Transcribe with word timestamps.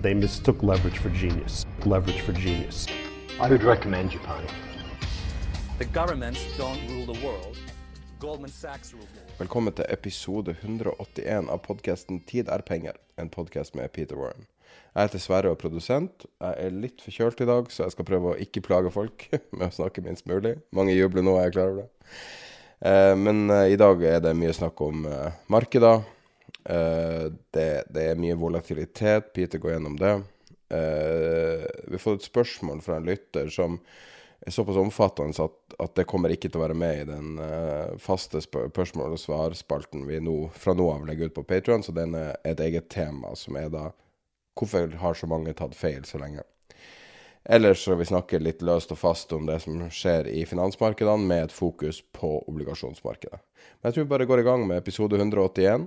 They 0.00 0.14
mistook 0.14 0.62
leverage 0.62 0.98
for 0.98 1.10
genius. 1.10 1.66
Leverage 1.84 2.20
for 2.20 2.32
genius. 2.32 2.86
I 3.40 3.48
would 3.50 3.64
recommend 3.64 4.12
Japan. 4.12 4.44
The 5.78 5.86
governments 5.86 6.38
don't 6.56 6.78
rule 6.88 7.14
the 7.14 7.26
world. 7.26 7.56
Goldman 8.20 8.50
Sachs 8.50 8.92
rules 8.92 9.08
the 9.08 9.18
world. 9.18 9.38
Velkommen 9.38 9.74
til 9.74 9.84
episode 9.88 10.54
181 10.62 11.50
av 11.50 11.58
podkasten 11.64 12.20
Tid 12.20 12.46
er 12.46 12.62
penger, 12.62 12.94
en 13.18 13.28
podkast 13.28 13.74
med 13.74 13.90
Peter 13.92 14.14
Warren. 14.14 14.46
Jeg 14.94 15.08
heter 15.08 15.18
Sverre 15.18 15.50
og 15.50 15.56
er 15.56 15.62
produsent. 15.64 16.26
Jeg 16.40 16.54
er 16.68 16.76
litt 16.78 17.02
forkjølt 17.02 17.42
i 17.42 17.48
dag, 17.50 17.66
så 17.66 17.88
jeg 17.88 17.96
skal 17.96 18.06
prøve 18.06 18.30
å 18.30 18.38
ikke 18.38 18.62
plage 18.62 18.92
folk 18.94 19.26
med 19.58 19.66
å 19.66 19.76
snakke 19.80 20.04
minst 20.06 20.30
mulig. 20.30 20.60
Mange 20.70 20.94
jubler 20.94 21.26
nå, 21.26 21.34
jeg 21.40 21.50
er 21.50 21.56
klar 21.58 21.72
over 21.72 21.82
det. 21.82 22.14
Eh, 22.86 23.16
men 23.18 23.50
eh, 23.50 23.72
i 23.74 23.80
dag 23.82 24.06
er 24.06 24.22
det 24.22 24.36
mye 24.38 24.54
snakk 24.54 24.78
om 24.86 25.10
eh, 25.10 25.42
markeder. 25.50 26.06
Eh, 26.68 27.32
det, 27.50 27.70
det 27.88 28.04
er 28.10 28.20
mye 28.20 28.36
volatilitet. 28.36 29.32
Peter 29.32 29.58
går 29.58 29.76
gjennom 29.76 29.96
det. 29.96 30.18
Uh, 30.68 31.64
vi 31.88 31.96
fått 31.96 32.20
et 32.20 32.26
spørsmål 32.28 32.82
fra 32.84 32.98
en 32.98 33.06
lytter 33.08 33.46
som 33.48 33.78
er 34.44 34.52
såpass 34.52 34.76
omfattende 34.76 35.40
at, 35.40 35.54
at 35.80 35.94
det 35.96 36.04
kommer 36.10 36.34
ikke 36.34 36.50
til 36.50 36.60
å 36.60 36.64
være 36.66 36.76
med 36.76 36.98
i 36.98 37.06
den 37.08 37.38
uh, 37.40 37.96
faste 37.96 38.42
spør 38.44 38.68
spørsmål- 38.68 39.14
og 39.16 39.22
svarspalten 39.22 40.04
vi 40.04 40.20
nå, 40.20 40.34
fra 40.52 40.74
nå 40.76 40.90
av 40.92 41.08
legger 41.08 41.30
ut 41.30 41.38
på 41.38 41.46
Patrion, 41.48 41.80
så 41.80 41.94
den 41.96 42.12
er 42.20 42.36
et 42.44 42.60
eget 42.60 42.90
tema, 42.92 43.32
som 43.32 43.56
er 43.56 43.72
da 43.72 43.86
Hvorfor 44.58 44.90
har 45.00 45.14
så 45.14 45.28
mange 45.30 45.52
tatt 45.54 45.76
feil 45.78 46.02
så 46.04 46.18
lenge? 46.18 46.42
Ellers 47.48 47.84
skal 47.84 48.00
vi 48.00 48.08
snakke 48.10 48.40
litt 48.42 48.60
løst 48.66 48.90
og 48.90 48.98
fast 48.98 49.30
om 49.32 49.46
det 49.46 49.60
som 49.62 49.84
skjer 49.94 50.26
i 50.28 50.42
finansmarkedene, 50.50 51.24
med 51.30 51.44
et 51.46 51.54
fokus 51.54 52.02
på 52.12 52.32
obligasjonsmarkedet. 52.50 53.38
Men 53.78 53.88
jeg 53.88 53.94
tror 53.94 54.04
vi 54.04 54.10
bare 54.10 54.26
går 54.28 54.42
i 54.42 54.48
gang 54.50 54.66
med 54.66 54.82
episode 54.82 55.16
181. 55.16 55.86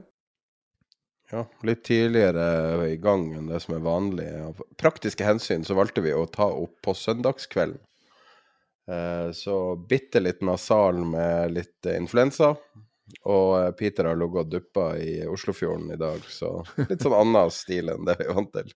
Ja, 1.32 1.46
litt 1.64 1.86
tidligere 1.88 2.90
i 2.92 2.98
gang 3.00 3.30
enn 3.38 3.48
det 3.48 3.62
som 3.64 3.78
er 3.78 3.86
vanlig. 3.86 4.28
Av 4.44 4.60
praktiske 4.80 5.24
hensyn 5.24 5.64
så 5.64 5.78
valgte 5.78 6.04
vi 6.04 6.12
å 6.14 6.26
ta 6.28 6.50
opp 6.52 6.75
på 6.84 6.96
søndagskvelden. 6.97 7.80
Eh, 8.92 9.31
Så 9.31 9.75
bitte 9.90 10.19
litt 10.19 10.42
nasal 10.42 11.06
med 11.06 11.53
litt 11.56 11.88
influensa. 11.88 12.56
Og 13.24 13.50
eh, 13.62 13.72
Peter 13.80 14.09
har 14.09 14.19
ligget 14.19 14.46
og 14.46 14.52
duppa 14.52 14.86
i 15.00 15.22
Oslofjorden 15.28 15.92
i 15.94 16.00
dag, 16.00 16.24
så 16.28 16.62
litt 16.90 17.03
sånn 17.03 17.16
annen 17.18 17.52
stil 17.53 17.92
enn 17.94 18.08
det 18.08 18.18
vi 18.19 18.28
er 18.28 18.36
vant 18.38 18.52
til. 18.56 18.72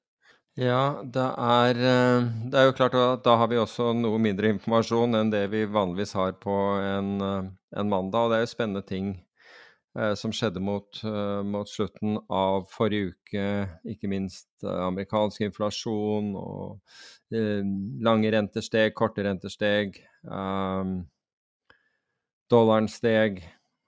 Ja, 0.56 1.02
det 1.04 1.28
er, 1.44 1.80
eh, 1.92 2.28
det 2.52 2.60
er 2.62 2.70
jo 2.70 2.78
klart 2.78 2.96
at 2.96 3.26
da 3.28 3.36
har 3.42 3.52
vi 3.52 3.60
også 3.60 3.92
noe 4.00 4.20
mindre 4.24 4.54
informasjon 4.56 5.20
enn 5.20 5.34
det 5.34 5.48
vi 5.52 5.66
vanligvis 5.68 6.16
har 6.16 6.38
på 6.40 6.56
en, 6.80 7.18
en 7.20 7.92
mandag. 7.92 8.22
Og 8.22 8.32
det 8.32 8.40
er 8.40 8.46
jo 8.46 8.54
spennende 8.56 8.86
ting 8.88 9.16
som 10.20 10.34
skjedde 10.36 10.60
mot, 10.60 11.00
eh, 11.08 11.42
mot 11.48 11.70
slutten 11.70 12.18
av 12.30 12.66
forrige 12.72 13.14
uke. 13.14 13.46
Ikke 13.88 14.10
minst 14.12 14.50
eh, 14.64 14.82
amerikansk 14.88 15.46
inflasjon 15.48 16.34
og 16.36 16.82
eh, 17.32 17.64
lange 18.04 18.32
rentesteg, 18.36 18.92
korte 18.98 19.24
rentesteg. 19.24 20.02
Um, 20.28 21.06
dollaren 22.52 22.92
steg. 22.92 23.40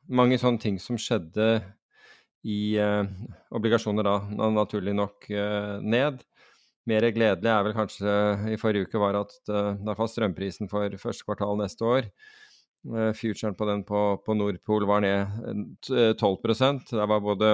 Mange 0.07 0.39
sånne 0.39 0.63
ting 0.63 0.79
som 0.79 0.99
skjedde 1.01 1.49
i 2.47 2.77
eh, 2.79 3.03
obligasjoner 3.51 4.07
da, 4.07 4.17
naturlig 4.55 4.95
nok 4.95 5.27
eh, 5.27 5.77
ned. 5.83 6.23
Mer 6.87 7.03
gledelig 7.11 7.51
er 7.51 7.63
vel 7.67 7.75
kanskje 7.75 8.17
i 8.53 8.59
forrige 8.61 8.87
uke 8.87 9.03
var 9.03 9.19
at 9.25 9.35
eh, 9.51 9.73
i 9.75 9.83
hvert 9.83 9.99
fall 9.99 10.13
strømprisen 10.13 10.71
for 10.71 11.01
første 11.03 11.27
kvartal 11.27 11.59
neste 11.59 11.83
år 11.83 12.07
eh, 12.07 12.46
Futuren 13.15 13.55
på 13.55 13.65
den 13.65 13.83
på, 13.83 14.01
på 14.25 14.35
Nordpol 14.37 14.85
var 14.87 15.01
ned 15.03 15.27
eh, 15.91 16.13
12% 16.15 16.91
Der 16.93 17.09
var 17.09 17.23
både 17.23 17.49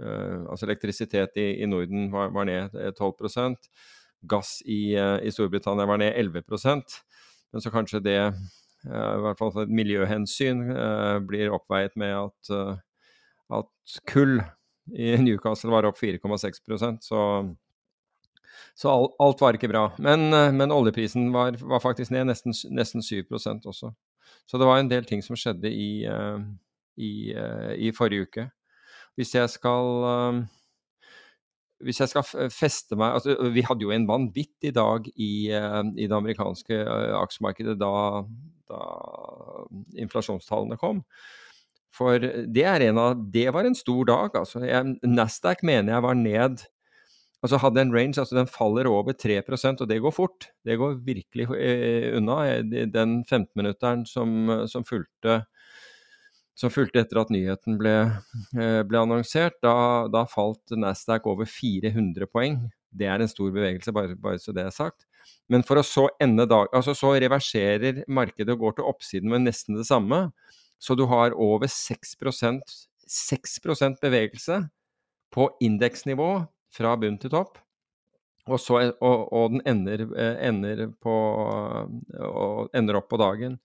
eh, 0.00 0.40
Altså 0.50 0.66
elektrisitet 0.66 1.38
i, 1.38 1.62
i 1.62 1.68
Norden 1.70 2.10
var, 2.12 2.32
var 2.34 2.48
ned 2.48 2.74
eh, 2.74 2.92
12% 2.96 3.70
Gass 4.30 4.58
i, 4.66 4.94
eh, 4.98 5.18
i 5.22 5.32
Storbritannia 5.32 5.86
var 5.86 6.02
ned 6.02 6.18
11% 6.18 6.98
Men 7.52 7.64
så 7.64 7.70
kanskje 7.70 8.02
det, 8.04 8.18
eh, 8.26 8.34
i 8.90 9.22
hvert 9.24 9.38
fall 9.38 9.62
et 9.62 9.74
miljøhensyn, 9.80 10.66
eh, 10.74 11.16
blir 11.26 11.54
oppveiet 11.54 11.96
med 12.00 12.16
at, 12.18 12.52
eh, 12.54 12.76
at 13.60 13.96
kull 14.06 14.38
i 14.90 15.14
Newcastle 15.18 15.70
var 15.70 15.86
opp 15.88 15.98
4,6% 15.98 17.06
så 17.06 17.24
så 18.74 18.90
all, 18.90 19.08
alt 19.18 19.40
var 19.40 19.56
ikke 19.56 19.70
bra. 19.70 19.84
Men, 19.98 20.32
eh, 20.34 20.52
men 20.52 20.72
oljeprisen 20.72 21.30
var, 21.34 21.58
var 21.60 21.82
faktisk 21.82 22.12
ned 22.14 22.30
nesten, 22.30 22.54
nesten 22.74 23.02
7 23.04 23.26
også. 23.30 23.92
Så 24.50 24.58
det 24.58 24.66
var 24.66 24.80
en 24.80 24.90
del 24.90 25.06
ting 25.06 25.22
som 25.22 25.38
skjedde 25.38 25.70
i, 25.70 26.04
eh, 26.10 26.40
i, 26.98 27.12
eh, 27.34 27.74
i 27.86 27.92
forrige 27.94 28.26
uke. 28.26 28.46
Hvis 29.18 29.34
jeg 29.36 29.50
skal 29.52 30.06
eh, 30.10 30.40
hvis 31.80 32.00
jeg 32.02 32.10
skal 32.10 32.50
feste 32.52 32.96
meg 32.98 33.14
altså, 33.16 33.38
Vi 33.54 33.62
hadde 33.64 33.86
jo 33.86 33.92
en 33.94 34.04
vanvittig 34.08 34.74
dag 34.76 35.06
i, 35.14 35.48
i 35.48 36.04
det 36.04 36.12
amerikanske 36.12 36.76
aksjemarkedet 37.16 37.78
da, 37.80 37.92
da 38.68 38.80
inflasjonstallene 39.96 40.76
kom. 40.76 41.00
For 41.96 42.20
det, 42.20 42.66
en 42.84 43.00
av, 43.00 43.22
det 43.32 43.46
var 43.56 43.64
en 43.64 43.78
stor 43.78 44.04
dag. 44.12 44.36
altså. 44.42 44.60
Jeg, 44.60 44.98
Nasdaq 45.08 45.64
mener 45.64 45.96
jeg 45.96 46.04
var 46.04 46.20
ned 46.20 46.66
Altså 47.40 47.56
hadde 47.62 47.80
en 47.80 47.92
range, 47.94 48.18
altså 48.20 48.36
den 48.36 48.50
faller 48.50 48.88
over 48.90 49.14
3% 49.16 49.80
og 49.80 49.88
det 49.88 50.00
går 50.04 50.12
fort. 50.12 50.50
Det 50.66 50.76
går 50.80 50.98
virkelig 51.06 51.46
eh, 51.56 52.10
unna. 52.18 52.42
Eh, 52.50 52.88
Den 52.92 53.22
15-minutteren 53.24 54.04
som, 54.08 54.50
som, 54.68 54.84
fulgte, 54.84 55.38
som 56.58 56.72
fulgte 56.72 57.00
etter 57.00 57.22
at 57.22 57.32
nyheten 57.32 57.78
ble, 57.80 57.94
eh, 58.58 58.82
ble 58.84 59.00
annonsert, 59.00 59.56
da, 59.64 59.72
da 60.12 60.26
falt 60.28 60.76
Nasdaq 60.76 61.30
over 61.32 61.48
400 61.48 62.28
poeng. 62.28 62.60
Det 62.92 63.08
er 63.08 63.22
en 63.22 63.30
stor 63.30 63.48
bevegelse, 63.54 63.94
bare, 63.94 64.18
bare 64.20 64.42
så 64.42 64.52
det 64.52 64.66
er 64.66 64.74
sagt. 64.74 65.06
Men 65.48 65.64
for 65.64 65.80
å 65.80 65.86
så 65.86 66.08
ende 66.20 66.44
dag, 66.50 66.68
altså 66.76 66.92
så 66.96 67.14
reverserer 67.22 68.04
markedet 68.10 68.52
og 68.52 68.66
går 68.66 68.78
til 68.78 68.92
oppsiden 68.92 69.32
med 69.32 69.46
nesten 69.46 69.78
det 69.78 69.88
samme. 69.88 70.26
Så 70.80 70.96
du 70.96 71.06
har 71.08 71.32
over 71.36 71.68
6% 71.70 72.78
6% 73.10 73.98
bevegelse 74.02 74.60
på 75.34 75.48
indeksnivå 75.62 76.30
fra 76.74 76.94
bunn 77.00 77.18
til 77.20 77.32
topp. 77.32 77.58
Og, 78.48 78.58
så, 78.58 78.80
og, 79.04 79.26
og 79.36 79.54
den 79.54 79.62
ender, 79.68 80.06
eh, 80.16 80.36
ender, 80.48 80.88
på, 81.02 81.14
ender 82.74 82.98
opp 82.98 83.10
på 83.12 83.20
dagen. 83.20 83.58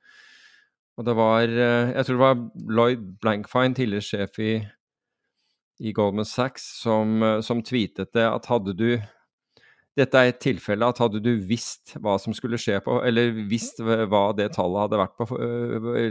Og 0.95 1.07
det 1.07 1.15
var 1.17 1.43
eh, 1.43 1.91
Jeg 1.95 2.05
tror 2.05 2.15
det 2.15 2.23
var 2.23 2.43
Lloyd 2.77 3.05
Blankfine, 3.21 3.75
tidligere 3.75 4.05
sjef 4.05 4.39
i, 4.39 4.53
i 5.79 5.93
Goldman 5.95 6.27
Sachs, 6.27 6.67
som, 6.83 7.17
eh, 7.23 7.41
som 7.45 7.63
tweetet 7.65 8.13
det 8.15 8.27
at 8.29 8.51
hadde 8.51 8.75
du 8.77 8.89
dette 9.95 10.19
er 10.19 10.27
et 10.27 10.41
tilfelle 10.43 10.83
at 10.91 10.97
hadde 10.99 11.21
du 11.23 11.37
visst 11.47 11.93
hva 12.03 12.17
som 12.19 12.33
skulle 12.35 12.59
skje 12.59 12.81
på, 12.83 12.97
eller 13.07 13.29
visst 13.47 13.77
hva 13.79 14.25
det 14.35 14.49
tallet 14.57 14.81
hadde 14.81 14.99
vært 14.99 15.13
på, 15.15 15.27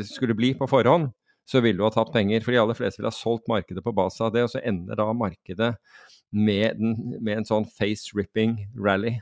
skulle 0.09 0.37
bli 0.39 0.55
på 0.57 0.69
forhånd, 0.71 1.11
så 1.45 1.61
vil 1.65 1.77
du 1.77 1.85
ha 1.87 1.93
tatt 1.95 2.13
penger. 2.15 2.45
For 2.45 2.55
de 2.55 2.61
aller 2.63 2.79
fleste 2.79 3.03
vil 3.03 3.11
ha 3.11 3.15
solgt 3.15 3.49
markedet 3.51 3.85
på 3.85 3.95
base 3.97 4.25
av 4.25 4.35
det, 4.35 4.47
og 4.47 4.53
så 4.53 4.63
ender 4.65 4.99
da 5.01 5.09
markedet 5.17 5.75
med, 6.35 6.81
den, 6.81 6.97
med 7.21 7.41
en 7.41 7.49
sånn 7.49 7.69
face-ripping 7.69 8.59
rally. 8.81 9.19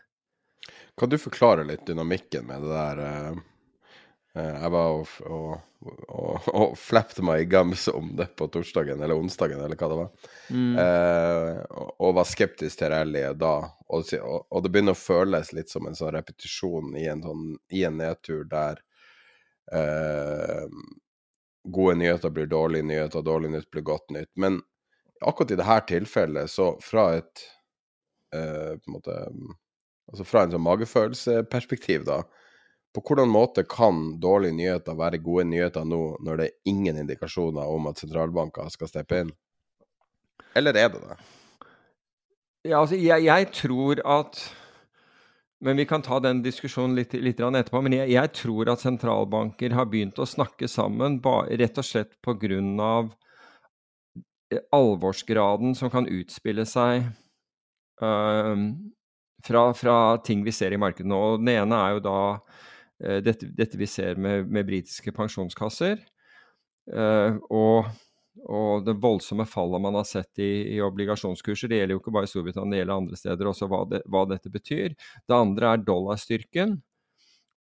Kan 0.98 1.10
du 1.10 1.18
forklare 1.18 1.64
litt 1.66 1.86
dynamikken 1.88 2.46
med 2.46 2.62
det 2.62 2.76
der 2.76 3.02
eh, 3.02 3.40
Eh, 4.34 4.62
jeg 4.62 4.70
var 4.72 4.94
og, 4.96 5.08
og, 5.28 5.90
og, 6.08 6.46
og 6.56 6.76
flappte 6.80 7.24
meg 7.24 7.42
i 7.42 7.48
gams 7.52 7.84
om 7.92 8.14
det 8.16 8.30
på 8.38 8.48
torsdagen 8.52 9.02
eller 9.02 9.18
onsdagen, 9.18 9.60
eller 9.60 9.76
hva 9.76 9.90
det 9.90 9.98
var. 9.98 10.30
Mm. 10.48 10.78
Eh, 10.80 11.58
og, 11.98 12.14
var 12.16 12.28
skeptisk 12.28 12.80
til 12.80 12.92
rallyet 12.94 13.40
da. 13.40 13.56
Og, 13.92 14.14
og, 14.22 14.58
det 14.64 14.72
begynner 14.72 14.96
å 14.96 15.02
føles 15.02 15.52
litt 15.56 15.72
som 15.72 15.88
en 15.88 15.98
sånn 15.98 16.14
repetisjon 16.16 16.96
i 16.96 17.06
en, 17.12 17.24
sånn, 17.26 17.46
i 17.76 17.84
en 17.88 18.00
nedtur 18.00 18.46
der 18.48 18.80
eh, 19.72 20.64
gode 21.64 21.96
nyheter 22.00 22.30
blir 22.30 22.46
dårlige 22.50 22.86
nyheter, 22.88 23.22
dårlig 23.22 23.50
nytt 23.54 23.70
blir 23.70 23.84
godt 23.86 24.10
nytt. 24.10 24.30
Men 24.36 24.60
akkurat 25.22 25.54
i 25.54 25.58
dette 25.60 25.80
tilfellet, 25.88 26.50
så 26.50 26.72
fra 26.82 27.08
et 27.20 27.44
eh, 28.34 28.78
på 28.78 28.90
en 28.90 29.00
måte 29.00 29.18
Altså 30.12 30.24
fra 30.26 30.42
en 30.42 30.50
sånn 30.50 30.64
magefølelseperspektiv, 30.66 32.02
da 32.04 32.18
på 32.92 33.00
hvordan 33.06 33.30
måte 33.32 33.64
kan 33.64 34.00
dårlige 34.20 34.56
nyheter 34.56 34.96
være 34.98 35.20
gode 35.24 35.46
nyheter 35.48 35.84
nå, 35.88 36.00
når 36.20 36.40
det 36.40 36.48
er 36.48 36.72
ingen 36.72 36.98
indikasjoner 37.00 37.68
om 37.72 37.88
at 37.88 38.02
sentralbanker 38.02 38.68
skal 38.72 38.90
steppe 38.90 39.22
inn? 39.22 39.30
Eller 40.58 40.76
er 40.76 40.90
det 40.92 41.00
det? 41.00 41.16
Ja, 42.68 42.82
altså, 42.82 42.98
jeg, 43.00 43.24
jeg 43.24 43.48
tror 43.56 44.02
at 44.18 44.42
men 45.62 45.76
Vi 45.78 45.86
kan 45.86 46.02
ta 46.02 46.18
den 46.20 46.42
diskusjonen 46.42 46.96
litt, 46.98 47.12
litt 47.14 47.40
etterpå. 47.40 47.82
Men 47.82 47.94
jeg, 47.94 48.10
jeg, 48.16 48.32
tror 48.34 48.70
at 48.72 48.82
sentralbanker 48.82 49.74
har 49.78 49.86
begynt 49.86 50.18
å 50.18 50.26
snakke 50.26 50.68
sammen 50.68 51.20
ba, 51.22 51.44
rett 51.46 51.78
og 51.78 51.86
slett 51.86 52.16
pga. 52.22 53.08
alvorsgraden 54.72 55.74
som 55.74 55.90
kan 55.90 56.08
utspille 56.10 56.66
seg 56.68 57.06
uh, 58.02 58.56
fra, 59.46 59.62
fra, 59.72 59.96
ting 60.20 60.42
vi 60.44 60.52
ser 60.52 60.74
i 60.74 60.80
markedet 60.82 61.08
nå. 61.08 61.38
Den 61.38 61.54
ene 61.54 61.78
er 61.78 61.96
jo 61.96 62.04
da 62.04 62.18
Eh, 63.02 63.18
dette, 63.22 63.46
dette, 63.46 63.78
vi 63.78 63.86
ser 63.86 64.18
med, 64.20 64.48
med 64.50 64.66
britiske 64.66 65.12
pensjonskasser. 65.14 65.98
Uh, 66.92 67.38
og, 67.54 67.86
og, 68.40 68.84
det 68.86 68.94
voldsomme 69.00 69.44
fallet 69.48 69.82
man 69.84 69.98
har 69.98 70.06
sett 70.08 70.40
i, 70.40 70.76
i, 70.76 70.78
obligasjonskurser. 70.82 71.68
Det 71.68 71.82
gjelder 71.82 71.96
jo 71.96 72.02
ikke 72.02 72.14
bare 72.14 72.28
i 72.28 72.32
Storbritannia, 72.32 72.72
det 72.72 72.80
gjelder 72.80 72.96
andre 72.96 73.18
steder 73.20 73.50
også, 73.50 73.68
hva, 73.70 73.82
det, 73.90 74.00
hva 74.08 74.24
dette 74.30 74.52
betyr. 74.52 74.96
Det 75.28 75.36
andre 75.36 75.74
er 75.74 75.84
dollarstyrken. 75.86 76.78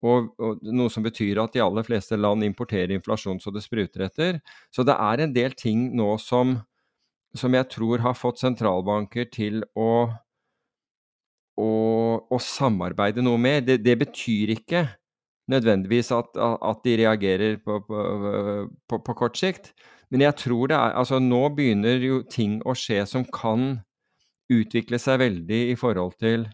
Og, 0.05 0.29
og, 0.37 0.61
noe 0.61 0.93
som 0.93 1.05
betyr 1.05 1.39
at 1.41 1.55
de 1.55 1.63
aller 1.63 1.85
fleste 1.87 2.19
land 2.19 2.45
importerer 2.45 2.93
inflasjon 2.93 3.39
så 3.41 3.53
det 3.53 3.63
spruter 3.65 4.05
etter. 4.05 4.41
Så 4.73 4.85
det 4.85 4.93
er 4.93 5.23
en 5.23 5.33
del 5.33 5.55
ting 5.57 5.89
nå 5.97 6.13
som, 6.21 6.59
som 7.37 7.57
jeg 7.57 7.69
tror 7.73 8.03
har 8.05 8.17
fått 8.17 8.43
sentralbanker 8.43 9.31
til 9.33 9.63
å, 9.73 10.05
å, 11.57 11.71
å 12.29 12.41
samarbeide 12.43 13.25
noe 13.25 13.41
mer. 13.41 13.63
Det, 13.65 13.79
det 13.81 13.97
betyr 14.03 14.53
ikke 14.59 14.85
nødvendigvis 15.51 16.11
at, 16.13 16.35
at 16.37 16.81
de 16.85 16.97
reagerer 17.01 17.59
på, 17.63 17.79
på, 17.87 18.01
på, 18.91 18.99
på, 18.99 19.15
kort 19.17 19.39
sikt. 19.39 19.71
Men 20.13 20.23
jeg 20.23 20.37
tror 20.39 20.71
det 20.71 20.77
er 20.77 20.95
Altså, 20.95 21.19
nå 21.19 21.41
begynner 21.55 22.03
jo 22.03 22.21
ting 22.23 22.59
å 22.65 22.75
skje 22.77 23.03
som 23.09 23.25
kan 23.25 23.81
utvikle 24.53 24.99
seg 25.01 25.19
veldig 25.19 25.61
i 25.73 25.75
forhold 25.79 26.15
til 26.21 26.45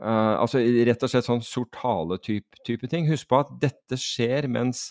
uh, 0.00 0.40
Altså 0.40 0.62
rett 0.88 1.04
og 1.04 1.12
slett 1.12 1.28
sånn 1.28 1.44
sort 1.44 1.76
hale-type 1.82 2.88
ting. 2.88 3.08
Husk 3.10 3.28
på 3.28 3.42
at 3.42 3.52
dette 3.62 3.98
skjer 4.00 4.48
mens, 4.50 4.90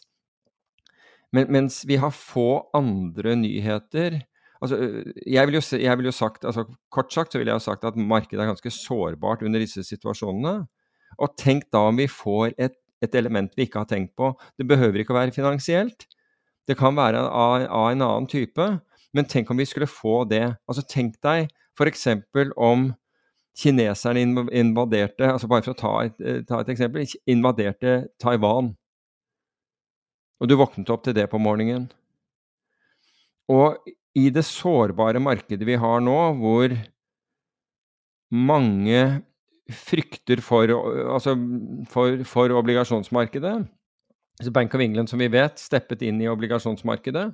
men, 1.34 1.50
mens 1.50 1.82
vi 1.90 1.98
har 2.02 2.14
få 2.14 2.68
andre 2.78 3.36
nyheter. 3.40 4.22
Altså, 4.62 4.78
jeg 5.26 5.50
vil, 5.50 5.58
jo, 5.58 5.64
jeg 5.82 5.98
vil 5.98 6.12
jo 6.12 6.14
sagt, 6.14 6.46
altså 6.46 6.68
Kort 6.94 7.14
sagt 7.14 7.34
så 7.34 7.42
vil 7.42 7.50
jeg 7.50 7.58
ha 7.58 7.64
sagt 7.64 7.88
at 7.88 7.98
markedet 7.98 8.44
er 8.44 8.52
ganske 8.52 8.74
sårbart 8.76 9.42
under 9.48 9.64
disse 9.64 9.82
situasjonene. 9.88 10.68
Og 11.18 11.34
tenk 11.40 11.66
da 11.74 11.88
om 11.90 11.98
vi 11.98 12.06
får 12.12 12.54
et, 12.62 12.78
et, 13.02 13.16
element 13.18 13.52
vi 13.58 13.66
ikke 13.66 13.82
har 13.82 13.90
tenkt 13.90 14.14
på. 14.20 14.30
Det 14.60 14.68
behøver 14.70 15.02
ikke 15.02 15.16
å 15.16 15.18
være 15.18 15.34
finansielt. 15.34 16.06
Det 16.72 16.78
kan 16.80 16.96
være 16.96 17.20
av, 17.28 17.66
av 17.68 17.90
en 17.92 18.04
annen 18.06 18.28
type. 18.32 18.68
Men 19.12 19.28
tenk 19.28 19.52
om 19.52 19.60
vi 19.60 19.68
skulle 19.68 19.90
få 19.92 20.24
det. 20.30 20.46
Altså 20.70 20.86
Tenk 20.88 21.18
deg 21.24 21.50
f.eks. 21.76 22.08
om 22.56 22.92
kineserne 23.58 24.22
invaderte 24.56 25.28
altså 25.28 25.50
Bare 25.52 25.66
for 25.66 25.74
å 25.74 25.80
ta 25.82 25.94
et, 26.06 26.22
eh, 26.24 26.44
ta 26.48 26.62
et 26.62 26.72
eksempel. 26.72 27.04
Invaderte 27.28 27.98
Taiwan. 28.22 28.72
Og 30.42 30.50
du 30.50 30.56
våknet 30.58 30.90
opp 30.90 31.04
til 31.06 31.18
det 31.18 31.28
på 31.30 31.42
morgenen. 31.42 31.90
Og 33.52 33.78
i 34.18 34.30
det 34.34 34.44
sårbare 34.48 35.22
markedet 35.22 35.68
vi 35.68 35.78
har 35.80 36.02
nå, 36.04 36.18
hvor 36.40 36.74
mange 38.32 39.04
frykter 39.72 40.42
for, 40.44 40.72
altså 41.14 41.36
for, 41.92 42.24
for 42.28 42.56
obligasjonsmarkedet. 42.58 43.60
Bank 44.50 44.74
of 44.76 44.82
England, 44.82 45.12
som 45.12 45.22
vi 45.22 45.30
vet, 45.32 45.60
steppet 45.62 46.02
inn 46.08 46.22
i 46.24 46.30
obligasjonsmarkedet. 46.32 47.28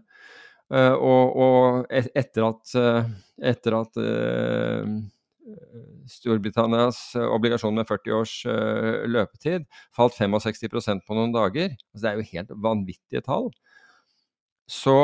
Uh, 0.67 0.95
og, 0.99 1.37
og, 1.39 1.85
etter 1.95 2.43
at, 2.43 2.73
uh, 2.75 3.05
etter 3.39 3.77
at 3.77 3.99
uh, 4.03 4.89
Storbritannias 6.11 6.99
obligasjon 7.23 7.77
med 7.77 7.87
40 7.87 8.15
års 8.17 8.33
løpetid 9.07 9.63
falt 9.95 10.17
65% 10.17 11.05
på 11.07 11.15
noen 11.15 11.31
dager. 11.31 11.71
Altså, 11.93 12.01
det 12.03 12.09
er 12.09 12.19
jo 12.19 12.31
helt 12.33 12.51
vanvittige 12.65 13.23
tall. 13.23 13.47
Så, 14.67 14.97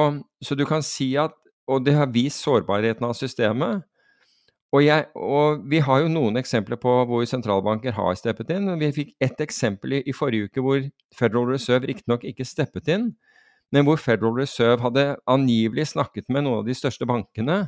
så, 0.44 0.58
du 0.60 0.66
kan 0.68 0.84
si 0.84 1.14
at 1.16 1.32
Og 1.72 1.86
det 1.86 1.94
har 1.96 2.10
vist 2.12 2.44
sårbarheten 2.44 3.06
av 3.08 3.14
systemet. 3.16 3.86
Og, 4.74 4.82
jeg, 4.82 5.06
og, 5.14 5.62
vi 5.70 5.84
har 5.86 6.02
jo 6.02 6.10
noen 6.10 6.40
eksempler 6.42 6.80
på 6.82 6.94
hvor 7.06 7.26
sentralbanker 7.30 7.94
har 7.94 8.16
steppet 8.18 8.50
inn. 8.56 8.72
Vi 8.82 8.90
fikk 8.96 9.12
ett 9.22 9.44
eksempel 9.46 10.00
i, 10.00 10.02
i, 10.10 10.16
forrige 10.18 10.50
uke 10.50 10.64
hvor 10.66 10.82
Federal 11.14 11.52
Reserve 11.52 11.92
riktignok 11.92 12.26
ikke 12.26 12.48
steppet 12.48 12.90
inn, 12.90 13.12
men 13.74 13.86
hvor 13.86 14.02
Federal 14.02 14.34
Reserve 14.40 14.82
hadde 14.82 15.06
angivelig 15.30 15.92
snakket 15.92 16.26
med 16.34 16.48
noen 16.48 16.64
av 16.64 16.70
de 16.70 16.78
største 16.78 17.06
bankene 17.10 17.68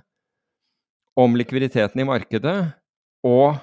om 1.16 1.38
likviditeten 1.38 2.02
i 2.02 2.08
markedet, 2.10 2.58
og 3.26 3.62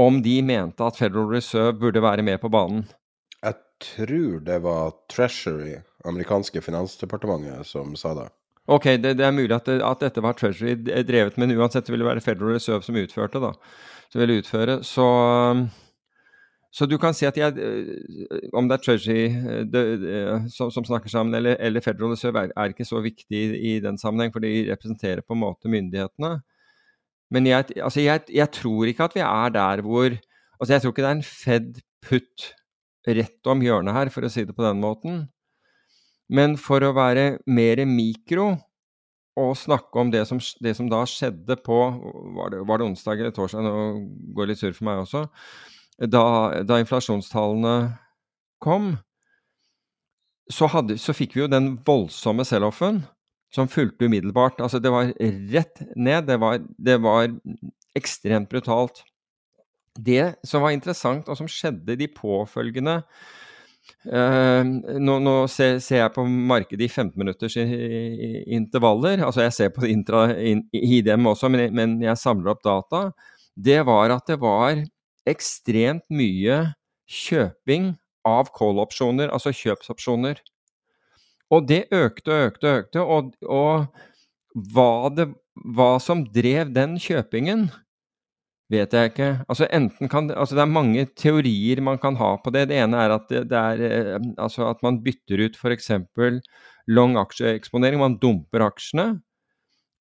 om 0.00 0.16
de 0.24 0.38
mente 0.42 0.82
at 0.82 0.96
Federal 0.98 1.28
Reserve 1.30 1.76
burde 1.78 2.02
være 2.02 2.24
med 2.26 2.40
på 2.42 2.50
banen. 2.50 2.86
Jeg 3.44 3.60
tror 3.84 4.40
det 4.48 4.56
var 4.64 4.96
Treasury, 5.12 5.76
amerikanske 6.08 6.64
finansdepartementet, 6.64 7.68
som 7.68 7.92
sa 8.00 8.16
det. 8.16 8.26
Ok, 8.64 8.84
det, 8.96 9.16
det, 9.18 9.24
er 9.26 9.34
mulig 9.36 9.52
at, 9.52 9.66
det, 9.68 9.80
at, 9.84 10.00
dette 10.00 10.22
var 10.24 10.36
Treasury 10.38 10.72
drevet, 11.04 11.36
men 11.36 11.52
uansett 11.52 11.88
ville 11.90 12.00
det 12.00 12.08
være 12.08 12.24
Federal 12.24 12.54
Reserve 12.56 12.86
som 12.86 12.96
utførte, 12.96 13.42
da. 13.42 13.50
Som 14.08 14.22
ville 14.22 14.38
utføre. 14.40 14.78
Så, 14.88 15.08
så 16.72 16.88
du 16.88 16.96
kan 17.00 17.16
si 17.16 17.26
at 17.28 17.36
jeg 17.36 17.58
eh, 17.60 18.48
Om 18.56 18.70
det 18.70 18.78
er 18.78 18.84
Treasury 18.86 19.26
eh, 19.28 19.60
det, 19.68 19.84
som, 20.54 20.72
som, 20.72 20.86
snakker 20.86 21.12
sammen, 21.12 21.36
eller, 21.36 21.60
eller 21.60 21.84
Federal 21.84 22.14
Reserve, 22.14 22.46
er, 22.46 22.56
er, 22.56 22.72
ikke 22.72 22.88
så 22.88 23.02
viktig 23.04 23.36
i, 23.36 23.60
i 23.74 23.76
den 23.84 24.00
sammenheng, 24.00 24.32
for 24.32 24.44
de 24.44 24.70
representerer 24.70 25.20
på 25.20 25.36
en 25.36 25.44
måte 25.44 25.68
myndighetene. 25.68 26.38
Men 27.34 27.50
jeg, 27.50 27.76
altså 27.82 28.00
jeg, 28.00 28.24
jeg, 28.32 28.48
tror 28.54 28.88
ikke 28.88 29.10
at 29.10 29.18
vi 29.18 29.24
er 29.26 29.52
der 29.52 29.84
hvor 29.84 30.16
Altså, 30.54 30.72
jeg 30.72 30.82
tror 30.82 30.92
ikke 30.92 31.02
det 31.02 31.08
er 31.08 31.16
en 31.16 31.26
Fed 31.26 31.78
putt 32.06 32.44
rett 33.04 33.48
om 33.50 33.60
hjørnet 33.60 33.92
her, 33.92 34.10
for 34.14 34.24
å 34.24 34.30
si 34.32 34.44
det 34.46 34.54
på 34.56 34.64
den 34.64 34.78
måten. 34.80 35.24
Men 36.32 36.56
for 36.60 36.84
å 36.84 36.94
være 36.96 37.38
mer 37.46 37.82
mikro 37.88 38.54
og 39.40 39.56
snakke 39.58 39.98
om 39.98 40.12
det 40.14 40.22
som, 40.28 40.38
det 40.62 40.76
som 40.78 40.88
da 40.90 41.02
skjedde 41.10 41.56
på 41.64 41.78
var 42.36 42.52
det, 42.54 42.62
var 42.68 42.80
det, 42.80 42.86
onsdag 42.86 43.18
eller 43.18 43.34
torsdag? 43.34 43.66
Nå 43.66 43.72
går 44.36 44.46
det 44.46 44.54
litt 44.54 44.62
surr 44.62 44.76
for 44.76 44.88
meg 44.88 45.02
også. 45.02 45.24
Da, 46.10 46.24
da 46.66 46.78
inflasjonstallene 46.82 47.74
kom, 48.62 48.94
så, 50.50 50.68
hadde, 50.70 50.96
så, 51.00 51.14
fikk 51.16 51.36
vi 51.36 51.44
jo 51.44 51.50
den 51.50 51.74
voldsomme 51.86 52.44
sell-offen 52.46 53.02
som 53.54 53.70
fulgte 53.70 54.08
umiddelbart. 54.08 54.60
Altså, 54.62 54.80
det 54.82 54.92
var 54.92 55.12
rett 55.52 55.82
ned. 55.96 56.26
Det 56.28 56.38
var, 56.42 56.60
det 56.60 56.98
var 57.02 57.30
ekstremt 57.96 58.50
brutalt. 58.50 59.04
Det 59.94 60.34
som 60.46 60.64
var 60.64 60.74
interessant, 60.74 61.28
og 61.30 61.38
som 61.38 61.50
skjedde 61.50 61.96
de 62.00 62.10
påfølgende 62.10 63.00
nå, 64.04 65.14
nå 65.24 65.34
ser, 65.48 65.78
ser, 65.82 66.00
jeg 66.02 66.12
på 66.14 66.24
markedet 66.24 66.86
i 66.86 66.90
15 66.90 67.18
minutters 67.20 67.56
intervaller. 67.58 69.22
Altså 69.24 69.44
jeg 69.44 69.56
ser 69.56 69.74
på 69.76 69.86
intra, 69.88 70.26
in, 70.36 70.64
også, 70.72 71.50
men, 71.52 71.68
men, 71.74 71.98
jeg 72.02 72.20
samler 72.20 72.54
opp 72.54 72.64
data. 72.64 73.04
Det 73.54 73.80
var 73.86 74.14
at 74.14 74.26
det 74.28 74.40
var 74.42 74.82
ekstremt 75.28 76.04
mye 76.12 76.74
kjøping 77.10 77.94
av 78.24 78.50
call-opsjoner, 78.56 79.30
altså 79.32 79.52
kjøpsopsjoner. 79.54 80.40
Og 81.52 81.68
det 81.68 81.84
økte 81.92 82.32
og 82.32 82.48
økte 82.48 82.68
og 82.68 82.80
økte. 82.80 83.04
Og, 83.04 83.32
og 83.44 84.68
hva, 84.72 85.10
det, 85.12 85.28
hva 85.76 85.94
som 86.02 86.24
drev 86.34 86.72
den 86.74 86.96
kjøpingen, 87.00 87.68
vet 88.74 88.94
jeg 88.94 89.12
ikke. 89.12 89.28
Altså, 89.48 89.68
kan, 90.10 90.30
altså, 90.34 90.56
det 90.58 90.62
er 90.64 90.70
mange 90.70 91.06
teorier 91.16 91.82
man 91.84 92.00
kan 92.02 92.18
ha 92.20 92.34
på 92.42 92.52
det. 92.54 92.68
Det 92.70 92.80
ene 92.82 93.00
er 93.00 93.14
at, 93.16 93.28
det, 93.30 93.44
det 93.50 93.60
er, 93.60 93.84
eh, 93.88 94.26
altså 94.38 94.68
at 94.68 94.82
man 94.84 95.00
bytter 95.04 95.46
ut 95.46 95.58
f.eks. 95.58 95.90
long 96.90 97.16
aksjeeksponering. 97.20 98.02
Man 98.02 98.18
dumper 98.22 98.66
aksjene 98.66 99.08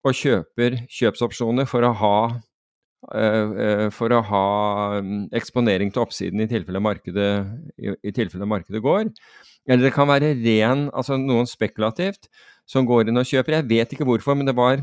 og 0.04 0.18
kjøper 0.20 0.82
kjøpsopsjoner 0.92 1.70
for 1.70 1.86
å 1.88 1.94
ha 2.02 2.18
for 3.92 4.14
å 4.16 4.20
ha 4.24 4.46
mm, 5.04 5.26
eksponering 5.36 5.90
til 5.92 6.06
oppsiden 6.06 6.40
i 6.40 6.48
tilfelle 6.48 6.80
markedet, 6.80 7.34
i 7.76 8.14
tilfelle 8.16 8.48
markedet 8.48 8.80
går. 8.80 9.10
Eller 9.68 9.88
det 9.88 9.94
kan 9.96 10.08
være 10.08 10.34
ren, 10.40 10.86
altså 10.96 11.18
noen 11.20 11.48
spekulativt, 11.48 12.30
som 12.64 12.88
går 12.88 13.12
inn 13.12 13.20
og 13.20 13.28
kjøper. 13.28 13.58
Jeg 13.60 13.70
vet 13.70 13.96
ikke 13.96 14.08
hvorfor, 14.08 14.38
men 14.40 14.48
det 14.48 14.56
var 14.56 14.80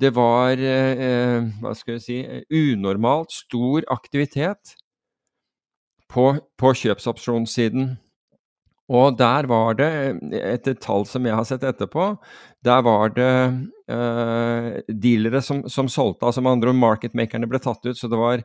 det 0.00 0.12
var 0.16 0.60
eh, 0.60 1.46
hva 1.62 1.72
skal 1.76 1.96
jeg 1.96 2.04
si, 2.04 2.16
unormalt 2.52 3.32
stor 3.32 3.86
aktivitet 3.92 4.74
på, 6.12 6.34
på 6.60 6.72
kjøpsopsjonssiden. 6.82 7.94
Og 8.86 9.16
der 9.18 9.48
var 9.50 9.74
det, 9.80 9.88
etter 10.38 10.76
tall 10.78 11.06
som 11.10 11.24
jeg 11.26 11.34
har 11.34 11.46
sett 11.48 11.64
etterpå, 11.66 12.12
der 12.62 12.84
var 12.86 13.10
det 13.16 13.32
eh, 13.90 14.68
dealere 14.86 15.42
som, 15.42 15.64
som, 15.72 15.88
solgte, 15.90 16.28
altså 16.28 16.44
med 16.44 16.58
andre 16.58 16.70
ord 16.70 16.82
marketmakerne 16.84 17.48
ble 17.50 17.58
tatt 17.62 17.82
ut. 17.88 17.98
Så 17.98 18.10
det 18.12 18.20
var 18.20 18.44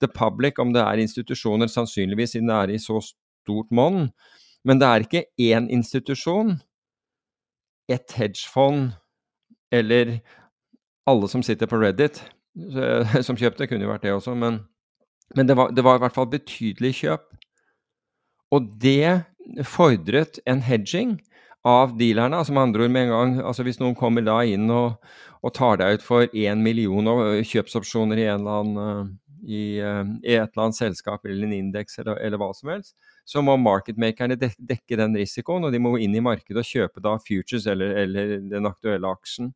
the 0.00 0.08
public, 0.08 0.56
om 0.62 0.72
det 0.72 0.80
er 0.86 1.02
institusjoner, 1.02 1.68
sannsynligvis 1.68 2.36
siden 2.36 2.48
det 2.48 2.60
er 2.60 2.72
i 2.72 2.80
så 2.80 3.02
stort 3.04 3.74
monn. 3.74 4.06
Men 4.64 4.80
det 4.80 4.88
er 4.88 5.04
ikke 5.04 5.26
én 5.42 5.68
institusjon, 5.74 6.56
ett 7.90 8.14
hedgefond 8.16 8.94
eller 9.74 10.20
alle 11.08 11.28
som 11.28 11.42
sitter 11.42 11.70
på 11.70 11.80
Reddit 11.82 12.22
som 13.26 13.38
kjøpte, 13.38 13.66
kunne 13.68 13.86
jo 13.86 13.92
vært 13.92 14.06
det 14.06 14.14
også, 14.14 14.34
men, 14.38 14.60
men 15.36 15.48
det, 15.48 15.56
var, 15.58 15.72
det, 15.72 15.84
var, 15.84 15.98
i 15.98 16.04
hvert 16.04 16.16
fall 16.16 16.30
betydelig 16.32 16.94
kjøp. 17.00 17.28
Og 18.52 18.68
det 18.82 19.24
fordret 19.66 20.38
en 20.46 20.60
hedging 20.62 21.16
av 21.66 21.94
dealerne. 21.98 22.36
altså 22.36 22.52
med 22.52 22.62
andre 22.62 22.84
ord 22.84 22.90
med 22.90 23.06
en 23.06 23.12
gang, 23.14 23.34
altså 23.46 23.62
Hvis 23.62 23.80
noen 23.80 23.96
kommer 23.98 24.24
da 24.26 24.42
inn 24.44 24.70
og, 24.70 24.98
og 25.42 25.54
tar 25.54 25.78
deg 25.80 25.98
ut 25.98 26.04
for 26.04 26.26
én 26.34 26.62
million 26.62 27.08
kjøpsopsjoner 27.42 28.18
i, 28.18 28.28
annen, 28.30 29.16
i, 29.46 29.62
i, 29.78 30.34
et 30.34 30.50
eller 30.50 30.66
annet 30.66 30.78
selskap 30.78 31.24
eller 31.24 31.46
en 31.46 31.56
indeks 31.56 31.98
eller, 32.02 32.18
eller, 32.18 32.38
hva 32.38 32.52
som 32.54 32.74
helst, 32.74 32.94
så 33.24 33.42
må 33.42 33.56
marketmakerne 33.56 34.36
dekke 34.36 34.98
den 34.98 35.16
risikoen, 35.16 35.64
og 35.64 35.72
de 35.72 35.80
må 35.82 35.96
inn 36.02 36.14
i 36.18 36.22
markedet 36.22 36.62
og 36.62 36.68
kjøpe 36.68 37.02
da 37.02 37.16
futures 37.22 37.66
eller, 37.70 37.96
eller 38.04 38.38
den 38.50 38.68
aktuelle 38.68 39.10
aksjen. 39.10 39.52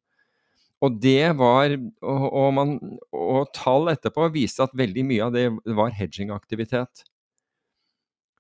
Og 0.85 0.97
det 1.01 1.33
var 1.39 1.73
og, 1.73 2.25
og, 2.27 2.49
man, 2.55 2.79
og, 3.15 3.47
tall 3.57 3.89
etterpå 3.95 4.29
viste 4.35 4.67
at 4.67 4.75
veldig 4.77 5.05
mye 5.09 5.29
av 5.29 5.37
det 5.37 5.47
var 5.79 5.95
hedging-aktivitet. 5.97 7.07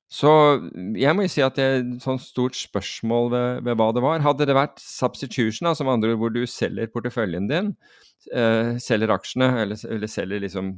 Så 0.07 0.31
jeg 0.95 1.16
må 1.16 1.25
jo 1.25 1.31
si 1.33 1.43
at 1.43 1.57
det 1.59 1.64
er 1.64 1.81
et 1.81 2.05
sånt 2.05 2.23
stort 2.23 2.55
spørsmål 2.55 3.33
ved, 3.33 3.64
ved, 3.66 3.78
hva 3.81 3.88
det 3.97 4.05
var. 4.05 4.23
Hadde 4.23 4.47
det 4.47 4.55
vært 4.55 4.78
substitution, 4.83 5.66
altså 5.73 5.87
med 5.87 5.97
andre 5.97 6.12
ord 6.14 6.21
hvor 6.21 6.35
du 6.37 6.45
selger 6.47 6.93
porteføljen 6.93 7.49
din, 7.50 7.73
eh, 8.31 8.76
selger 8.83 9.16
aksjene, 9.16 9.49
eller, 9.64 9.81
eller 9.97 10.12
selger 10.12 10.45
liksom 10.45 10.71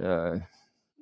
eh, 0.00 0.40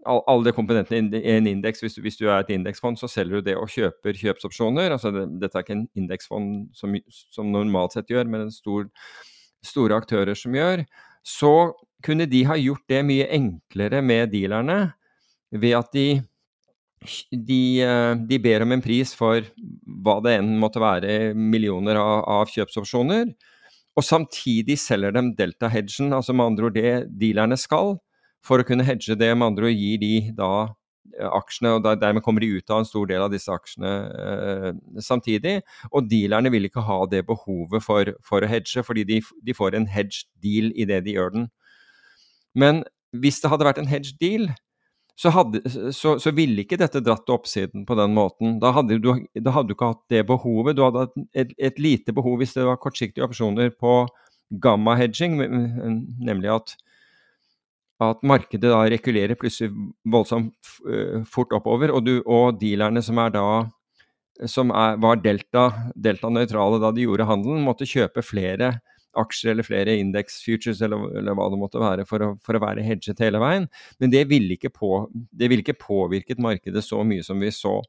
alle 0.09 0.49
de 0.49 0.55
komponentene 0.57 1.21
i 1.21 1.35
en 1.37 1.49
indeks. 1.51 1.83
Hvis, 1.85 1.99
hvis, 2.03 2.19
du 2.21 2.27
er 2.29 2.43
et 2.43 2.53
indeksfond, 2.55 2.99
så 3.01 3.11
selger 3.11 3.39
du 3.39 3.51
det 3.51 3.57
og 3.61 3.71
kjøper 3.73 4.17
kjøpsopsjoner. 4.19 4.95
Altså 4.95 5.13
det, 5.15 5.27
dette 5.43 5.59
er 5.59 5.67
ikke 5.67 5.77
en 5.77 5.89
indeksfond 5.99 6.49
som, 6.77 6.97
som, 7.35 7.51
normalt 7.53 7.97
sett 7.97 8.11
gjør, 8.13 8.29
men 8.31 8.47
en 8.47 8.55
stor, 8.55 8.89
store 9.65 9.99
aktører 10.01 10.39
som 10.39 10.57
gjør. 10.57 10.85
Så 11.27 11.53
kunne 12.05 12.29
de 12.31 12.45
ha 12.49 12.57
gjort 12.59 12.87
det 12.91 13.03
mye 13.07 13.29
enklere 13.35 14.03
med 14.05 14.33
dealerne 14.33 14.81
ved 15.51 15.77
at 15.79 15.93
de, 15.97 16.09
de, 17.33 17.63
de 18.29 18.41
ber 18.43 18.65
om 18.65 18.75
en 18.77 18.85
pris 18.85 19.15
for 19.17 19.45
hva 20.05 20.19
det 20.25 20.39
enn 20.39 20.57
måtte 20.61 20.83
være, 20.83 21.33
millioner 21.35 22.01
av, 22.01 22.25
av 22.41 22.53
kjøpsopsjoner. 22.55 23.33
Og 23.99 24.07
samtidig 24.07 24.77
selger 24.79 25.17
dem 25.17 25.33
delta-hedgen, 25.39 26.13
altså 26.15 26.37
med 26.37 26.53
andre 26.53 26.69
ord 26.69 26.77
det 26.77 26.93
dealerne 27.19 27.59
skal 27.59 27.97
for 28.49 28.61
å 28.61 28.67
kunne 28.67 28.87
hedge 28.87 29.17
det. 29.19 29.31
Med 29.37 29.53
andre 29.53 29.71
ord 29.71 29.79
gir 29.79 30.01
de 30.03 30.13
da 30.37 30.53
eh, 30.65 31.29
aksjene, 31.29 31.77
og 31.77 31.89
dermed 32.01 32.25
kommer 32.25 32.45
de 32.45 32.51
ut 32.57 32.75
av 32.75 32.83
en 32.83 32.89
stor 32.89 33.09
del 33.11 33.25
av 33.25 33.33
disse 33.35 33.53
aksjene 33.53 33.95
eh, 34.25 34.71
samtidig. 35.05 35.59
Og 35.93 36.09
dealerne 36.11 36.53
vil 36.55 36.69
ikke 36.69 36.85
ha 36.89 37.03
det 37.11 37.25
behovet 37.29 37.85
for, 37.85 38.15
for 38.25 38.45
å 38.45 38.51
hedge, 38.51 38.85
fordi 38.87 39.07
de, 39.09 39.21
de 39.45 39.57
får 39.57 39.79
en 39.79 39.89
hedge 39.91 40.27
deal 40.45 40.73
i 40.75 40.89
det 40.89 41.03
de 41.07 41.19
gjør 41.19 41.37
den. 41.37 41.51
Men 42.59 42.83
hvis 43.17 43.43
det 43.43 43.53
hadde 43.53 43.69
vært 43.69 43.83
en 43.83 43.91
hedge 43.91 44.17
deal, 44.21 44.49
så, 45.19 45.33
hadde, 45.35 45.61
så, 45.95 46.15
så, 46.23 46.31
ville 46.31 46.63
ikke 46.63 46.79
dette 46.79 47.03
dratt 47.03 47.25
til 47.27 47.35
oppsiden 47.35 47.83
på 47.89 47.97
den 47.99 48.13
måten. 48.15 48.59
Da 48.63 48.71
hadde, 48.77 49.01
du, 49.03 49.09
da 49.35 49.55
hadde, 49.57 49.73
du, 49.73 49.75
ikke 49.75 49.91
hatt 49.91 50.05
det 50.15 50.23
behovet. 50.29 50.77
Du 50.79 50.85
hadde 50.85 51.09
hatt 51.09 51.17
et, 51.35 51.55
et 51.59 51.81
lite 51.83 52.15
behov 52.15 52.39
hvis 52.39 52.55
det 52.55 52.67
var 52.69 52.79
kortsiktige 52.79 53.27
opsjoner 53.27 53.73
på 53.75 54.05
gamma-hedging, 54.63 55.35
nemlig 56.23 56.53
at 56.55 56.77
at 58.05 58.23
markedet 58.27 58.71
da 58.71 58.85
rekulerer 58.87 59.39
plutselig 59.39 59.73
voldsomt 60.07 60.55
uh, 60.87 61.25
fort 61.27 61.55
oppover, 61.57 61.93
og, 61.95 62.05
du, 62.07 62.19
og, 62.25 62.61
dealerne 62.61 63.03
som 63.05 63.19
er 63.23 63.35
da 63.35 63.49
som 64.47 64.71
er, 64.71 65.01
var 65.03 65.19
delta-nøytrale 65.19 66.79
delta 66.79 66.85
da 66.85 66.93
de 66.95 67.09
gjorde 67.09 67.27
handelen, 67.27 67.65
måtte 67.67 67.89
kjøpe 67.91 68.23
flere 68.23 68.77
aksjer 69.19 69.53
eller 69.53 69.67
flere 69.67 69.97
indeks-futures 69.99 70.81
eller, 70.85 71.09
eller, 71.19 71.35
hva 71.35 71.49
det 71.51 71.61
måtte 71.61 71.83
være 71.83 72.05
for 72.09 72.25
å, 72.25 72.29
for 72.45 72.59
å, 72.59 72.63
være 72.63 72.85
hedget 72.87 73.23
hele 73.25 73.41
veien. 73.43 73.67
Men 73.99 74.13
det 74.15 74.25
ville, 74.31 74.55
ikke 74.55 74.71
på, 74.75 74.93
det 75.11 75.51
ville 75.51 75.65
ikke 75.65 75.79
påvirket 75.81 76.43
markedet 76.43 76.85
så 76.85 77.03
mye 77.07 77.25
som 77.27 77.41
vi 77.43 77.51
så. 77.55 77.81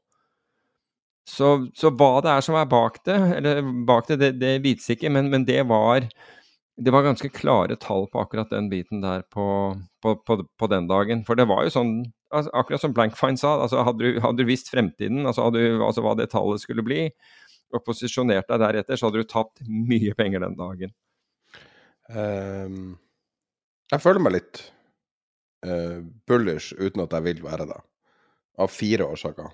Så, 1.28 1.52
så 1.76 1.92
hva 1.94 2.16
det 2.24 2.32
er 2.32 2.42
som 2.42 2.56
er 2.58 2.68
bak 2.70 2.98
det, 3.06 3.18
eller 3.38 3.62
bak 3.86 4.08
det, 4.08 4.18
det, 4.22 4.30
det 4.40 4.54
vites 4.64 4.88
ikke, 4.90 5.12
men, 5.12 5.28
men 5.30 5.44
det 5.46 5.60
var 5.70 6.08
det 6.80 6.92
var 6.94 7.04
ganske 7.04 7.28
klare 7.28 7.76
tall 7.76 8.06
på 8.08 8.22
akkurat 8.22 8.50
den 8.50 8.70
biten 8.70 9.02
der 9.02 9.22
på, 9.28 9.44
på, 10.02 10.14
på, 10.24 10.36
på 10.58 10.66
den 10.72 10.88
dagen. 10.88 11.24
For 11.28 11.36
det 11.36 11.44
var 11.50 11.66
jo 11.66 11.74
sånn, 11.74 11.92
altså, 12.32 12.52
akkurat 12.56 12.80
som 12.80 12.94
Blankfine 12.96 13.40
sa, 13.40 13.58
altså 13.66 13.84
hadde, 13.84 14.00
du, 14.00 14.20
hadde, 14.24 14.40
du, 14.40 14.48
visst 14.48 14.72
fremtiden, 14.72 15.26
altså, 15.28 15.48
hadde 15.48 15.60
du, 15.60 15.84
altså 15.84 16.04
hva 16.06 16.14
det 16.16 16.30
tallet 16.32 16.62
skulle 16.62 16.84
bli, 16.86 17.02
og 17.76 17.84
posisjonert 17.84 18.48
deg 18.48 18.62
deretter, 18.64 18.96
så 18.96 19.10
hadde 19.10 19.20
du 19.20 19.28
tapt 19.28 19.60
mye 19.68 20.16
penger 20.16 20.46
den 20.46 20.56
dagen. 20.58 20.94
Um, 22.10 22.96
jeg 23.92 24.02
føler 24.02 24.24
meg 24.24 24.36
litt 24.38 24.62
uh, 25.68 26.00
bullish 26.26 26.72
uten 26.80 27.04
at 27.04 27.12
jeg 27.18 27.28
vil 27.28 27.44
være 27.44 27.68
det, 27.70 27.78
av 28.60 28.72
fire 28.72 29.10
årsaker. 29.12 29.52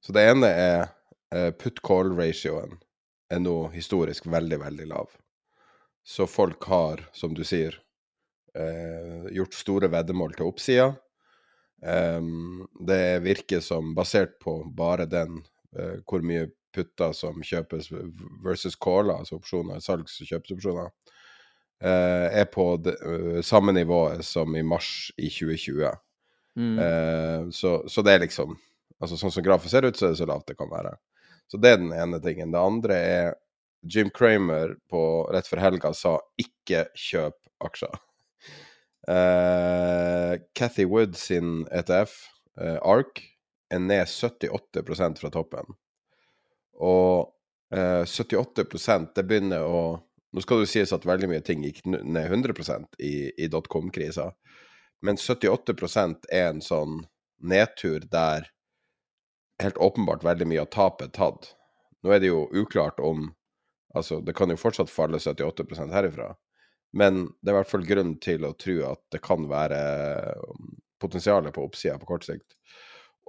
Så 0.00 0.16
det 0.16 0.24
ene 0.32 0.48
er 0.48 0.80
uh, 0.88 1.52
put 1.60 1.84
call 1.84 2.16
ratioen 2.16 2.80
er 3.28 3.42
nå 3.42 3.58
historisk 3.76 4.26
veldig, 4.30 4.62
veldig 4.64 4.90
lav. 4.96 5.12
Så 6.06 6.26
folk 6.26 6.64
har, 6.64 7.08
som 7.12 7.34
du 7.34 7.42
sier, 7.44 7.74
eh, 8.54 9.26
gjort 9.34 9.54
store 9.58 9.88
veddemål 9.90 10.36
til 10.36 10.46
oppsida. 10.46 10.92
Um, 11.82 12.62
det 12.86 13.24
virker 13.24 13.60
som, 13.60 13.90
basert 13.94 14.38
på 14.40 14.60
bare 14.78 15.08
den, 15.10 15.40
eh, 15.76 15.98
hvor 16.06 16.22
mye 16.22 16.46
putter 16.74 17.10
som 17.12 17.42
kjøpes 17.42 17.90
versus 18.44 18.78
caller, 18.78 19.18
altså 19.18 19.40
opsjoner, 19.40 19.82
salgs- 19.82 20.20
og 20.22 20.30
kjøpsopsjoner, 20.30 20.92
eh, 21.82 22.40
er 22.40 22.46
på 22.54 22.68
det, 22.84 22.94
uh, 23.02 23.42
samme 23.42 23.74
nivået 23.74 24.24
som 24.24 24.54
i 24.56 24.62
mars 24.62 25.10
i 25.18 25.26
2020. 25.28 25.90
Mm. 26.56 27.50
Så, 27.52 27.82
så, 27.88 28.00
det 28.00 28.14
er 28.14 28.22
liksom 28.22 28.54
Altså 28.96 29.18
sånn 29.20 29.28
som 29.28 29.44
grafen 29.44 29.68
ser 29.68 29.84
ut, 29.84 29.92
så 29.98 30.06
er 30.06 30.14
det 30.14 30.18
så 30.22 30.24
lavt 30.24 30.46
det 30.48 30.54
kan 30.56 30.70
være. 30.70 30.94
Så 31.52 31.58
det 31.60 31.74
er 31.74 31.82
den 31.82 31.90
ene 31.92 32.16
tingen. 32.24 32.48
Det 32.54 32.62
andre 32.64 32.94
er 32.96 33.34
Jim 33.82 34.10
Cramer 34.10 34.76
på, 34.90 35.00
rett 35.32 35.48
før 35.48 35.62
helga 35.62 35.92
sa 35.94 36.18
'ikke 36.40 36.86
kjøp 36.94 37.38
aksjer'. 37.64 38.00
Uh, 39.08 40.34
Wood 40.90 41.14
sin 41.14 41.64
ETF, 41.70 42.10
uh, 42.60 42.66
eh, 42.66 42.78
ARK, 42.82 43.20
er 43.70 43.78
ned 43.78 44.08
78% 44.08 45.20
fra 45.20 45.30
toppen. 45.30 45.76
Og 46.74 47.30
uh, 47.70 47.78
eh, 47.78 48.02
78% 48.02 49.14
det 49.14 49.22
begynner 49.22 49.62
å 49.62 50.02
Nå 50.34 50.42
skal 50.42 50.58
det 50.60 50.68
sies 50.68 50.90
at 50.92 51.06
veldig 51.06 51.28
mye 51.30 51.40
ting 51.40 51.62
gikk 51.64 51.78
ned 51.86 52.26
100 52.26 52.90
i, 52.98 53.30
i 53.38 53.46
dotcom-krisa, 53.48 54.26
men 55.00 55.16
78% 55.16 56.26
er 56.28 56.50
en 56.50 56.60
sånn 56.60 57.06
nedtur 57.40 58.04
der 58.12 58.50
helt 59.62 59.78
åpenbart 59.80 60.26
veldig 60.26 60.48
mye 60.50 60.66
av 60.66 60.68
tapet 60.74 61.08
er 61.08 61.14
tatt. 61.16 61.48
Nå 62.02 62.12
er 62.12 62.20
det 62.20 62.28
jo 62.28 62.42
uklart 62.52 63.00
om 63.00 63.30
Altså, 63.96 64.20
det 64.20 64.34
kan 64.36 64.52
jo 64.52 64.58
fortsatt 64.60 64.92
falle 64.92 65.20
78% 65.22 65.94
herifra, 65.94 66.30
men 66.96 67.26
det 67.40 67.50
er 67.50 67.54
i 67.54 67.58
hvert 67.60 67.70
fall 67.70 67.86
grunn 67.88 68.16
til 68.22 68.44
å 68.46 68.54
tro 68.60 68.76
at 68.90 69.02
det 69.14 69.22
kan 69.24 69.48
være 69.50 69.80
um, 70.36 70.74
potensialet 71.02 71.54
på 71.54 71.64
oppsida 71.66 71.96
på 72.00 72.08
kort 72.08 72.26
sikt. 72.28 72.56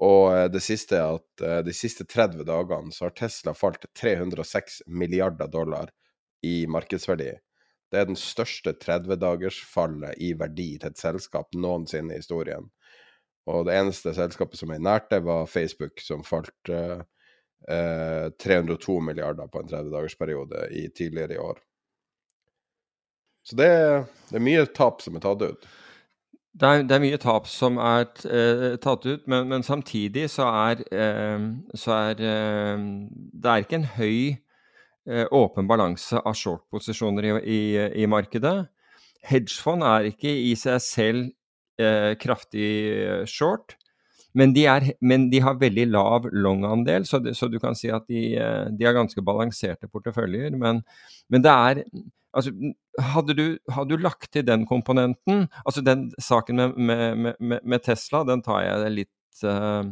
Og 0.03 0.29
eh, 0.35 0.45
det 0.53 0.61
siste 0.61 0.99
er 0.99 1.17
at 1.17 1.43
eh, 1.43 1.59
de 1.65 1.73
siste 1.75 2.05
30 2.05 2.45
dagene 2.47 2.93
så 2.93 3.07
har 3.07 3.15
Tesla 3.17 3.53
falt 3.57 3.87
306 3.97 4.83
milliarder 4.87 5.49
dollar 5.49 5.89
i 6.45 6.67
markedsverdi. 6.69 7.31
Det 7.91 7.99
er 7.99 8.09
den 8.09 8.19
største 8.19 8.75
30-dagersfallet 8.77 10.19
i 10.21 10.33
verdi 10.37 10.73
til 10.77 10.91
et 10.91 10.99
selskap 10.99 11.55
noensinne 11.55 12.13
i 12.13 12.21
historien. 12.21 12.67
Og 13.47 13.63
det 13.67 13.77
eneste 13.79 14.11
selskapet 14.13 14.59
som 14.59 14.73
er 14.75 14.83
nært 14.83 15.07
det, 15.13 15.21
var 15.23 15.47
Facebook, 15.47 16.01
som 16.03 16.25
falt 16.27 16.71
uh, 16.71 16.99
eh, 17.69 18.27
302 18.43 18.99
milliarder 18.99 19.47
på 19.47 19.61
en 19.61 19.71
30-dagersperiode 19.71 20.67
tidligere 20.95 21.33
i 21.33 21.41
år. 21.41 21.59
Så 23.47 23.55
det, 23.55 23.71
det 24.29 24.39
er 24.39 24.43
mye 24.43 24.65
tap 24.75 25.03
som 25.03 25.15
er 25.15 25.23
tatt 25.23 25.43
ut. 25.45 25.67
Det 26.57 26.67
er, 26.67 26.83
det 26.89 26.95
er, 26.95 27.03
mye 27.03 27.19
tap 27.21 27.45
som 27.47 27.77
er 27.79 28.07
eh, 28.25 28.75
tatt 28.81 29.05
ut, 29.05 29.27
men, 29.29 29.45
men, 29.51 29.63
samtidig 29.63 30.25
så 30.33 30.47
er, 30.49 30.81
eh, 30.89 31.45
så 31.77 31.93
er 32.09 32.23
eh, 32.25 32.85
Det 33.13 33.51
er 33.51 33.63
ikke 33.63 33.77
en 33.77 33.91
høy 33.93 34.17
eh, 34.33 35.27
åpen 35.31 35.69
balanse 35.69 36.17
av 36.17 36.35
short-posisjoner 36.35 37.29
i, 37.29 37.35
i, 37.45 37.59
i, 38.01 38.07
markedet. 38.09 38.71
Hedgefond 39.27 39.85
er 39.85 40.09
ikke 40.09 40.33
i 40.33 40.55
seg 40.57 40.81
selv 40.81 41.29
eh, 41.79 42.15
kraftig 42.19 42.71
short, 43.29 43.77
men 44.35 44.53
de, 44.53 44.65
er, 44.69 44.91
men 45.01 45.29
de, 45.31 45.39
har 45.41 45.59
veldig 45.61 45.87
lav 45.93 46.27
long-andel, 46.33 47.07
så, 47.07 47.21
så, 47.33 47.49
du 47.49 47.57
kan 47.63 47.77
si 47.77 47.89
at 47.93 48.05
de, 48.11 48.35
eh, 48.37 48.67
de 48.73 48.85
har 48.87 48.97
ganske 48.97 49.23
balanserte 49.25 49.89
porteføljer. 49.91 50.55
Men, 50.59 50.83
men 51.29 51.45
det 51.45 51.55
er 51.55 51.83
Altså, 52.37 52.51
hadde 53.01 53.33
du, 53.33 53.45
hadde 53.71 53.95
du, 53.95 54.01
lagt 54.03 54.27
til 54.35 54.43
den 54.45 54.65
komponenten 54.67 55.45
Altså 55.65 55.81
den 55.81 56.09
saken 56.21 56.59
med, 56.59 56.75
med, 57.15 57.37
med, 57.39 57.59
med 57.63 57.79
Tesla, 57.85 58.19
den 58.27 58.43
tar 58.45 58.65
jeg 58.65 58.91
litt 58.93 59.45
uh, 59.47 59.87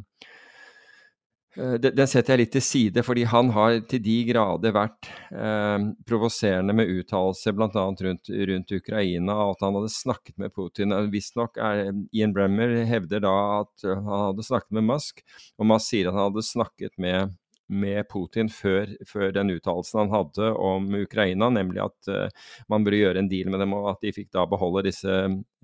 den 1.55 2.07
setter 2.07 2.33
jeg 2.33 2.41
litt 2.41 2.53
til 2.55 2.63
side, 2.65 3.03
fordi 3.05 3.24
han 3.31 3.51
har 3.55 3.77
til 3.89 4.01
de 4.03 4.15
grader 4.27 4.74
vært 4.75 5.07
eh, 5.31 5.85
provoserende 6.07 6.75
med 6.75 6.91
uttalelser 6.91 7.55
bl.a. 7.55 7.69
Rundt, 7.71 8.31
rundt 8.50 8.75
Ukraina, 8.75 9.38
og 9.45 9.55
at 9.55 9.63
han 9.67 9.79
hadde 9.79 9.93
snakket 9.93 10.35
med 10.41 10.53
Putin. 10.55 10.95
Visstnok 11.13 11.57
Ian 11.62 12.35
Bremmer 12.35 12.75
hevder 12.89 13.24
da 13.24 13.35
at 13.62 13.88
han 13.88 14.12
hadde 14.12 14.47
snakket 14.47 14.75
med 14.75 14.89
Musk, 14.91 15.24
og 15.55 15.71
Musk 15.71 15.93
sier 15.93 16.12
at 16.12 16.17
han 16.17 16.27
hadde 16.27 16.47
snakket 16.50 16.95
med 17.01 17.35
med 17.67 18.05
Putin 18.09 18.50
før, 18.51 18.91
før 19.09 19.31
den 19.33 19.50
uttalelsen 19.55 20.03
han 20.03 20.13
hadde 20.13 20.51
om 20.62 20.88
Ukraina, 21.00 21.50
nemlig 21.50 21.81
at 21.85 22.12
eh, 22.12 22.45
man 22.71 22.85
burde 22.85 23.00
gjøre 23.00 23.24
en 23.24 23.29
deal 23.31 23.50
med 23.50 23.63
dem, 23.63 23.74
og 23.77 23.89
at 23.95 24.05
de 24.05 24.13
fikk 24.15 24.31
da 24.35 24.45
beholde 24.50 24.85
disse, 24.89 25.15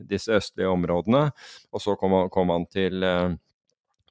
disse 0.10 0.34
østlige 0.34 0.72
områdene. 0.72 1.28
Og 1.72 1.84
så 1.84 1.96
kom, 2.00 2.18
kom 2.34 2.54
han 2.54 2.66
til 2.74 3.06
uh, 3.06 3.36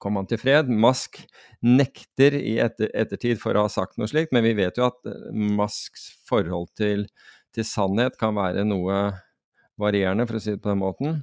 kom 0.01 0.19
han 0.19 0.29
til 0.31 0.41
fred. 0.41 0.71
Musk 0.71 1.21
nekter 1.65 2.37
i 2.39 2.57
etter, 2.63 2.91
ettertid 2.97 3.41
for 3.43 3.57
å 3.57 3.67
ha 3.67 3.73
sagt 3.73 4.01
noe 4.01 4.09
slikt, 4.11 4.33
men 4.35 4.45
vi 4.47 4.57
vet 4.59 4.81
jo 4.81 4.89
at 4.89 5.11
eh, 5.11 5.29
Musks 5.33 6.09
forhold 6.29 6.71
til, 6.81 7.07
til, 7.55 7.67
sannhet 7.69 8.19
kan 8.21 8.37
være 8.39 8.65
noe 8.69 9.03
varierende, 9.81 10.27
for 10.29 10.39
å 10.39 10.43
si 10.43 10.57
det 10.57 10.63
på 10.65 10.73
den 10.73 10.83
måten. 10.83 11.21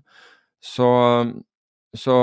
Så, 0.63 0.87
så, 1.97 2.17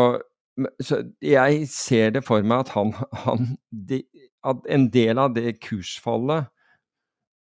så 0.83 1.03
jeg 1.23 1.69
ser 1.71 2.17
det 2.17 2.25
for 2.27 2.47
meg 2.47 2.67
at 2.67 2.75
han, 2.77 2.95
han 3.27 3.55
de, 3.71 4.03
at 4.47 4.67
en 4.71 4.89
del 4.95 5.21
av 5.23 5.35
det 5.37 5.57
kursfallet 5.65 6.51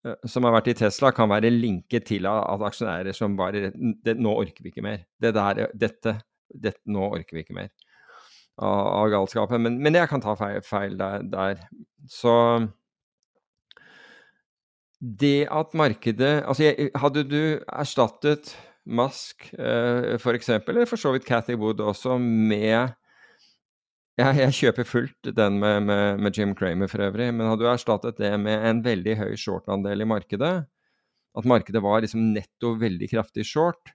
uh, 0.08 0.18
som 0.30 0.48
har 0.48 0.56
vært 0.60 0.74
i 0.74 0.80
Tesla, 0.84 1.14
kan 1.16 1.32
være 1.32 1.54
linket 1.54 2.08
til 2.12 2.28
at 2.30 2.68
aksjonærer 2.72 3.16
som 3.16 3.40
bare 3.40 3.72
Nå 3.76 4.36
orker 4.36 4.64
vi 4.64 4.74
ikke 4.74 4.86
mer. 4.86 5.08
Det 5.20 5.34
der, 5.36 5.66
dette, 5.76 6.20
dette, 6.52 6.84
Nå 6.92 7.08
orker 7.16 7.38
vi 7.40 7.46
ikke 7.46 7.60
mer 7.60 7.72
av, 8.62 8.88
av 9.02 9.10
galskapen. 9.14 9.66
Men, 9.66 9.80
men, 9.84 9.98
jeg 9.98 10.10
kan 10.12 10.24
ta 10.24 10.36
feil, 10.40 10.62
feil 10.66 10.98
der, 11.00 11.26
der. 11.32 11.66
Så 12.10 12.34
det 15.02 15.48
at 15.50 15.74
markedet 15.74 16.44
Altså, 16.46 16.68
jeg, 16.68 16.92
hadde 17.02 17.24
du 17.26 17.44
erstattet 17.66 18.54
Musk 18.86 19.52
eh, 19.58 20.16
f.eks., 20.18 20.50
eller 20.50 20.90
for 20.90 21.02
så 21.02 21.12
vidt 21.14 21.26
Cathy 21.26 21.54
Wood 21.58 21.82
også, 21.86 22.18
med 22.22 22.94
jeg, 24.20 24.38
jeg 24.42 24.56
kjøper 24.58 24.86
fullt 24.86 25.30
den 25.38 25.60
med, 25.62 25.86
med, 25.88 26.20
med, 26.22 26.38
Jim 26.38 26.54
Cramer 26.58 26.90
for 26.92 27.04
øvrig, 27.06 27.30
men 27.34 27.48
hadde 27.48 27.64
du 27.64 27.70
erstattet 27.72 28.20
det 28.20 28.34
med 28.42 28.66
en 28.68 28.82
veldig 28.86 29.16
høy 29.22 29.32
short-andel 29.40 30.04
i 30.04 30.10
markedet, 30.10 30.54
at 31.38 31.48
markedet 31.48 31.82
var 31.84 32.04
liksom 32.04 32.34
netto 32.36 32.74
veldig 32.82 33.08
kraftig 33.14 33.46
short, 33.48 33.94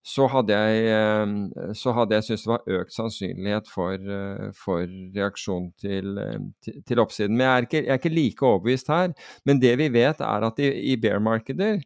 så 0.00 0.24
hadde 0.32 0.56
jeg, 0.56 0.84
eh, 0.88 1.72
så 1.76 1.92
jeg 2.08 2.24
syntes 2.24 2.46
det 2.46 2.50
var 2.50 2.78
økt 2.80 2.94
sannsynlighet 2.94 3.68
for, 3.68 3.92
eh, 4.00 4.48
for 4.56 4.88
reaksjon 5.16 5.70
til, 5.80 6.16
eh, 6.18 6.38
til, 6.64 6.82
til, 6.88 7.02
oppsiden. 7.02 7.36
Men 7.36 7.46
jeg 7.46 7.52
er, 7.52 7.66
ikke, 7.68 7.82
jeg 7.84 7.92
er, 7.92 8.00
ikke, 8.00 8.14
like 8.14 8.46
overbevist 8.46 8.88
her. 8.88 9.12
Men 9.44 9.60
det 9.60 9.76
vi 9.78 9.90
vet, 9.92 10.20
er 10.20 10.46
at 10.48 10.58
i, 10.58 10.72
i 10.92 10.96
bear-markeder 10.96 11.82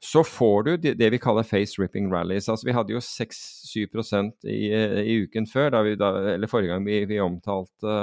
så 0.00 0.22
får 0.24 0.62
du 0.62 0.72
det, 0.76 0.94
det 1.00 1.10
vi 1.12 1.20
kaller 1.20 1.44
face 1.44 1.80
ripping 1.80 2.08
rallies. 2.12 2.48
Altså, 2.48 2.66
vi 2.68 2.72
hadde 2.76 2.92
jo 2.92 3.00
6-7 3.04 4.48
i, 4.48 4.72
i 5.04 5.20
uken 5.24 5.48
før, 5.48 5.70
da 5.70 5.82
vi, 5.82 5.94
da, 5.96 6.12
eller 6.34 6.48
forrige 6.48 6.72
gang 6.72 6.84
vi, 6.86 7.04
vi, 7.04 7.20
omtalte, 7.20 7.96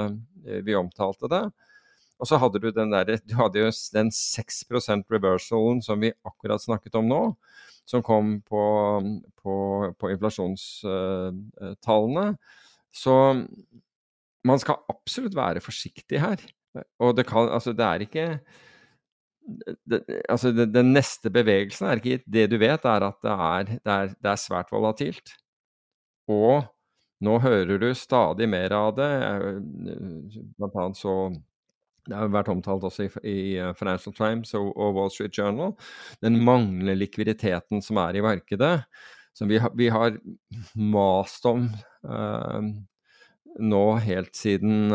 vi, 0.62 0.74
omtalte, 0.74 1.30
det. 1.30 1.44
Og 2.22 2.26
så 2.30 2.38
hadde 2.40 2.60
du 2.62 2.68
den 2.70 2.92
der, 2.94 3.04
du 3.26 3.34
hadde 3.38 3.58
jo 3.58 3.70
den 3.94 4.10
6% 4.14 5.12
reversalen 5.12 5.82
som 5.84 6.00
vi 6.02 6.12
akkurat 6.24 6.62
snakket 6.62 6.94
om 7.00 7.06
nå, 7.10 7.22
som 7.88 8.02
kom 8.06 8.26
på, 8.46 8.62
på, 9.42 9.54
på 9.98 10.10
inflasjonstallene. 10.14 12.26
Så 12.94 13.14
man 14.44 14.58
skal 14.62 14.76
absolutt 14.92 15.36
være 15.36 15.60
forsiktig 15.64 16.20
her. 16.22 16.38
Og 17.02 17.16
det, 17.18 17.24
kan, 17.28 17.48
altså 17.54 17.72
det 17.74 17.84
er 17.86 17.98
ikke 18.06 18.26
det, 19.86 20.00
altså 20.28 20.50
det, 20.56 20.74
Den 20.74 20.92
neste 20.96 21.30
bevegelsen 21.30 21.86
er 21.86 22.00
ikke 22.00 22.22
Det 22.26 22.50
du 22.50 22.56
vet, 22.58 22.84
er 22.84 23.00
at 23.06 23.18
det 23.22 23.30
er, 23.30 23.64
det 23.84 23.92
er, 23.92 24.06
det 24.16 24.30
er 24.30 24.36
svært 24.40 24.72
volatilt. 24.72 25.34
Og 26.30 26.64
nå 27.24 27.38
hører 27.40 27.78
du 27.80 27.94
stadig 27.96 28.48
mer 28.50 28.72
av 28.74 28.94
det. 28.96 29.10
Blant 30.58 30.76
annet 30.80 30.98
så 30.98 31.14
Det 32.04 32.16
har 32.16 32.32
vært 32.32 32.50
omtalt 32.52 32.84
også 32.84 33.06
i, 33.06 33.10
i 33.24 33.36
eh, 33.58 33.72
Financial 33.78 34.14
Times 34.16 34.54
og, 34.58 34.70
og, 34.76 34.94
Wall 34.98 35.12
Street 35.12 35.36
Journal. 35.38 35.74
Den 36.24 36.40
manglende 36.44 36.96
likviditeten 36.98 37.84
som 37.84 38.00
er 38.02 38.18
i 38.18 38.24
markedet. 38.24 38.76
Som 39.34 39.50
vi, 39.50 39.58
vi 39.74 39.88
har 39.90 40.14
mast 40.78 41.46
om 41.50 41.64
uh, 42.06 42.60
nå 43.58 43.84
helt 44.04 44.36
siden 44.38 44.92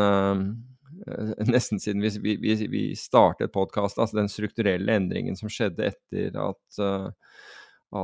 Eh, 1.06 1.46
nesten 1.54 1.80
siden 1.80 2.02
vi, 2.02 2.36
vi, 2.40 2.54
vi 2.68 2.82
startet 2.96 3.52
podkasten, 3.54 4.04
altså 4.04 4.20
den 4.20 4.30
strukturelle 4.32 4.96
endringen 5.00 5.38
som 5.38 5.50
skjedde 5.52 5.90
etter 5.92 6.36
at, 6.40 6.80
uh, 6.82 7.08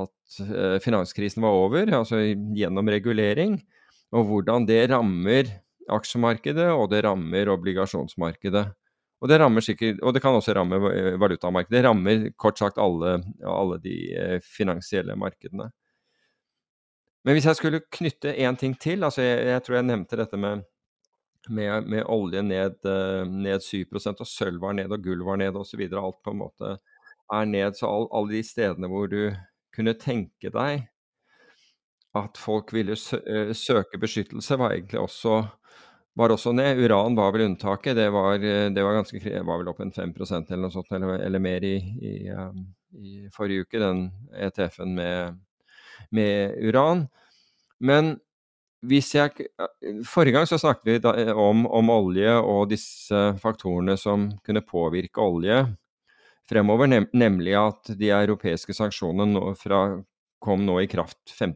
at 0.00 0.40
uh, 0.46 0.78
finanskrisen 0.82 1.44
var 1.44 1.60
over, 1.66 1.92
altså 2.00 2.22
gjennom 2.56 2.90
regulering, 2.92 3.60
og 4.14 4.30
hvordan 4.30 4.68
det 4.68 4.84
rammer 4.92 5.50
aksjemarkedet 5.92 6.70
og 6.72 6.90
det 6.92 7.04
rammer 7.06 7.52
obligasjonsmarkedet. 7.52 8.66
Og 9.20 9.30
det, 9.30 9.38
sikkert, 9.64 10.00
og 10.04 10.12
det 10.12 10.20
kan 10.20 10.36
også 10.36 10.52
ramme 10.54 10.76
valutamarkedet. 11.16 11.72
Det 11.72 11.84
rammer 11.86 12.26
kort 12.36 12.58
sagt 12.58 12.78
alle, 12.78 13.16
alle 13.48 13.78
de 13.80 14.40
finansielle 14.44 15.16
markedene. 15.16 15.70
Men 17.24 17.34
hvis 17.34 17.46
jeg 17.48 17.56
skulle 17.56 17.80
knytte 17.90 18.36
én 18.36 18.58
ting 18.60 18.76
til, 18.78 19.04
altså 19.04 19.24
jeg, 19.24 19.46
jeg 19.46 19.62
tror 19.64 19.78
jeg 19.78 19.88
nevnte 19.88 20.18
dette 20.20 20.36
med 20.36 20.66
med, 21.48 21.86
med 21.86 22.04
olje 22.06 22.42
ned, 22.42 22.84
eh, 22.84 23.24
ned 23.26 23.62
7 23.62 23.84
og 23.92 24.26
sølv 24.26 24.60
var 24.62 24.76
ned 24.76 24.92
og 24.92 25.02
gull 25.04 25.22
var 25.26 25.38
ned 25.40 25.56
osv. 25.56 25.80
Alt 25.86 26.20
på 26.24 26.32
en 26.32 26.40
måte 26.40 26.76
er 27.32 27.48
ned. 27.48 27.76
Så 27.78 27.88
all, 27.88 28.08
alle 28.12 28.36
de 28.36 28.42
stedene 28.46 28.90
hvor 28.90 29.10
du 29.10 29.30
kunne 29.74 29.96
tenke 30.00 30.50
deg 30.52 30.86
at 32.16 32.38
folk 32.40 32.72
ville 32.72 32.96
eh, 32.96 33.52
søke 33.52 34.00
beskyttelse, 34.00 34.58
var 34.58 34.72
egentlig 34.72 35.02
også, 35.02 35.42
var 36.16 36.32
også 36.32 36.52
ned. 36.56 36.80
Uran 36.80 37.16
var 37.16 37.32
vel 37.34 37.46
unntaket. 37.50 37.96
Det 37.98 38.08
var, 38.14 38.34
eh, 38.40 38.68
det 38.72 38.84
var, 38.84 39.00
ganske, 39.00 39.20
var 39.44 39.60
vel 39.60 39.72
opp 39.72 39.80
en 39.84 39.92
5 39.92 40.14
eller 40.16 40.62
noe 40.64 40.74
sånt, 40.74 40.92
eller, 40.92 41.20
eller 41.26 41.42
mer 41.42 41.64
i, 41.64 41.76
i, 41.76 42.14
i, 42.96 43.16
forrige 43.34 43.66
uke, 43.66 43.80
den 43.82 44.06
ETF-en 44.32 44.94
med, 44.96 45.42
med 46.10 46.56
uran. 46.64 47.06
Men 47.78 48.16
hvis 48.86 49.14
jeg, 49.16 49.48
Forrige 50.06 50.36
gang 50.36 50.46
så 50.48 50.58
snakket 50.60 50.86
vi 50.86 51.24
eh, 51.24 51.32
om, 51.36 51.66
om, 51.66 51.90
olje 51.90 52.36
og 52.38 52.68
disse 52.70 53.22
faktorene 53.42 53.96
som 54.00 54.30
kunne 54.46 54.64
påvirke 54.64 55.20
olje 55.20 55.64
fremover, 56.46 56.86
nem, 56.86 57.08
nemlig 57.12 57.56
at 57.58 57.90
de 57.98 58.12
europeiske 58.14 58.76
sanksjonene 58.76 59.54
fra, 59.58 59.80
kom 60.46 60.62
nå 60.66 60.78
i 60.80 60.88
kraft 60.90 61.18
5. 61.34 61.54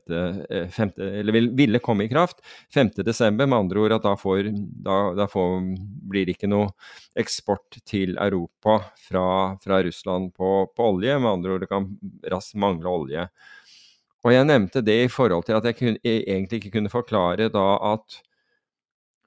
5. 0.75 0.91
Eh, 0.99 1.19
eller 1.21 1.39
ville 1.57 1.79
komme 1.83 2.05
i 2.05 2.11
kraft 2.11 2.43
5.12. 2.75 3.31
Med 3.39 3.55
andre 3.55 3.85
ord 3.85 3.95
at 3.95 4.07
da, 4.07 4.17
får, 4.19 4.51
da, 4.87 4.99
da 5.19 5.29
får, 5.31 5.61
blir 6.11 6.27
det 6.27 6.35
ikke 6.35 6.51
noe 6.51 6.73
eksport 7.19 7.79
til 7.87 8.17
Europa 8.19 8.81
fra, 9.07 9.27
fra 9.63 9.81
Russland 9.87 10.33
på, 10.35 10.51
på, 10.75 10.89
olje. 10.97 11.19
Med 11.19 11.31
andre 11.31 11.55
ord 11.55 11.65
det 11.65 11.71
kan 11.71 11.87
raskt 12.35 12.59
mangle 12.59 12.91
olje. 12.91 13.29
Og 14.27 14.35
jeg 14.35 14.49
nevnte 14.51 14.83
det 14.85 14.99
i 15.05 15.13
forhold 15.13 15.47
til 15.47 15.57
at 15.57 15.71
jeg 15.71 15.79
kunne, 15.79 16.03
egentlig 16.05 16.61
ikke 16.61 16.75
kunne 16.75 16.93
forklare 16.93 17.49
da 17.53 17.69
at 17.95 18.19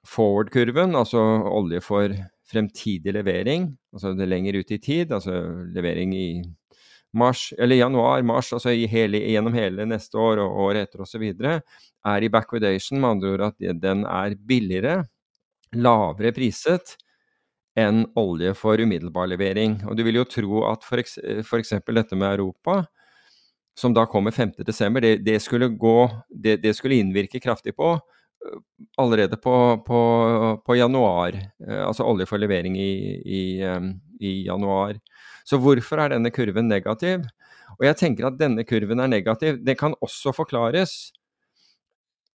forward-kurven, 0.04 0.92
altså 0.94 1.22
olje 1.48 1.80
for 1.82 2.12
fremtidig 2.52 3.14
levering, 3.16 3.70
altså 3.94 4.12
det 4.14 4.28
lenger 4.28 4.60
ut 4.60 4.74
i 4.76 4.78
tid, 4.78 5.12
altså 5.16 5.40
levering 5.72 6.12
i 6.14 6.28
mars, 7.14 7.46
eller 7.58 7.78
januar, 7.78 8.22
mars, 8.26 8.52
altså 8.56 8.74
hele, 8.90 9.20
gjennom 9.30 9.56
hele 9.56 9.86
neste 9.88 10.18
år 10.20 10.42
og 10.42 10.60
året 10.68 10.88
etter 10.88 11.04
osv., 11.04 11.24
er 12.04 12.24
i 12.24 12.28
backwardation, 12.28 13.00
med 13.00 13.14
andre 13.14 13.32
ord 13.32 13.46
at 13.48 13.80
den 13.80 14.04
er 14.04 14.36
billigere, 14.48 14.98
lavere 15.74 16.34
priset, 16.36 16.96
enn 17.74 18.04
olje 18.18 18.52
for 18.54 18.78
umiddelbar 18.78 19.26
levering. 19.26 19.80
Og 19.88 19.96
du 19.98 20.04
vil 20.06 20.20
jo 20.20 20.26
tro 20.30 20.64
at 20.68 20.84
f.eks. 20.86 21.72
dette 21.74 22.18
med 22.18 22.36
Europa 22.36 22.84
som 23.74 23.94
da 23.94 24.06
kommer 24.06 24.30
5.12., 24.30 25.00
det, 25.00 25.16
det, 25.26 25.40
skulle 25.42 25.68
det, 26.28 26.56
det, 26.62 26.74
skulle 26.74 27.00
innvirke 27.02 27.40
kraftig 27.40 27.74
på 27.76 27.94
øh, 27.94 28.60
allerede 28.98 29.36
på, 29.36 29.82
på, 29.86 30.00
på 30.66 30.74
januar. 30.74 31.34
Øh, 31.68 31.86
altså 31.88 32.06
olje 32.06 32.26
for 32.26 32.38
levering 32.38 32.78
i, 32.78 32.92
i, 33.26 33.42
i, 34.24 34.34
januar. 34.48 34.98
Så 35.44 35.60
hvorfor 35.60 36.00
er 36.00 36.14
denne 36.14 36.32
kurven 36.34 36.70
negativ? 36.70 37.26
Og 37.78 37.84
jeg 37.88 37.98
tenker 38.00 38.28
at 38.28 38.38
denne 38.40 38.64
kurven 38.66 39.02
er 39.02 39.10
negativ. 39.10 39.60
Det 39.64 39.76
kan 39.80 39.96
også 40.04 40.32
forklares 40.36 41.12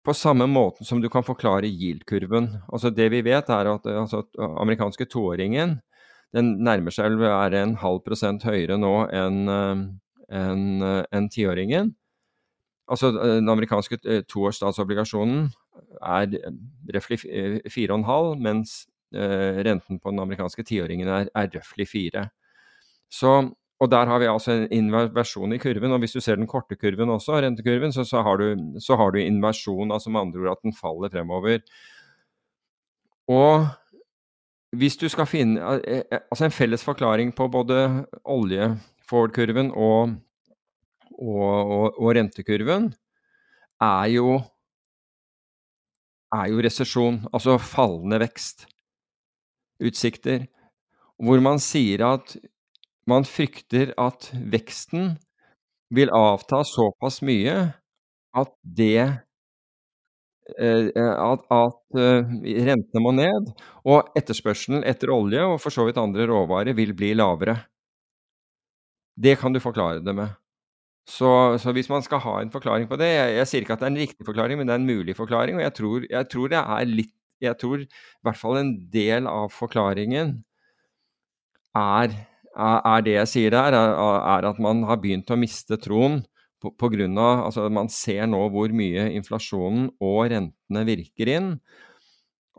på 0.06 0.16
samme 0.16 0.48
måten 0.48 0.88
som 0.88 1.02
du 1.02 1.10
kan 1.12 1.26
forklare 1.26 1.68
yield-kurven. 1.68 2.52
Altså 2.72 2.92
det 2.94 3.10
vi 3.14 3.24
vet, 3.26 3.50
er 3.50 3.74
at 3.74 3.88
altså, 3.88 4.24
amerikanske 4.40 5.06
toåringen 5.12 5.80
den 6.36 6.60
nærmer 6.64 6.94
seg 6.94 7.16
å 7.16 7.22
være 7.24 7.64
en 7.64 7.76
halv 7.82 8.04
prosent 8.06 8.46
høyere 8.46 8.78
nå 8.78 8.94
enn 9.10 9.50
enn 10.30 10.84
en 10.86 11.30
tiåringen. 11.34 11.96
Altså 12.90 13.12
den 13.14 13.50
amerikanske 13.50 13.98
eh, 14.06 14.22
toårs 14.30 14.60
statsobligasjonen 14.60 15.48
er 16.02 16.36
røftlig 16.94 17.20
4,5, 17.70 18.36
mens 18.42 18.76
renten 19.14 20.00
på 20.00 20.12
den 20.12 20.22
amerikanske 20.22 20.64
tiåringen 20.68 21.08
er, 21.10 21.32
er 21.36 21.50
røftlig 21.56 21.88
4. 21.90 22.28
Så, 23.10 23.32
og 23.80 23.92
der 23.92 24.06
har 24.06 24.22
vi 24.22 24.30
altså 24.30 24.54
en 24.54 24.68
inversjon 24.72 25.54
i 25.56 25.60
kurven. 25.62 25.92
Og 25.96 26.04
hvis 26.04 26.14
du 26.14 26.22
ser 26.22 26.38
den 26.38 26.50
korte 26.50 26.78
kurven 26.78 27.10
også, 27.10 27.40
rentekurven, 27.42 27.94
så, 27.96 28.06
så, 28.06 28.22
har, 28.22 28.38
du, 28.38 28.56
du 28.56 29.20
inversjon, 29.20 29.92
altså 29.92 30.10
med 30.10 30.22
andre 30.22 30.46
ord 30.46 30.58
at 30.58 30.64
den 30.64 30.76
faller 30.78 31.10
fremover. 31.10 31.64
Og 33.30 33.68
hvis 34.78 34.98
du 34.98 35.08
skal 35.10 35.26
finne 35.30 35.62
Altså 35.62 36.46
en 36.46 36.54
felles 36.54 36.84
forklaring 36.86 37.34
på 37.36 37.48
både 37.48 38.06
olje 38.26 38.76
forward-kurven 39.10 39.72
og, 39.74 40.16
og, 41.18 41.50
og, 41.50 41.98
og, 41.98 42.10
rentekurven 42.16 42.92
er 43.82 44.06
jo, 44.14 44.36
er 46.36 46.52
jo 46.52 46.62
resesjon, 46.62 47.24
altså 47.34 47.58
fallende 47.58 48.20
vekstutsikter, 49.80 50.48
hvor 51.20 51.40
man 51.42 51.60
sier 51.60 52.04
at 52.06 52.38
man 53.08 53.26
frykter 53.26 53.94
at 53.98 54.30
veksten 54.34 55.18
vil 55.90 56.10
avta 56.14 56.64
såpass 56.64 57.22
mye 57.26 57.74
at 58.38 58.52
det 58.62 59.26
eh, 60.60 60.90
at, 60.94 61.46
at, 61.50 61.82
eh, 61.98 62.22
rentene 62.68 63.02
må 63.02 63.12
ned, 63.12 63.50
og 63.86 64.12
etterspørselen 64.16 64.84
etter 64.84 65.10
olje 65.10 65.42
og 65.42 65.58
for 65.60 65.74
så 65.74 65.88
vidt 65.88 65.98
andre 65.98 66.28
råvarer 66.30 66.78
vil 66.78 66.94
bli 66.94 67.16
lavere. 67.16 67.58
Det 69.18 69.40
kan 69.40 69.52
du 69.52 69.60
forklare 69.60 70.04
det 70.06 70.16
med. 70.16 70.30
Så, 71.10 71.58
så, 71.58 71.72
hvis 71.74 71.90
man 71.90 72.04
skal 72.06 72.22
ha 72.22 72.36
en 72.40 72.52
forklaring 72.54 72.86
på 72.88 72.98
det 73.02 73.08
jeg, 73.10 73.32
jeg, 73.40 73.48
sier 73.50 73.64
ikke 73.64 73.74
at 73.74 73.82
det 73.82 73.88
er 73.88 73.94
en 73.96 74.04
riktig 74.04 74.26
forklaring, 74.28 74.60
men 74.60 74.70
det 74.70 74.76
er 74.76 74.82
en 74.84 74.86
mulig 74.86 75.16
forklaring. 75.18 75.58
Og 75.58 75.64
jeg 75.64 75.74
tror, 75.74 76.06
jeg 76.06 76.30
tror 76.30 76.52
det 76.54 76.60
er 76.62 76.92
litt 76.92 77.16
Jeg 77.44 77.58
tror 77.62 77.84
i 77.84 77.90
hvert 78.26 78.40
fall 78.40 78.60
en 78.60 78.74
del 78.92 79.28
av 79.30 79.54
forklaringen 79.56 80.40
er, 81.78 82.16
er 82.58 83.06
det 83.06 83.16
jeg 83.16 83.32
sier 83.34 83.56
der, 83.56 83.76
er, 83.76 84.48
at 84.50 84.60
man 84.62 84.84
har 84.90 85.00
begynt 85.02 85.32
å 85.32 85.40
miste 85.40 85.78
troen 85.82 86.22
på, 86.60 86.74
på 86.76 86.90
grunn 86.92 87.18
av 87.22 87.46
Altså 87.48 87.70
man 87.72 87.88
ser 87.94 88.26
nå 88.28 88.42
hvor 88.52 88.74
mye 88.76 89.08
inflasjonen 89.16 89.92
og 90.04 90.26
rentene 90.34 90.84
virker 90.88 91.32
inn. 91.38 91.54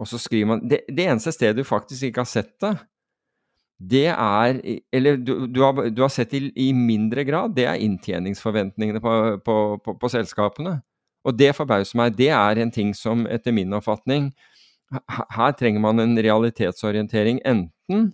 Og 0.00 0.08
så 0.08 0.20
skriver 0.20 0.54
man 0.54 0.62
Det, 0.64 0.86
det 0.88 1.10
eneste 1.10 1.34
stedet 1.36 1.60
du 1.60 1.68
faktisk 1.68 2.08
ikke 2.08 2.24
har 2.24 2.30
sett 2.30 2.54
det, 2.62 2.72
det 3.80 4.06
er 4.12 4.60
Eller 4.92 5.16
du, 5.16 5.46
du, 5.46 5.62
har, 5.64 5.88
du 5.88 6.02
har, 6.02 6.12
sett 6.12 6.34
i, 6.36 6.50
i, 6.56 6.70
mindre 6.76 7.24
grad, 7.24 7.54
det 7.56 7.64
er 7.64 7.80
inntjeningsforventningene 7.80 9.00
på, 9.00 9.14
på, 9.44 9.56
på, 9.84 9.94
på, 9.96 10.10
selskapene. 10.12 10.80
Og 11.24 11.36
det 11.36 11.54
forbauser 11.56 11.96
meg. 12.00 12.16
Det 12.16 12.28
er 12.32 12.60
en 12.60 12.72
ting 12.72 12.92
som 12.96 13.26
etter 13.28 13.52
min 13.56 13.72
oppfatning 13.76 14.30
Her 14.90 15.52
trenger 15.54 15.82
man 15.82 16.02
en 16.02 16.16
realitetsorientering 16.18 17.40
enten 17.46 18.08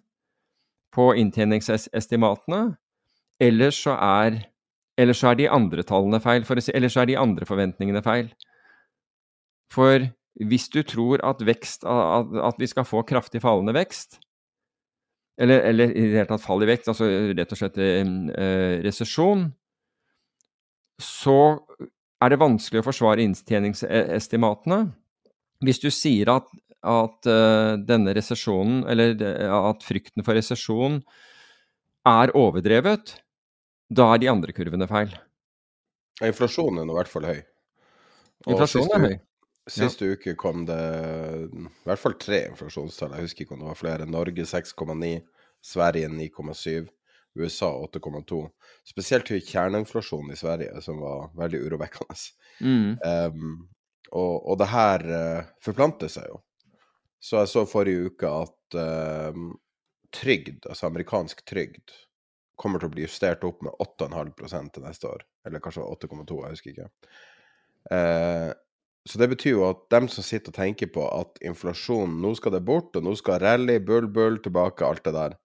på 0.92 1.08
inntjeningsestimatene, 1.16 2.76
eller 3.40 3.72
så 3.74 3.96
er, 4.00 4.42
eller 5.00 5.16
så 5.16 5.30
er 5.30 5.40
de 5.40 5.48
andre 5.52 5.84
tallene 5.84 6.20
feil, 6.24 6.44
si, 6.44 6.72
eller 6.76 6.92
så 6.92 7.02
er 7.02 7.10
de 7.10 7.18
andre 7.20 7.48
forventningene 7.48 8.02
feil. 8.04 8.30
For 9.72 10.08
hvis 10.44 10.68
du 10.72 10.82
tror 10.84 11.22
at, 11.24 11.40
vekst, 11.44 11.84
at, 11.84 12.60
vi 12.60 12.68
skal 12.68 12.88
få 12.88 13.02
kraftig 13.08 13.40
fallende 13.44 13.76
vekst, 13.76 14.20
eller, 15.40 15.60
eller, 15.68 15.92
i 15.92 16.06
det 16.08 16.16
hele 16.16 16.28
tatt 16.30 16.44
fall 16.44 16.64
i 16.64 16.68
vekst, 16.68 16.88
altså 16.92 17.08
rett 17.36 17.52
og 17.52 17.60
slett 17.60 17.80
eh, 17.80 18.76
resesjon, 18.84 19.50
så 21.00 21.40
er 22.24 22.32
det 22.32 22.40
vanskelig 22.40 22.80
å 22.80 22.86
forsvare 22.86 23.24
inntjeningsestimatene. 23.24 24.80
Hvis 25.64 25.80
du 25.82 25.90
sier 25.92 26.32
at, 26.32 26.48
at 26.86 27.28
uh, 27.30 27.74
denne 27.82 28.14
resesjonen, 28.16 28.84
eller 28.90 29.16
at 29.58 29.86
frykten 29.86 30.24
for 30.26 30.38
resesjon 30.38 31.00
er 32.06 32.32
overdrevet, 32.38 33.16
da 33.90 34.10
er 34.14 34.22
de 34.22 34.30
andre 34.30 34.54
kurvene 34.54 34.88
feil. 34.90 35.14
Inflasjonen 36.24 36.82
er 36.82 36.88
nå 36.88 36.94
i 36.94 37.00
hvert 37.00 37.12
fall 37.12 37.28
høy. 37.28 37.40
Og 38.46 38.54
Inflasjonen 38.54 38.94
er 38.96 39.06
høy. 39.10 39.16
Siste 39.66 40.06
ja. 40.06 40.14
uke 40.14 40.36
kom 40.38 40.62
det 40.68 40.78
i 41.50 41.64
hvert 41.88 41.98
fall 42.00 42.14
tre 42.22 42.44
inflasjonstall. 42.52 43.16
Jeg 43.16 43.26
husker 43.26 43.44
ikke 43.44 43.56
om 43.56 43.64
det 43.64 43.70
var 43.72 43.78
flere. 43.80 44.06
Norge 44.06 44.46
6,9, 44.46 45.08
Sverige 45.58 46.10
9,7, 46.12 46.86
USA 47.42 47.72
8,2. 47.88 48.38
Spesielt 48.86 49.32
høy 49.34 49.40
kjerneinflasjon 49.42 50.30
i 50.30 50.38
Sverige, 50.38 50.82
som 50.86 51.02
var 51.02 51.32
veldig 51.38 51.64
urovekkende. 51.66 52.18
Mm. 52.62 52.92
Um, 53.02 53.56
og, 54.12 54.34
og, 54.46 54.54
det 54.62 54.70
her 54.70 55.06
uh, 55.10 55.48
forplanter 55.66 56.14
seg 56.14 56.30
jo. 56.30 56.38
Så 57.22 57.40
jeg 57.40 57.50
så 57.52 57.64
forrige 57.68 58.10
uke 58.10 58.32
at 58.44 58.76
uh, 58.78 59.38
trygd, 60.14 60.66
altså 60.68 60.90
amerikansk 60.90 61.42
trygd, 61.48 61.94
kommer 62.56 62.80
til 62.80 62.88
å 62.88 62.94
bli 62.94 63.04
justert 63.04 63.44
opp 63.44 63.64
med 63.64 63.74
8,5 63.82 64.70
til 64.72 64.84
neste 64.84 65.08
år. 65.10 65.24
Eller 65.46 65.62
kanskje 65.64 65.84
8,2, 65.84 66.38
jeg 66.42 66.54
husker 66.54 66.72
ikke. 66.72 66.88
Uh, 67.90 68.52
så 69.06 69.20
det 69.22 69.28
betyr 69.30 69.52
jo 69.52 69.66
at 69.68 69.84
dem 69.94 70.08
som 70.10 70.24
sitter 70.26 70.50
og 70.50 70.58
tenker 70.58 70.90
på 70.90 71.04
at 71.06 71.38
inflasjonen 71.46 72.16
Nå 72.24 72.32
skal 72.38 72.56
det 72.56 72.64
bort, 72.66 72.96
og 72.98 73.04
nå 73.06 73.14
skal 73.18 73.38
rally, 73.42 73.78
bull, 73.78 74.08
bull, 74.10 74.40
tilbake, 74.42 74.86
alt 74.86 75.04
det 75.06 75.14
der. 75.14 75.36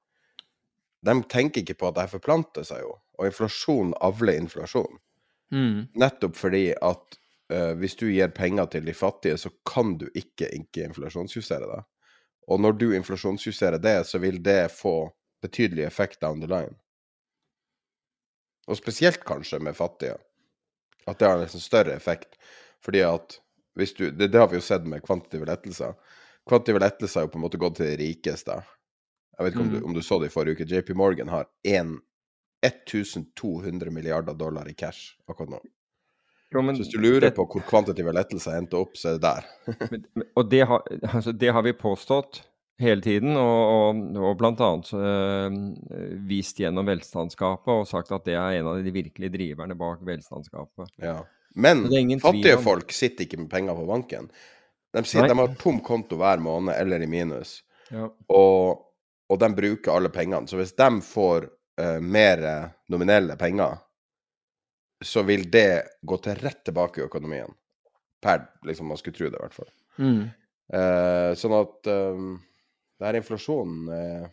De 1.05 1.15
tenker 1.29 1.61
ikke 1.61 1.77
på 1.81 1.91
at 1.91 1.97
det 1.99 2.09
forplanter 2.13 2.65
seg 2.65 2.81
jo. 2.83 2.95
Og 3.19 3.29
inflasjon 3.29 3.93
avler 4.01 4.39
inflasjon. 4.41 4.97
Mm. 5.53 5.91
Nettopp 5.99 6.37
fordi 6.39 6.71
at 6.73 7.20
uh, 7.51 7.73
hvis 7.79 7.95
du 7.99 8.07
gir 8.09 8.31
penger 8.35 8.69
til 8.71 8.85
de 8.87 8.93
fattige, 8.95 9.37
så 9.37 9.51
kan 9.67 9.97
du 9.99 10.07
ikke 10.15 10.49
ikke 10.55 10.87
inflasjonsjustere 10.89 11.67
det. 11.69 11.81
Og 12.47 12.59
når 12.59 12.77
du 12.79 12.87
inflasjonsjusterer 12.95 13.79
det, 13.81 13.99
så 14.07 14.19
vil 14.19 14.41
det 14.43 14.71
få 14.73 15.11
betydelig 15.41 15.83
effekt 15.83 16.21
down 16.21 16.41
the 16.41 16.49
line. 16.49 16.75
Og 18.67 18.77
spesielt 18.77 19.23
kanskje 19.25 19.59
med 19.59 19.75
fattige. 19.75 20.17
At 21.07 21.19
det 21.19 21.27
har 21.27 21.37
en 21.37 21.45
liksom 21.45 21.63
større 21.63 21.95
effekt. 21.95 22.37
Fordi 22.81 23.01
at 23.05 23.39
hvis 23.75 23.93
du, 23.93 24.11
det, 24.11 24.27
det, 24.27 24.39
har 24.39 24.47
vi 24.47 24.59
jo 24.59 24.65
sett 24.65 24.85
med 24.87 25.03
kvantitative 25.03 25.47
lettelser. 25.47 25.93
Kvantitative 26.49 26.81
lettelser 26.83 27.19
har 27.19 27.27
jo 27.27 27.33
på 27.33 27.39
en 27.39 27.45
måte 27.45 27.61
gått 27.61 27.79
til 27.79 27.89
de 27.89 27.97
rikeste. 28.01 28.57
Jeg 29.37 29.45
vet 29.45 29.53
ikke 29.53 29.63
om, 29.63 29.69
du, 29.71 29.77
mm. 29.79 29.85
om, 29.85 29.93
du, 29.95 30.01
så 30.05 30.19
det 30.19 30.29
i 30.29 30.33
forrige 30.33 30.59
uke. 30.59 30.67
JP 30.69 30.91
Morgan 30.99 31.31
har 31.31 31.47
1, 31.67 31.93
1200 32.67 33.93
milliarder 33.95 34.37
dollar 34.37 34.69
i 34.69 34.75
cash 34.77 35.15
akkurat 35.27 35.55
nå. 35.55 35.61
Jo, 36.51 36.61
så 36.67 36.81
hvis 36.81 36.91
du 36.91 36.99
lurer 36.99 37.29
det, 37.29 37.35
på 37.37 37.45
hvor 37.47 37.63
kvantitative 37.63 38.11
lettelser 38.15 38.57
endte 38.59 38.79
opp, 38.79 38.97
så 38.99 39.13
er 39.13 39.19
det 39.19 39.29
der. 39.29 39.83
og 40.37 40.47
det 40.51 40.65
har, 40.67 40.87
altså, 41.07 41.31
det 41.31 41.51
har, 41.55 41.63
vi 41.63 41.73
påstått 41.79 42.41
hele 42.81 43.03
tiden, 43.05 43.37
og, 43.39 43.61
og, 43.71 44.01
og 44.19 44.39
bl.a. 44.39 44.71
Øh, 44.99 45.59
vist 46.27 46.59
gjennom 46.59 46.89
velstandsgapet 46.89 47.71
og 47.71 47.87
sagt 47.87 48.11
at 48.15 48.25
det 48.27 48.35
er 48.35 48.57
en 48.57 48.71
av 48.71 48.81
de 48.83 48.93
virkelige 48.93 49.31
driverne 49.31 49.77
bak 49.79 50.01
velstandsgapet. 50.07 50.91
Ja. 50.99 51.21
Men 51.55 51.85
fattige 52.19 52.57
om... 52.57 52.63
folk 52.63 52.91
sitter 52.95 53.27
ikke 53.27 53.39
med 53.43 53.51
penger 53.51 53.77
på 53.77 53.85
banken. 53.87 54.27
De 54.91 55.03
sier 55.07 55.23
Nei. 55.23 55.31
de 55.31 55.39
har 55.39 55.55
tom 55.59 55.79
konto 55.83 56.17
hver 56.19 56.41
måned 56.43 56.75
eller 56.75 57.03
i 57.03 57.07
minus, 57.07 57.61
ja. 57.91 58.09
og, 58.27 58.81
og, 59.31 59.37
de 59.39 59.49
bruker 59.55 59.93
alle 59.93 60.11
pengene. 60.11 60.51
Så 60.51 60.59
hvis 60.59 60.75
de 60.75 60.89
får 61.05 61.47
uh, 61.79 61.99
mer 62.03 62.43
nominelle 62.91 63.37
penger, 63.39 63.79
så 65.01 65.23
vil 65.27 65.47
det 65.51 66.01
gå 66.01 66.17
til 66.21 66.37
rett 66.41 66.61
tilbake 66.65 67.01
i 67.01 67.05
økonomien. 67.05 67.49
Per 68.21 68.43
liksom 68.67 68.91
man 68.91 68.99
skulle 68.99 69.17
tro 69.17 69.29
det, 69.29 69.39
i 69.39 69.41
hvert 69.41 69.57
fall. 69.57 69.71
Mm. 69.97 70.21
Uh, 70.71 71.31
sånn 71.35 71.55
at 71.57 71.89
um, 71.91 72.35
det 72.99 73.09
her 73.09 73.17
inflasjonen 73.19 73.89
uh, 73.91 74.29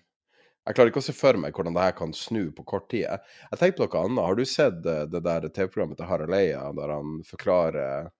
jeg 0.69 0.77
klarer 0.77 0.93
ikke 0.93 1.01
å 1.01 1.07
se 1.07 1.15
for 1.17 1.39
meg 1.41 1.57
hvordan 1.57 1.75
det 1.75 1.83
her 1.87 1.95
kan 1.97 2.13
snu 2.15 2.51
på 2.53 2.67
kort 2.69 2.91
tid. 2.93 3.07
Jeg, 3.07 3.25
jeg 3.49 3.61
tenker 3.61 3.79
på 3.79 3.87
noe 3.87 4.03
annet. 4.05 4.25
Har 4.27 4.37
du 4.37 4.45
sett 4.45 4.83
det, 4.85 4.99
det 5.15 5.23
der 5.25 5.49
TV-programmet 5.49 5.97
til 5.97 6.11
Harald 6.11 6.37
Eia, 6.37 6.67
der 6.77 6.93
han 6.93 7.19
forklarer 7.25 8.11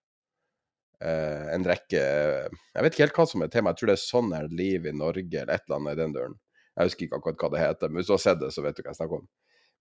en 0.99 1.63
rekke 1.63 2.01
Jeg 2.01 2.83
vet 2.83 2.95
ikke 2.97 3.05
helt 3.05 3.19
hva 3.21 3.27
som 3.31 3.45
er 3.45 3.51
temaet. 3.53 3.77
Jeg 3.77 3.79
tror 3.79 3.91
det 3.91 3.95
er 3.95 4.01
'Sånn 4.03 4.33
er 4.35 4.49
liv 4.51 4.89
i 4.89 4.95
Norge', 4.97 5.43
eller 5.43 5.53
et 5.55 5.63
eller 5.69 5.77
annet 5.77 5.93
i 5.93 6.01
den 6.01 6.15
døren. 6.17 6.35
Jeg 6.79 6.89
husker 6.89 7.07
ikke 7.07 7.21
akkurat 7.21 7.41
hva 7.43 7.51
det 7.53 7.63
heter, 7.63 7.91
men 7.91 8.01
hvis 8.01 8.09
du 8.09 8.15
har 8.15 8.23
sett 8.23 8.41
det, 8.41 8.51
så 8.55 8.63
vet 8.63 8.77
du 8.77 8.83
hva 8.83 8.93
jeg 8.93 8.99
snakker 8.99 9.21
om. 9.21 9.29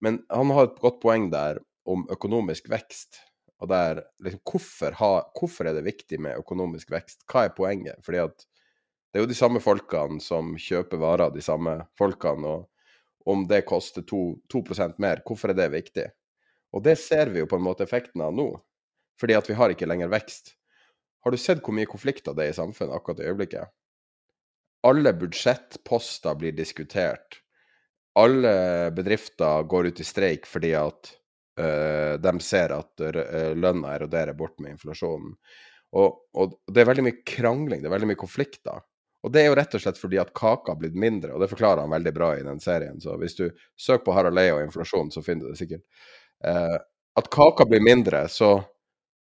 Men 0.02 0.20
han 0.34 0.54
har 0.54 0.68
et 0.68 0.80
godt 0.82 1.00
poeng 1.02 1.28
der, 1.34 1.60
om 1.88 2.06
økonomisk 2.14 2.70
vekst. 2.72 3.22
Og 3.62 3.72
der, 3.72 4.04
liksom, 4.22 4.42
hvorfor, 4.46 4.98
ha, 5.00 5.12
hvorfor, 5.40 5.70
er 5.70 5.78
det 5.78 5.88
viktig 5.88 6.20
med 6.22 6.38
økonomisk 6.38 6.92
vekst? 6.94 7.24
Hva 7.30 7.48
er 7.48 7.56
poenget? 7.58 8.04
Fordi 8.06 8.22
at 8.22 8.44
det 8.44 9.20
er 9.20 9.26
jo 9.26 9.32
de 9.32 9.38
samme 9.40 9.62
folkene 9.64 10.22
som 10.22 10.54
kjøper 10.62 11.00
varer, 11.02 11.34
de 11.34 11.42
samme 11.42 11.80
folkene. 11.98 12.60
Og 12.60 13.34
om 13.34 13.48
det 13.50 13.64
koster 13.68 14.06
2, 14.06 14.22
2 14.52 14.64
mer, 15.02 15.24
hvorfor 15.26 15.52
er 15.52 15.58
det 15.58 15.72
viktig? 15.74 16.06
Og 16.76 16.84
det 16.84 16.98
ser 17.02 17.32
vi 17.34 17.42
jo 17.42 17.50
på 17.50 17.58
en 17.58 17.66
måte 17.66 17.88
effekten 17.88 18.22
av 18.22 18.36
nå. 18.36 18.52
Fordi 19.18 19.34
at 19.34 19.50
vi 19.50 19.58
har 19.58 19.74
ikke 19.74 19.88
lenger 19.90 20.12
vekst. 20.14 20.54
Har 21.26 21.34
du 21.34 21.40
sett 21.42 21.64
hvor 21.66 21.74
mye 21.74 21.90
konflikter 21.90 22.36
det 22.38 22.46
er 22.46 22.54
i 22.54 22.60
samfunnet 22.60 22.94
akkurat 22.94 23.24
i 23.24 23.30
øyeblikket? 23.32 23.74
Alle 24.86 25.12
budsjettposter 25.18 26.38
blir 26.38 26.54
diskutert. 26.56 27.42
Alle 28.18 28.92
bedrifter 28.96 29.66
går 29.70 29.90
ut 29.90 30.00
i 30.00 30.06
streik 30.06 30.46
fordi 30.50 30.76
at 30.78 31.10
de 31.58 32.32
ser 32.44 32.74
at 32.76 33.02
uh, 33.02 33.54
lønna 33.58 33.96
eroderer 33.96 34.36
bort 34.38 34.60
med 34.62 34.76
inflasjonen. 34.76 35.32
Og, 35.98 36.20
og, 36.38 36.54
det 36.70 36.84
er 36.84 36.90
veldig 36.90 37.06
mye 37.08 37.24
krangling, 37.26 37.82
det 37.82 37.90
er 37.90 37.96
veldig 37.96 38.12
mye 38.12 38.20
konflikter. 38.20 38.84
Og 39.26 39.34
det 39.34 39.42
er 39.42 39.50
jo 39.50 39.58
rett 39.58 39.74
og 39.76 39.82
slett 39.82 40.00
fordi 40.00 40.20
at 40.22 40.34
kaka 40.38 40.74
har 40.74 40.80
blitt 40.80 40.98
mindre, 41.00 41.34
og 41.34 41.42
det 41.42 41.50
forklarer 41.52 41.84
han 41.84 41.94
veldig 41.96 42.14
bra 42.16 42.32
i 42.38 42.46
den 42.46 42.62
serien. 42.64 43.00
Så 43.02 43.18
hvis 43.20 43.38
du 43.40 43.48
søker 43.80 44.06
på 44.06 44.16
Harald 44.16 44.40
Eia 44.40 44.56
og 44.56 44.64
inflasjon, 44.64 45.10
så 45.12 45.24
finner 45.26 45.48
du 45.48 45.56
det 45.56 45.62
sikkert. 45.62 45.84
Uh, 46.46 46.78
at 47.18 47.32
kaka 47.34 47.66
blir 47.66 47.82
mindre, 47.82 48.28
så, 48.30 48.52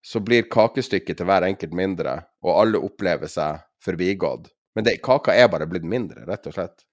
så, 0.04 0.19
blir 0.19 0.50
kakestykket 0.52 1.21
til 1.21 1.30
hver 1.30 1.48
enkelt 1.48 1.78
mindre, 1.78 2.17
og 2.43 2.60
alle 2.60 2.82
opplever 2.84 3.32
seg 3.32 3.63
forbigått. 3.86 4.52
Men 4.76 4.88
det, 4.88 4.98
kaka 5.06 5.34
er 5.34 5.48
bare 5.50 5.69
blitt 5.71 5.88
mindre, 5.88 6.26
rett 6.28 6.50
og 6.52 6.58
slett. 6.58 6.84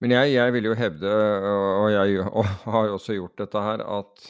Men 0.00 0.16
jeg, 0.16 0.32
jeg 0.34 0.54
vil 0.56 0.70
jo 0.70 0.78
hevde, 0.78 1.12
og 1.50 1.90
jeg 1.92 2.24
og 2.24 2.48
har 2.64 2.88
jo 2.88 2.96
også 2.96 3.18
gjort 3.18 3.44
dette 3.44 3.66
her, 3.68 3.84
at 4.00 4.24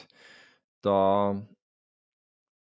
da 0.84 1.00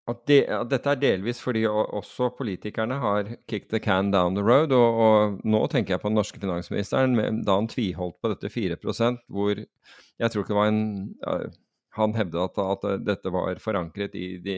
at, 0.10 0.22
de, 0.26 0.40
at, 0.48 0.70
dette 0.72 0.90
er 0.90 1.02
delvis 1.02 1.40
fordi 1.44 1.66
også 1.70 2.32
politikerne 2.38 2.98
har 3.02 3.30
kicked 3.50 3.70
the 3.74 3.82
can 3.84 4.12
down 4.12 4.38
the 4.38 4.44
road. 4.46 4.74
Og, 4.76 5.00
og 5.06 5.40
nå 5.46 5.62
tenker 5.72 5.96
jeg 5.96 6.04
på 6.04 6.10
den 6.10 6.20
norske 6.20 6.42
finansministeren 6.42 7.44
da 7.46 7.60
han 7.60 7.70
tviholdt 7.70 8.20
på 8.22 8.34
dette 8.34 8.52
4% 8.54 9.24
hvor 9.30 9.60
jeg 9.60 10.32
tror 10.32 10.44
ikke 10.44 10.54
det 10.54 10.60
var 10.60 10.74
en 10.74 11.58
Han 11.98 12.14
hevdet 12.14 12.38
at, 12.44 12.84
at 12.86 13.02
dette 13.02 13.32
var 13.34 13.58
forankret 13.60 14.14
i 14.16 14.38
de, 14.44 14.58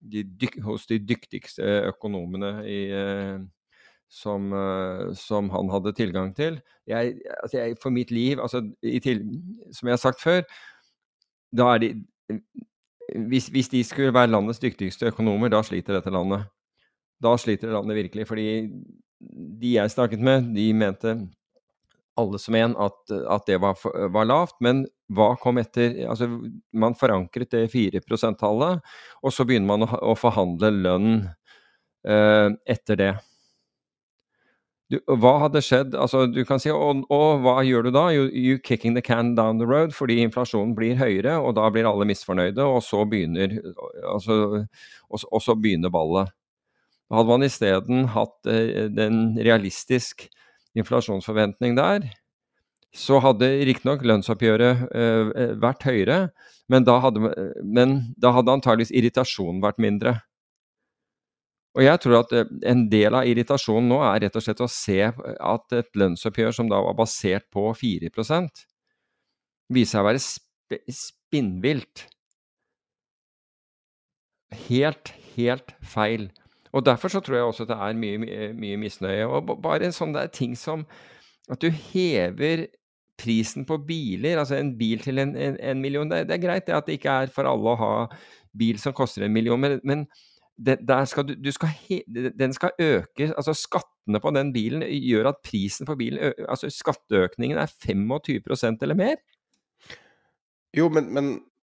de 0.00 0.48
hos 0.64 0.86
de 0.88 0.96
dyktigste 0.98 1.62
økonomene 1.90 2.64
i, 2.64 2.78
eh, 2.96 3.36
som, 4.08 4.48
eh, 4.56 5.12
som, 5.14 5.50
han 5.52 5.70
hadde 5.70 5.92
tilgang 5.92 6.32
til. 6.34 6.56
Jeg, 6.88 7.18
altså 7.42 7.58
jeg, 7.58 7.76
for 7.82 7.90
mitt 7.90 8.10
liv, 8.10 8.40
altså, 8.40 8.62
til, 9.04 9.20
som 9.72 9.88
jeg 9.88 9.92
har 9.92 10.02
sagt 10.02 10.22
før, 10.22 10.42
da 11.52 11.68
er 11.74 11.84
de 11.84 11.92
hvis, 13.14 13.48
hvis, 13.54 13.70
de 13.72 13.82
skulle 13.86 14.14
være 14.14 14.32
landets 14.32 14.60
dyktigste 14.62 15.10
økonomer, 15.12 15.52
da 15.52 15.62
sliter 15.64 15.98
dette 15.98 16.12
landet. 16.14 16.46
Da 17.22 17.36
sliter 17.38 17.72
landet 17.74 17.98
virkelig. 18.00 18.26
Fordi 18.28 18.46
de 19.60 19.74
jeg 19.76 19.92
snakket 19.92 20.22
med, 20.22 20.50
de 20.56 20.72
mente 20.76 21.16
alle 22.16 22.38
som 22.40 22.56
en 22.56 22.74
at, 22.80 22.98
at 23.12 23.46
det 23.48 23.58
var, 23.62 23.76
var, 24.12 24.28
lavt. 24.28 24.56
Men 24.64 24.84
hva 25.12 25.34
kom 25.40 25.60
etter? 25.60 25.98
Altså, 26.08 26.28
man 26.72 26.96
forankret 26.98 27.52
det 27.52 27.66
4 27.72 28.00
%-tallet, 28.00 28.82
og 29.22 29.34
så 29.34 29.46
begynner 29.46 29.68
man 29.68 29.86
å, 29.86 29.90
å 30.12 30.16
forhandle 30.18 30.72
lønn 30.72 31.10
eh, 32.08 32.48
etter 32.66 33.00
det. 33.00 33.12
Du, 34.92 35.00
hva 35.18 35.32
hadde 35.42 35.60
skjedd? 35.66 35.96
Altså, 35.98 36.28
du 36.30 36.44
kan 36.46 36.60
si, 36.62 36.70
og, 36.70 37.00
og, 37.10 37.40
hva 37.42 37.56
gjør 37.66 37.88
du 37.88 37.90
da? 37.96 38.04
You, 38.14 38.28
you 38.30 38.58
kicking 38.62 38.94
the 38.94 39.02
can 39.02 39.34
down 39.34 39.58
the 39.58 39.66
road, 39.66 39.94
fordi 39.96 40.20
inflasjonen 40.22 40.76
blir 40.78 40.94
høyere, 41.00 41.40
og 41.42 41.56
da 41.58 41.66
blir 41.74 41.88
alle 41.90 42.06
misfornøyde, 42.06 42.62
og 42.62 42.78
så 42.86 43.02
begynner, 43.10 43.56
altså, 44.06 44.36
og, 45.10 45.24
og 45.26 45.42
så 45.42 45.56
begynner 45.58 45.90
ballet. 45.90 46.30
Hadde 47.10 47.30
man 47.30 47.46
isteden 47.46 48.06
hatt 48.14 48.50
eh, 48.50 48.86
en 49.02 49.18
realistisk 49.38 50.28
inflasjonsforventning 50.78 51.74
der, 51.78 52.06
så 52.96 53.18
hadde 53.20 53.48
riktignok 53.68 54.06
lønnsoppgjøret 54.06 54.86
eh, 54.94 55.34
vært 55.62 55.86
høyere, 55.86 56.20
men 56.70 56.86
da 56.86 57.00
hadde, 57.02 57.34
men 57.62 57.98
da 58.22 58.32
hadde 58.38 58.54
antageligvis 58.54 58.94
irritasjonen 58.94 59.60
vært 59.66 59.82
mindre. 59.82 60.16
Og 61.76 61.84
jeg 61.84 62.00
tror 62.00 62.22
at 62.22 62.32
eh, 62.32 62.48
en 62.72 62.86
del 62.92 63.16
av 63.18 63.28
irritasjonen 63.28 63.90
nå 63.92 64.00
er 64.08 64.24
rett 64.24 64.38
og 64.38 64.44
slett 64.44 64.64
å 64.64 64.70
se 64.70 65.00
at 65.04 65.76
et 65.76 66.00
lønnsoppgjør 66.00 66.56
som 66.56 66.70
da 66.72 66.80
var 66.88 66.96
basert 66.96 67.48
på 67.52 67.68
4 67.76 68.10
viser 69.66 69.90
seg 69.90 70.02
å 70.02 70.06
være 70.06 70.22
sp 70.22 70.44
spinnvilt. 70.90 72.06
Helt, 74.66 75.12
helt 75.36 75.74
feil. 75.82 76.26
Og 76.74 76.82
Derfor 76.86 77.12
så 77.12 77.20
tror 77.22 77.36
jeg 77.36 77.46
også 77.46 77.66
at 77.66 77.70
det 77.70 77.76
er 77.82 77.98
mye, 77.98 78.48
mye, 78.54 78.78
misnøye. 78.80 79.26
Og 79.30 79.52
bare 79.62 79.86
en 79.86 79.94
sånn 79.94 80.14
der 80.14 80.26
ting 80.26 80.56
som 80.58 80.82
at 81.50 81.62
du 81.62 81.70
hever 81.70 82.66
prisen 83.16 83.64
på 83.66 83.78
biler, 83.86 84.40
altså 84.40 84.58
en 84.58 84.74
bil 84.78 85.00
til 85.04 85.22
en, 85.22 85.36
en, 85.38 85.54
en 85.56 85.80
million 85.80 86.10
det, 86.10 86.26
det, 86.28 86.36
er 86.36 86.42
greit 86.42 86.66
det 86.66 86.74
at 86.76 86.88
det 86.88 86.98
ikke 86.98 87.14
er 87.22 87.30
for 87.32 87.48
alle 87.48 87.72
å 87.72 87.80
ha 87.80 87.92
bil 88.56 88.80
som 88.82 88.94
koster 88.96 89.24
en 89.24 89.32
million, 89.32 89.60
men, 89.60 89.78
men 89.86 90.04
det, 90.56 90.78
skal 91.10 91.26
du, 91.28 91.34
du 91.36 91.50
skal 91.52 91.68
den 92.08 92.54
skal 92.56 92.72
øke 92.80 93.28
altså 93.36 93.52
Skattene 93.56 94.20
på 94.22 94.30
den 94.32 94.52
bilen 94.54 94.84
gjør 94.88 95.32
at 95.34 95.42
prisen 95.44 95.86
på 95.86 95.96
bilen 96.00 96.32
altså 96.48 96.70
Skatteøkningen 96.72 97.58
er 97.60 97.68
25% 97.68 98.82
eller 98.82 98.96
mer. 98.96 99.20
Jo, 100.76 100.88
men, 100.92 101.12
men, 101.12 101.30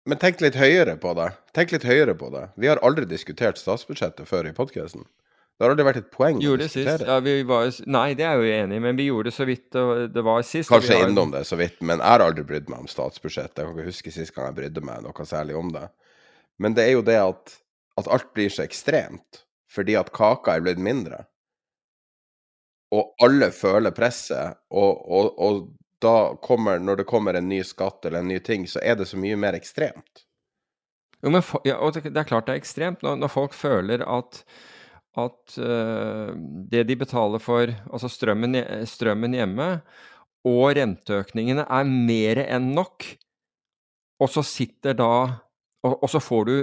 men, 0.06 0.20
tenk 0.22 0.42
litt 0.42 0.58
høyere 0.58 0.98
på 1.02 1.14
det. 1.18 1.32
Tenk 1.58 1.74
litt 1.74 1.86
høyere 1.88 2.14
på 2.18 2.30
det. 2.34 2.48
Vi 2.58 2.70
har 2.70 2.82
aldri 2.86 3.08
diskutert 3.10 3.62
statsbudsjettet 3.62 4.30
før 4.30 4.50
i 4.50 4.54
podkasten. 4.58 5.06
Det 5.58 5.66
har 5.66 5.74
aldri 5.76 5.86
vært 5.86 6.02
et 6.02 6.12
poeng 6.14 6.40
gjorde 6.42 6.66
å 6.66 6.70
diskutere. 6.70 7.06
Ja, 7.06 7.46
var, 7.46 7.72
nei, 7.94 8.06
det 8.18 8.26
er 8.26 8.40
jeg 8.40 8.42
jo 8.42 8.62
enig 8.64 8.78
i, 8.78 8.82
men 8.82 8.98
vi 8.98 9.08
gjorde 9.12 9.30
det 9.30 9.36
så 9.36 9.46
vidt 9.46 9.76
det 10.14 10.24
var 10.26 10.46
sist. 10.46 10.72
Kanskje 10.74 10.98
har... 10.98 11.10
innom 11.10 11.34
det 11.34 11.44
så 11.46 11.58
vidt, 11.60 11.78
men 11.86 12.00
jeg 12.02 12.08
har 12.16 12.24
aldri 12.26 12.46
brydd 12.50 12.70
meg 12.72 12.82
om 12.82 12.90
statsbudsjettet. 12.90 13.62
Jeg 13.62 13.68
kan 13.68 13.78
ikke 13.78 13.92
huske 13.92 14.14
sist 14.16 14.34
gang 14.34 14.50
jeg 14.50 14.58
brydde 14.58 14.86
meg 14.90 15.04
noe 15.06 15.28
særlig 15.30 15.58
om 15.60 15.70
det. 15.74 15.86
Men 16.62 16.78
det 16.78 16.88
er 16.88 16.96
jo 16.96 17.06
det 17.06 17.20
at 17.22 17.54
at 18.02 18.12
alt 18.12 18.34
blir 18.36 18.52
så 18.54 18.66
ekstremt 18.66 19.46
fordi 19.72 19.96
at 19.96 20.12
kaka 20.12 20.58
er 20.58 20.66
blitt 20.66 20.82
mindre. 20.84 21.22
Og 22.92 23.14
alle 23.24 23.48
føler 23.56 23.94
presset, 23.96 24.58
og, 24.76 25.06
og, 25.08 25.30
og 25.40 25.62
da 26.04 26.34
kommer, 26.44 26.82
når 26.84 27.00
det 27.00 27.08
kommer 27.08 27.38
en 27.40 27.48
ny 27.48 27.62
skatt 27.64 28.04
eller 28.04 28.20
en 28.20 28.32
ny 28.34 28.42
ting, 28.44 28.66
så 28.68 28.82
er 28.84 28.98
det 29.00 29.08
så 29.08 29.20
mye 29.22 29.38
mer 29.40 29.56
ekstremt. 29.56 30.26
Jo, 31.22 31.32
men 31.32 31.46
ja, 31.64 31.78
og 31.78 31.96
det 31.96 32.12
er 32.12 32.28
klart 32.28 32.50
det 32.50 32.58
er 32.58 32.60
ekstremt 32.60 33.06
når, 33.06 33.20
når 33.22 33.32
folk 33.32 33.56
føler 33.56 34.04
at, 34.04 34.42
at 35.22 35.58
uh, 35.62 36.34
det 36.74 36.84
de 36.90 36.98
betaler 37.00 37.44
for, 37.44 37.72
altså 37.94 38.10
strømmen, 38.12 38.58
strømmen 38.90 39.38
hjemme, 39.38 39.70
og 40.50 40.64
renteøkningene 40.76 41.68
er 41.70 41.88
mer 41.88 42.42
enn 42.48 42.74
nok, 42.76 43.06
og 44.22 44.30
så 44.34 44.44
sitter 44.46 44.98
da 44.98 45.14
og, 45.86 45.96
og 46.04 46.10
så 46.10 46.22
får 46.22 46.48
du 46.50 46.56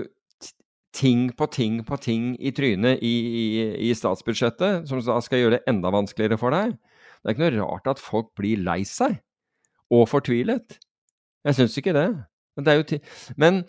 ting 0.98 1.28
på 1.38 1.46
ting 1.54 1.78
på 1.86 1.98
ting 2.02 2.32
i 2.42 2.50
trynet 2.54 3.02
i, 3.04 3.14
i, 3.42 3.44
i, 3.86 3.90
statsbudsjettet, 3.94 4.88
som 4.90 5.02
da 5.04 5.18
skal 5.22 5.42
gjøre 5.44 5.58
det 5.58 5.70
enda 5.70 5.92
vanskeligere 5.94 6.40
for 6.40 6.54
deg. 6.54 6.74
Det 7.22 7.30
er 7.30 7.36
ikke 7.36 7.44
noe 7.46 7.58
rart 7.62 7.90
at 7.90 8.02
folk 8.02 8.32
blir 8.38 8.60
lei 8.66 8.80
seg 8.88 9.18
og 9.94 10.08
fortvilet. 10.10 10.78
Jeg 11.46 11.58
syns 11.58 11.78
ikke 11.80 11.94
det. 11.96 12.08
Men, 12.58 12.66
det 12.66 12.76
jo 12.78 12.98
Men 13.38 13.62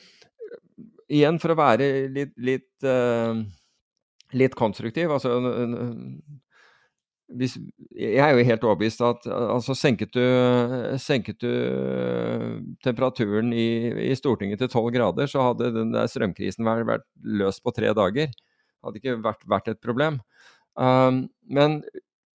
igjen, 1.09 1.39
for 1.41 1.53
å 1.53 1.59
være 1.59 1.89
litt, 2.13 2.33
litt, 2.41 2.71
uh, 2.85 3.37
litt 4.37 4.57
konstruktiv 4.57 5.13
altså, 5.13 5.37
jeg 7.29 8.23
er 8.25 8.33
jo 8.33 8.45
helt 8.47 8.63
overbevist 8.65 9.01
at 9.05 9.27
altså 9.29 9.75
senket 9.77 10.15
du, 10.15 10.23
senket 11.01 11.37
du 11.43 11.51
temperaturen 12.83 13.53
i, 13.53 13.69
i, 14.09 14.15
Stortinget 14.17 14.61
til 14.63 14.69
12 14.71 14.91
grader, 14.95 15.29
så 15.29 15.51
hadde 15.51 15.69
den 15.75 15.93
der 15.93 16.09
strømkrisen 16.09 16.65
vært, 16.65 16.87
vært 16.89 17.07
løst 17.21 17.61
på 17.63 17.73
tre 17.75 17.93
dager. 17.93 18.33
Det 18.33 18.87
hadde 18.87 19.01
ikke 19.01 19.17
vært, 19.21 19.45
vært 19.51 19.71
et 19.73 19.81
problem. 19.83 20.19
Um, 20.79 21.27
men 21.45 21.83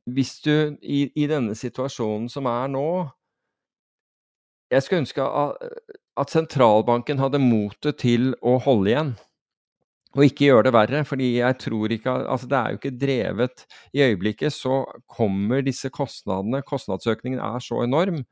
hvis 0.10 0.40
du 0.42 0.78
i, 0.82 1.10
i, 1.14 1.28
denne 1.30 1.54
situasjonen 1.58 2.30
som 2.32 2.48
er 2.50 2.70
nå 2.72 2.86
Jeg 4.72 4.86
skulle 4.86 5.02
ønske 5.04 5.26
at, 5.26 5.58
at 6.22 6.34
sentralbanken 6.34 7.20
hadde 7.22 7.42
motet 7.42 8.00
til 8.02 8.32
å 8.46 8.58
holde 8.62 8.94
igjen 8.94 9.12
og 10.18 10.26
ikke 10.26 10.48
gjøre 10.48 10.66
det 10.66 10.74
verre. 10.74 11.04
fordi 11.06 11.38
jeg 11.38 11.58
tror 11.62 11.92
ikke 11.94 12.10
altså 12.10 12.48
Det 12.48 12.58
er 12.58 12.70
jo 12.70 12.78
ikke 12.80 12.98
drevet 12.98 13.66
I 13.94 14.02
øyeblikket 14.02 14.54
så 14.54 14.86
kommer 15.08 15.62
disse 15.62 15.90
kostnadene 15.90 16.64
Kostnadsøkningen 16.66 17.40
er 17.40 17.60
så 17.60 17.84
enorm 17.84 18.24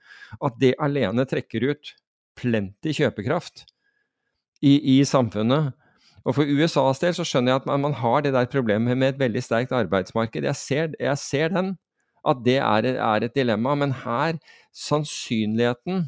at 0.41 0.53
det 0.59 0.73
alene 0.79 1.25
trekker 1.25 1.69
ut 1.71 1.93
plenty 2.37 2.93
kjøpekraft 2.93 3.65
i, 4.61 4.99
i 4.99 5.03
samfunnet. 5.05 5.73
Og 6.25 6.35
For 6.35 6.43
USAs 6.43 6.99
del 7.01 7.15
så 7.15 7.25
skjønner 7.25 7.53
jeg 7.53 7.61
at 7.61 7.67
man, 7.69 7.81
man, 7.85 7.95
har 7.97 8.21
det 8.25 8.33
der 8.35 8.49
problemet 8.51 8.97
med 8.97 9.13
et 9.13 9.19
veldig 9.19 9.43
sterkt 9.43 9.71
arbeidsmarked. 9.71 10.43
Jeg 10.43 10.55
ser, 10.55 10.93
jeg 10.99 11.17
ser 11.17 11.53
den, 11.53 11.75
at 12.27 12.41
det 12.45 12.57
er, 12.57 12.89
er, 12.97 13.23
et 13.23 13.35
dilemma. 13.35 13.75
Men 13.75 13.93
her, 14.03 14.37
sannsynligheten 14.75 16.07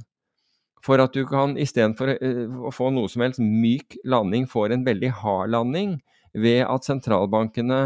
for 0.86 1.02
at 1.04 1.16
du 1.16 1.26
kan 1.30 1.58
istedenfor 1.60 2.16
uh, 2.18 2.60
å 2.70 2.74
få 2.74 2.92
noe 2.96 3.10
som 3.12 3.26
helst 3.26 3.42
myk 3.44 3.98
landing, 4.08 4.48
får 4.50 4.76
en 4.76 4.86
veldig 4.88 5.12
hard 5.22 5.54
landing 5.56 5.98
ved 6.34 6.62
at 6.68 6.86
sentralbankene 6.86 7.82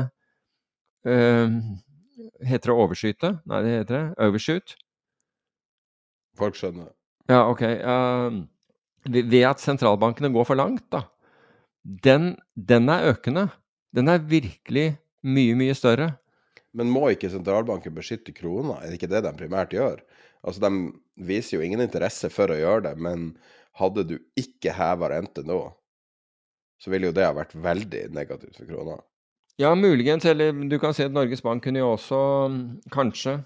øh, 1.07 1.53
Heter 2.43 2.69
det 2.69 2.75
overskyte? 2.75 3.29
Nei, 3.49 3.59
det 3.65 3.71
heter 3.71 3.95
det 3.95 4.25
overshoot. 4.27 4.73
Folk 6.37 6.57
skjønner. 6.59 6.91
Ja, 7.31 7.45
ok. 7.49 7.63
Uh, 7.81 8.43
ved 9.09 9.45
at 9.47 9.63
sentralbankene 9.63 10.31
går 10.33 10.47
for 10.47 10.59
langt, 10.59 10.85
da. 10.93 11.05
Den, 11.83 12.33
den 12.55 12.91
er 12.91 13.09
økende. 13.11 13.47
Den 13.95 14.11
er 14.11 14.21
virkelig 14.21 14.93
mye, 15.23 15.55
mye 15.59 15.75
større. 15.77 16.13
Men 16.73 16.89
må 16.89 17.07
ikke 17.13 17.31
sentralbanken 17.31 17.93
beskytte 17.95 18.33
krona? 18.35 18.79
Er 18.81 18.91
det 18.91 19.01
ikke 19.01 19.11
det 19.11 19.23
de 19.25 19.33
primært 19.37 19.75
gjør? 19.75 20.01
Altså, 20.43 20.61
De 20.63 21.25
viser 21.27 21.57
jo 21.57 21.63
ingen 21.63 21.81
interesse 21.83 22.29
for 22.33 22.51
å 22.51 22.59
gjøre 22.59 22.89
det, 22.89 22.97
men 23.01 23.31
hadde 23.79 24.05
du 24.09 24.17
ikke 24.37 24.75
heva 24.75 25.09
rente 25.13 25.43
nå, 25.47 25.61
så 26.81 26.91
ville 26.91 27.09
jo 27.09 27.15
det 27.15 27.25
ha 27.25 27.33
vært 27.35 27.55
veldig 27.55 28.09
negativt 28.13 28.59
for 28.59 28.69
krona. 28.69 28.99
Ja, 29.61 29.75
muligens. 29.75 30.25
Eller 30.25 30.51
du 30.51 30.77
kan 30.81 30.93
si 30.93 31.05
at 31.05 31.13
Norges 31.13 31.43
Bank 31.45 31.63
kunne 31.63 31.81
jo 31.81 31.93
også 31.93 32.19
Kanskje. 32.91 33.39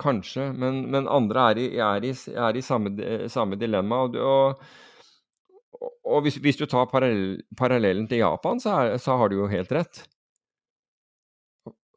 Kanskje. 0.00 0.50
Men, 0.52 0.84
men 0.90 1.08
andre 1.10 1.50
er 1.50 1.60
i, 1.62 1.68
er 1.78 2.06
i, 2.06 2.12
er 2.34 2.58
i 2.58 2.64
samme, 2.64 2.94
samme, 3.30 3.58
dilemma. 3.58 4.02
Og, 4.04 4.16
og, 4.18 5.90
og 6.04 6.26
hvis, 6.26 6.40
hvis, 6.42 6.58
du 6.60 6.66
tar 6.70 6.90
parallell, 6.90 7.40
parallellen 7.56 8.08
til 8.10 8.22
Japan, 8.24 8.60
så, 8.60 8.76
er, 8.80 8.98
så, 9.02 9.16
har 9.20 9.30
du 9.30 9.38
jo 9.38 9.50
helt 9.50 9.72
rett. 9.72 10.04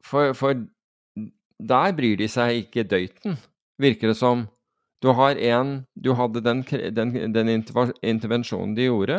For, 0.04 0.32
for 0.38 0.54
der 1.58 1.94
bryr 1.98 2.16
de 2.16 2.28
seg 2.30 2.62
ikke 2.64 2.86
døyten, 2.88 3.36
virker 3.80 4.12
det 4.12 4.18
som. 4.18 4.46
Du 5.02 5.12
har 5.14 5.36
en 5.36 5.84
Du 5.94 6.12
hadde 6.12 6.42
den, 6.42 6.64
den, 6.94 7.32
den 7.32 7.48
intervensjonen 8.02 8.74
de 8.74 8.88
gjorde. 8.88 9.18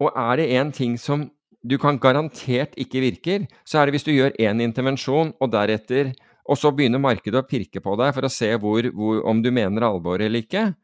Og 0.00 0.12
er 0.16 0.36
det 0.36 0.52
én 0.52 0.72
ting 0.72 0.98
som 0.98 1.30
du 1.64 1.78
kan 1.80 1.98
garantert 1.98 2.74
ikke 2.76 3.00
virker, 3.00 3.46
så 3.64 3.78
er 3.78 3.86
det 3.86 3.94
hvis 3.96 4.04
du 4.04 4.12
gjør 4.12 4.34
én 4.36 4.60
intervensjon, 4.60 5.32
og 5.40 5.52
deretter 5.52 6.12
Og 6.44 6.58
så 6.60 6.68
begynner 6.76 7.00
markedet 7.00 7.40
å 7.40 7.48
pirke 7.48 7.80
på 7.80 7.94
deg 7.96 8.10
for 8.12 8.26
å 8.26 8.28
se 8.28 8.50
hvor, 8.60 8.84
hvor, 8.92 9.22
om 9.24 9.38
du 9.40 9.48
mener 9.48 9.86
alvor 9.86 10.20
eller 10.20 10.42
ikke. 10.44 10.74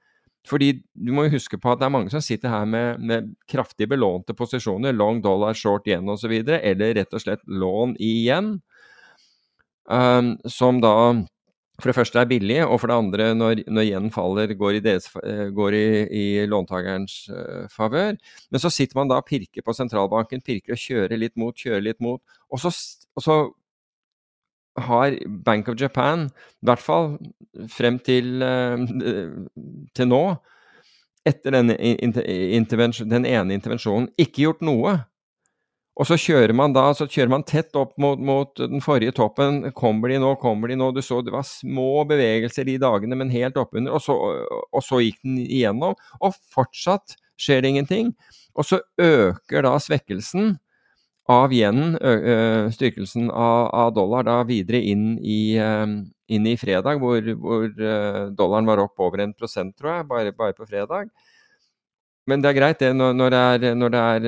Fordi 0.49 0.71
du 0.97 1.11
må 1.13 1.27
jo 1.27 1.35
huske 1.35 1.59
på 1.61 1.69
at 1.69 1.83
det 1.83 1.85
er 1.85 1.93
mange 1.93 2.09
som 2.09 2.23
sitter 2.25 2.49
her 2.49 2.65
med, 2.65 3.03
med 3.05 3.35
kraftig 3.45 3.91
belånte 3.91 4.33
posisjoner, 4.33 4.97
long 4.97 5.21
dollar, 5.21 5.53
short 5.53 5.85
yen 5.91 6.09
osv., 6.09 6.33
eller 6.33 6.95
rett 6.97 7.13
og 7.13 7.21
slett 7.21 7.45
lån 7.45 7.93
igjen, 8.01 8.55
um, 9.85 10.33
som 10.49 10.81
da 10.81 10.95
for 11.81 11.91
det 11.91 11.97
første 11.97 12.21
er 12.21 12.29
billig, 12.31 12.59
og 12.65 12.79
for 12.81 12.91
det 12.91 12.97
andre, 13.01 13.29
når, 13.37 13.63
når 13.69 13.87
yen 13.89 14.11
faller, 14.15 14.53
går 14.59 14.79
i, 14.79 14.83
deres, 14.85 15.09
eh, 15.25 15.49
går 15.55 15.77
i, 15.77 15.87
i 16.21 16.25
låntakerens 16.49 17.17
uh, 17.33 17.65
favør. 17.73 18.19
Men 18.51 18.63
så 18.63 18.71
sitter 18.73 18.99
man 19.01 19.11
da 19.11 19.21
og 19.21 19.29
pirker 19.29 19.65
på 19.67 19.75
sentralbanken, 19.77 20.45
pirker 20.47 20.77
og 20.77 20.83
kjører 20.83 21.21
litt 21.21 21.37
mot, 21.41 21.57
kjører 21.57 21.85
litt 21.89 22.01
mot. 22.05 22.23
Og 22.53 22.63
så, 22.63 22.73
og 23.17 23.27
så 23.27 23.39
har 24.81 25.19
Bank 25.47 25.69
of 25.69 25.81
Japan, 25.81 26.29
i 26.63 26.71
hvert 26.71 26.85
fall 26.85 27.15
frem 27.73 27.99
til, 28.07 28.41
uh, 28.45 28.81
til 29.97 30.11
nå, 30.11 30.25
etter 31.29 31.53
denne 31.53 31.77
den 31.77 33.27
ene 33.29 33.57
intervensjonen, 33.57 34.09
ikke 34.17 34.47
gjort 34.47 34.63
noe 34.65 35.01
og 36.01 36.09
så 36.09 36.17
kjører 36.17 36.55
man 36.57 36.73
da 36.73 36.87
så 36.97 37.05
kjører 37.05 37.29
man 37.35 37.43
tett 37.45 37.77
opp 37.77 37.93
mot, 38.01 38.21
mot, 38.25 38.55
den 38.57 38.81
forrige 38.81 39.13
toppen. 39.19 39.67
Kommer 39.77 40.09
de 40.09 40.17
nå, 40.23 40.33
kommer 40.41 40.73
de 40.73 40.79
nå? 40.81 40.89
Du 40.97 41.03
så 41.05 41.19
det 41.21 41.35
var 41.35 41.45
små 41.45 42.07
bevegelser 42.09 42.65
de 42.65 42.79
dagene, 42.81 43.19
men 43.21 43.33
helt 43.35 43.59
oppunder. 43.61 43.93
Og, 43.93 44.01
så, 44.01 44.17
og 44.17 44.85
så 44.87 45.03
gikk 45.05 45.21
den 45.27 45.37
igjennom. 45.45 45.99
Og 46.25 46.39
fortsatt 46.55 47.19
skjer 47.41 47.61
det 47.61 47.75
ingenting. 47.75 48.15
Og 48.57 48.65
så 48.65 48.81
øker 48.97 49.67
da 49.67 49.75
svekkelsen 49.83 50.55
av 51.31 51.53
yenen, 51.55 51.99
styrkelsen 52.75 53.29
av, 53.29 53.69
av, 53.69 53.93
dollar, 53.95 54.25
da 54.27 54.41
videre 54.49 54.81
inn 54.81 55.13
i, 55.21 55.55
inn 55.61 56.49
i 56.49 56.57
fredag, 56.59 56.99
hvor, 57.03 57.29
hvor, 57.45 57.69
dollaren 58.35 58.71
var 58.73 58.83
opp 58.83 59.05
over 59.05 59.23
en 59.23 59.37
prosent, 59.37 59.77
tror 59.79 59.99
jeg, 59.99 60.09
bare, 60.11 60.33
bare, 60.35 60.57
på 60.57 60.67
fredag. 60.67 61.13
Men 62.27 62.43
det 62.43 62.51
er 62.51 62.59
greit, 62.59 62.81
det, 62.81 62.91
når, 62.97 63.15
når 63.21 63.37
det 63.37 63.43
er, 63.45 63.77
når 63.79 63.95
det 63.95 64.01
er 64.01 64.27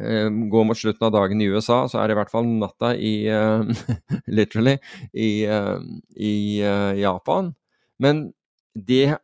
Eh, 0.00 0.28
gå 0.28 0.64
mot 0.64 0.78
slutten 0.78 1.06
av 1.06 1.12
dagen 1.12 1.40
i 1.40 1.48
USA, 1.52 1.82
så 1.88 2.00
er 2.00 2.08
det 2.08 2.16
i 2.16 2.20
hvert 2.22 2.32
fall 2.32 2.48
natta 2.48 2.94
i 2.96 3.12
uh, 3.28 3.66
Literally 4.38 4.78
i, 5.12 5.44
uh, 5.44 5.76
i 6.16 6.62
uh, 6.64 6.92
Japan. 6.96 7.52
Men 8.00 8.30
det 8.72 9.18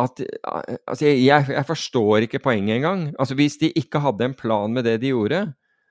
at 0.00 0.20
Altså, 0.88 1.10
jeg, 1.10 1.44
jeg 1.52 1.64
forstår 1.68 2.24
ikke 2.24 2.40
poenget 2.40 2.78
engang. 2.78 3.10
Altså, 3.20 3.34
hvis 3.36 3.58
de 3.60 3.68
ikke 3.76 4.00
hadde 4.00 4.30
en 4.30 4.36
plan 4.36 4.72
med 4.72 4.86
det 4.88 4.94
de 5.02 5.10
gjorde, 5.10 5.42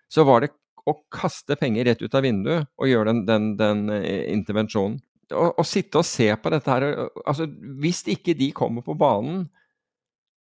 så 0.09 0.25
var 0.25 0.41
det 0.41 0.49
å 0.89 0.95
kaste 1.13 1.53
penger 1.59 1.85
rett 1.85 2.01
ut 2.01 2.15
av 2.17 2.25
vinduet 2.25 2.65
og 2.81 2.89
gjøre 2.89 3.11
den, 3.11 3.19
den, 3.27 3.45
den 3.59 3.83
intervensjonen. 4.33 4.97
Å 5.29 5.61
sitte 5.67 6.01
og 6.01 6.07
se 6.09 6.25
på 6.41 6.49
dette 6.49 6.73
her 6.73 6.87
altså, 7.05 7.45
Hvis 7.77 7.99
ikke 8.09 8.33
de 8.33 8.47
kommer 8.55 8.81
på 8.81 8.95
banen 8.97 9.43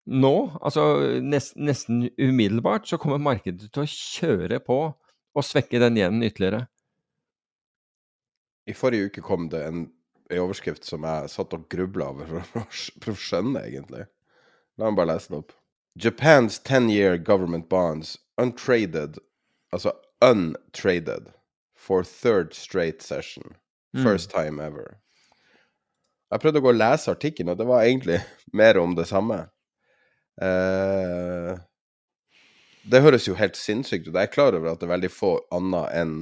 nå, 0.05 0.35
altså 0.61 0.83
nesten, 1.21 1.65
nesten 1.67 2.03
umiddelbart, 2.17 2.87
så 2.89 2.97
kommer 3.01 3.21
markedet 3.21 3.69
til 3.69 3.83
å 3.83 3.89
kjøre 3.89 4.61
på 4.65 4.79
og 5.31 5.45
svekke 5.45 5.79
den 5.79 5.99
igjen 5.99 6.23
ytterligere. 6.25 6.65
I 8.67 8.75
forrige 8.77 9.09
uke 9.09 9.23
kom 9.25 9.49
det 9.51 9.61
en, 9.67 9.85
en 10.29 10.43
overskrift 10.43 10.85
som 10.87 11.05
jeg 11.07 11.31
satt 11.33 11.53
og 11.57 11.67
grubla 11.71 12.11
over 12.13 12.43
for, 12.51 13.13
å 13.13 13.17
skjønne, 13.17 13.63
egentlig. 13.67 14.05
La 14.77 14.89
meg 14.89 14.99
bare 14.99 15.13
lese 15.13 15.31
den 15.31 15.41
opp. 15.41 15.55
Japan's 15.99 16.57
10-year 16.59 17.17
government 17.17 17.67
bonds 17.69 18.17
untraded, 18.39 19.19
altså 19.73 19.93
untraded, 20.21 21.33
for 21.75 22.03
third 22.03 22.53
straight 22.53 23.01
session. 23.01 23.55
Mm. 23.95 24.03
First 24.03 24.31
time 24.31 24.61
ever. 24.63 25.01
Jeg 26.31 26.39
prøvde 26.39 26.61
å 26.61 26.63
gå 26.63 26.71
og 26.71 26.79
lese 26.79 27.11
artikkelen, 27.11 27.51
og 27.51 27.59
det 27.59 27.67
var 27.67 27.83
egentlig 27.83 28.21
mer 28.61 28.79
om 28.79 28.95
det 28.95 29.07
samme. 29.09 29.43
Eh, 30.41 31.55
det 32.91 33.01
høres 33.05 33.27
jo 33.27 33.37
helt 33.37 33.57
sinnssykt 33.59 34.07
ut. 34.09 34.15
Jeg 34.15 34.29
er 34.29 34.33
klar 34.33 34.57
over 34.57 34.73
at 34.73 34.81
det 34.81 34.87
er 34.89 34.95
veldig 34.95 35.11
få 35.13 35.35
annet 35.53 35.97
enn 36.01 36.15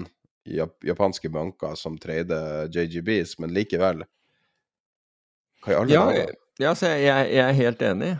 japanske 0.86 1.30
banker 1.32 1.76
som 1.80 1.98
trader 2.02 2.70
JGBs, 2.74 3.38
men 3.40 3.54
likevel 3.54 4.04
Hva 5.64 5.74
i 5.74 5.78
alle 5.78 5.94
ja, 5.94 6.06
dager? 6.08 6.34
Ja, 6.60 6.74
altså, 6.74 6.92
jeg, 6.96 7.30
jeg, 7.36 7.44
er 7.46 7.56
helt 7.56 7.82
enig. 7.86 8.12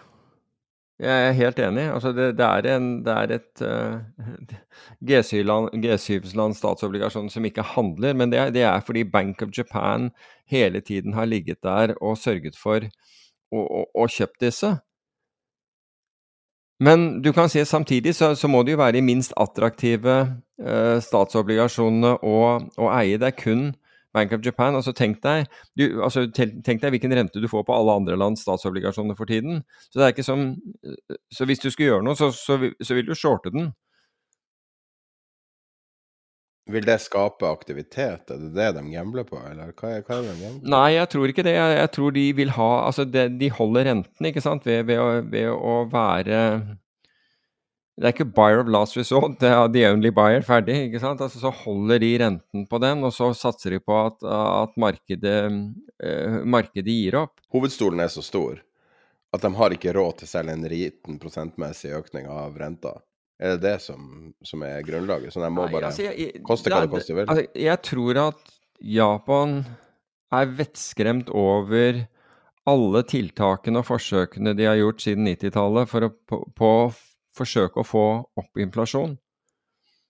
Jeg 1.00 1.28
er 1.30 1.38
helt 1.38 1.60
enig. 1.64 1.86
Altså, 1.92 2.12
det, 2.16 2.34
det, 2.40 2.48
er, 2.48 2.68
en, 2.76 2.90
det 3.04 3.16
er, 3.16 3.34
et 3.38 3.64
uh, 3.68 4.58
G7-land 5.04 6.58
statsobligasjon 6.60 7.32
som 7.32 7.48
ikke 7.48 7.66
handler, 7.76 8.16
men 8.20 8.32
det, 8.32 8.50
det, 8.56 8.66
er 8.68 8.84
fordi 8.86 9.06
Bank 9.08 9.44
of 9.44 9.56
Japan 9.56 10.12
hele 10.52 10.84
tiden 10.84 11.16
har 11.16 11.28
ligget 11.28 11.64
der 11.64 11.96
og 12.00 12.20
sørget 12.20 12.60
for 12.60 12.84
å, 12.84 13.64
å, 13.64 13.84
å 14.04 14.08
kjøpe 14.12 14.44
disse. 14.44 14.76
Men 16.80 17.22
du 17.22 17.34
kan 17.36 17.50
si 17.52 17.66
samtidig 17.66 18.16
så, 18.16 18.32
så 18.36 18.48
må 18.48 18.64
det 18.64 18.76
jo 18.76 18.80
være 18.80 18.96
de 19.00 19.04
minst 19.04 19.34
attraktive 19.40 20.16
eh, 20.64 20.98
statsobligasjonene 21.04 22.14
å, 22.24 22.38
å, 22.80 22.92
eie. 22.96 23.20
Det 23.20 23.34
er 23.34 23.36
kun 23.36 23.66
Bank 24.16 24.32
of 24.34 24.46
Japan. 24.46 24.78
Altså 24.80 24.94
tenk 24.96 25.20
deg, 25.26 25.50
du, 25.76 26.00
altså 26.06 26.26
tenk 26.32 26.80
deg 26.80 26.96
hvilken 26.96 27.16
rente 27.18 27.44
du 27.44 27.50
får 27.52 27.66
på 27.68 27.76
alle 27.76 27.98
andre 28.00 28.16
lands 28.20 28.46
statsobligasjoner 28.48 29.20
for 29.20 29.30
tiden. 29.30 29.62
Så, 29.92 30.08
som, 30.24 30.54
så 31.36 31.50
hvis 31.50 31.62
du 31.64 31.68
skulle 31.68 31.92
gjøre 31.92 32.08
noe, 32.08 32.18
så, 32.20 32.32
så, 32.36 32.58
så 32.80 32.98
vil 32.98 33.12
du 33.12 33.16
shorte 33.18 33.52
den. 33.54 33.74
Vil 36.70 36.86
det 36.86 37.00
skape 37.02 37.48
aktivitet? 37.50 38.30
Er 38.30 38.42
det 38.42 38.52
det 38.56 38.68
de 38.78 38.84
gambler 38.94 39.26
på, 39.28 39.40
eller 39.50 39.72
hva 39.74 39.94
er, 39.96 40.04
hva 40.06 40.18
er 40.18 40.28
det 40.28 40.36
de 40.36 40.44
gambler 40.44 40.60
på? 40.62 40.74
Nei, 40.74 40.90
jeg 40.96 41.10
tror 41.14 41.32
ikke 41.32 41.46
det. 41.48 41.56
Jeg, 41.56 41.78
jeg 41.80 41.92
tror 41.96 42.14
de 42.18 42.26
vil 42.38 42.54
ha 42.58 42.70
Altså, 42.90 43.06
det, 43.06 43.26
de 43.40 43.50
holder 43.54 43.90
renten, 43.90 44.30
ikke 44.30 44.44
sant, 44.46 44.68
ved, 44.70 44.86
ved, 44.90 45.02
å, 45.02 45.10
ved, 45.32 45.50
å, 45.50 45.76
være 45.90 46.44
Det 48.00 48.08
er 48.08 48.16
ikke 48.16 48.30
buyer 48.38 48.62
of 48.62 48.72
last 48.72 48.96
resort, 49.00 49.40
det 49.42 49.50
er 49.52 49.74
the 49.74 49.84
only 49.90 50.14
buyer, 50.16 50.46
ferdig, 50.46 50.78
ikke 50.88 51.02
sant. 51.04 51.26
Altså, 51.26 51.42
så 51.42 51.52
holder 51.66 52.00
de 52.06 52.14
renten 52.22 52.66
på 52.70 52.82
den, 52.86 53.04
og 53.04 53.12
så 53.16 53.34
satser 53.36 53.76
de 53.76 53.82
på 53.84 53.98
at, 54.06 54.24
at 54.24 54.80
markedet, 54.80 55.38
uh, 56.00 56.40
markedet 56.48 56.96
gir 56.96 57.20
opp. 57.26 57.36
Hovedstolen 57.52 58.06
er 58.06 58.14
så 58.14 58.24
stor 58.24 58.62
at 59.36 59.44
de 59.46 59.52
har 59.60 59.76
ikke 59.76 59.94
råd 59.94 60.22
til 60.22 60.30
selv 60.32 60.54
en 60.54 60.66
liten 60.72 61.20
prosentmessig 61.22 61.92
økning 61.98 62.30
av 62.34 62.56
renta. 62.58 62.96
Er 63.40 63.56
det 63.56 63.64
det 63.64 63.76
som, 63.82 64.34
som 64.44 64.64
er 64.68 64.82
grunnlaget? 64.84 65.32
Så 65.32 65.44
jeg 65.44 65.56
må 65.56 65.68
bare 65.72 65.94
altså, 65.94 66.10
jeg, 66.10 66.42
koste 66.44 66.72
hva 66.74 66.82
det, 66.84 66.92
koster 66.92 67.16
vil? 67.16 67.30
Altså, 67.32 67.46
jeg 67.56 67.82
tror 67.88 68.20
at 68.26 68.56
Japan 68.84 69.62
er 70.36 70.52
vettskremt 70.60 71.32
over 71.32 72.04
alle 72.70 73.02
tiltakene 73.08 73.80
og 73.82 73.88
forsøkene 73.88 74.54
de 74.58 74.68
har 74.68 74.78
gjort 74.78 75.02
siden 75.02 75.28
90-tallet 75.32 75.90
for 75.90 76.06
å 76.06 76.12
på, 76.30 76.42
på 76.60 76.74
forsøke 77.40 77.82
å 77.82 77.88
få 77.88 78.06
opp 78.40 78.62
inflasjon. 78.62 79.16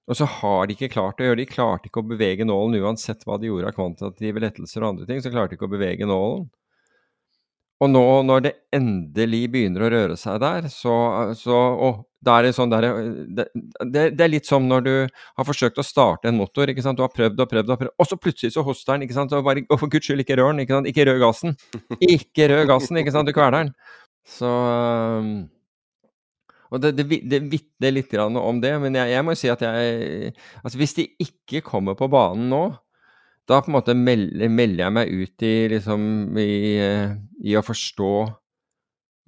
Og 0.09 0.17
så 0.17 0.25
har 0.39 0.65
de 0.65 0.73
ikke 0.73 0.89
klart 0.95 1.21
å 1.21 1.27
gjøre 1.27 1.37
det. 1.37 1.45
De 1.45 1.53
klarte 1.53 1.89
ikke 1.89 2.01
å 2.01 2.09
bevege 2.09 2.47
nålen 2.47 2.81
uansett 2.81 3.21
hva 3.27 3.37
de 3.37 3.51
gjorde 3.51 3.69
av 3.69 3.75
kvantitative 3.77 4.41
lettelser 4.41 4.81
og 4.81 4.95
andre 4.95 5.05
ting. 5.05 5.21
Så 5.21 5.29
klarte 5.29 5.53
de 5.53 5.59
ikke 5.59 5.69
å 5.69 5.75
bevege 5.75 6.09
nålen. 6.09 6.47
og 7.79 7.91
nå 7.93 8.05
når 8.25 8.41
det 8.43 8.53
endelig 8.75 9.45
begynner 9.53 9.85
å 9.85 9.91
røre 9.93 10.17
seg 10.17 10.41
der, 10.41 10.65
så, 10.73 10.95
så 11.37 11.59
og 11.77 12.08
det 12.19 12.51
sånn 12.55 12.71
der, 12.71 12.87
det, 13.31 13.45
det, 13.93 14.23
er 14.23 14.31
litt 14.31 14.47
som 14.49 14.65
når 14.67 14.81
du 14.83 14.93
har 15.07 15.47
forsøkt 15.47 15.79
å 15.79 15.85
starte 15.85 16.27
en 16.27 16.39
motor. 16.39 16.67
Du 16.67 17.03
har 17.03 17.13
prøvd 17.13 17.39
og 17.39 17.51
prøvd, 17.51 17.71
og 17.71 17.79
prøvd, 17.79 17.93
og 17.95 18.09
så 18.09 18.17
plutselig 18.19 18.55
så 18.55 18.65
hoster 18.67 18.97
den. 18.97 19.07
ikke 19.07 19.15
sant? 19.15 19.35
Og, 19.37 19.45
bare, 19.45 19.63
for 19.79 19.91
guds 19.91 20.09
skyld, 20.09 20.25
ikke 20.25 20.39
rør 20.39 20.51
den. 20.51 20.65
ikke? 20.65 20.81
Ikke 20.91 21.07
rør 21.07 21.21
gassen. 21.23 21.55
Ikke 21.99 22.49
rør 22.51 22.67
gassen, 22.73 22.99
ikke 22.99 23.15
sant? 23.15 23.29
Du 23.29 23.35
kveler 23.35 23.63
den. 23.63 23.71
Så 24.27 24.49
um, 24.49 25.31
og 26.69 26.83
Det, 26.83 26.91
det, 27.01 27.39
vitner 27.49 27.95
litt 27.95 28.13
om 28.19 28.59
det, 28.61 28.75
men 28.83 28.97
jeg, 28.99 29.15
jeg 29.15 29.25
må 29.25 29.33
si 29.37 29.49
at 29.49 29.63
jeg 29.65 30.33
altså 30.61 30.77
Hvis 30.77 30.93
de 30.99 31.07
ikke 31.25 31.63
kommer 31.65 31.97
på 31.97 32.09
banen 32.11 32.51
nå, 32.51 32.63
da 33.49 33.57
på 33.63 33.71
en 33.71 33.77
måte 33.79 33.95
melder, 33.97 34.51
melder 34.53 34.83
jeg 34.83 34.93
meg 34.93 35.09
ut 35.09 35.45
i, 35.47 35.53
liksom, 35.73 36.03
i, 36.37 36.51
i 37.49 37.55
å 37.57 37.65
forstå 37.65 38.11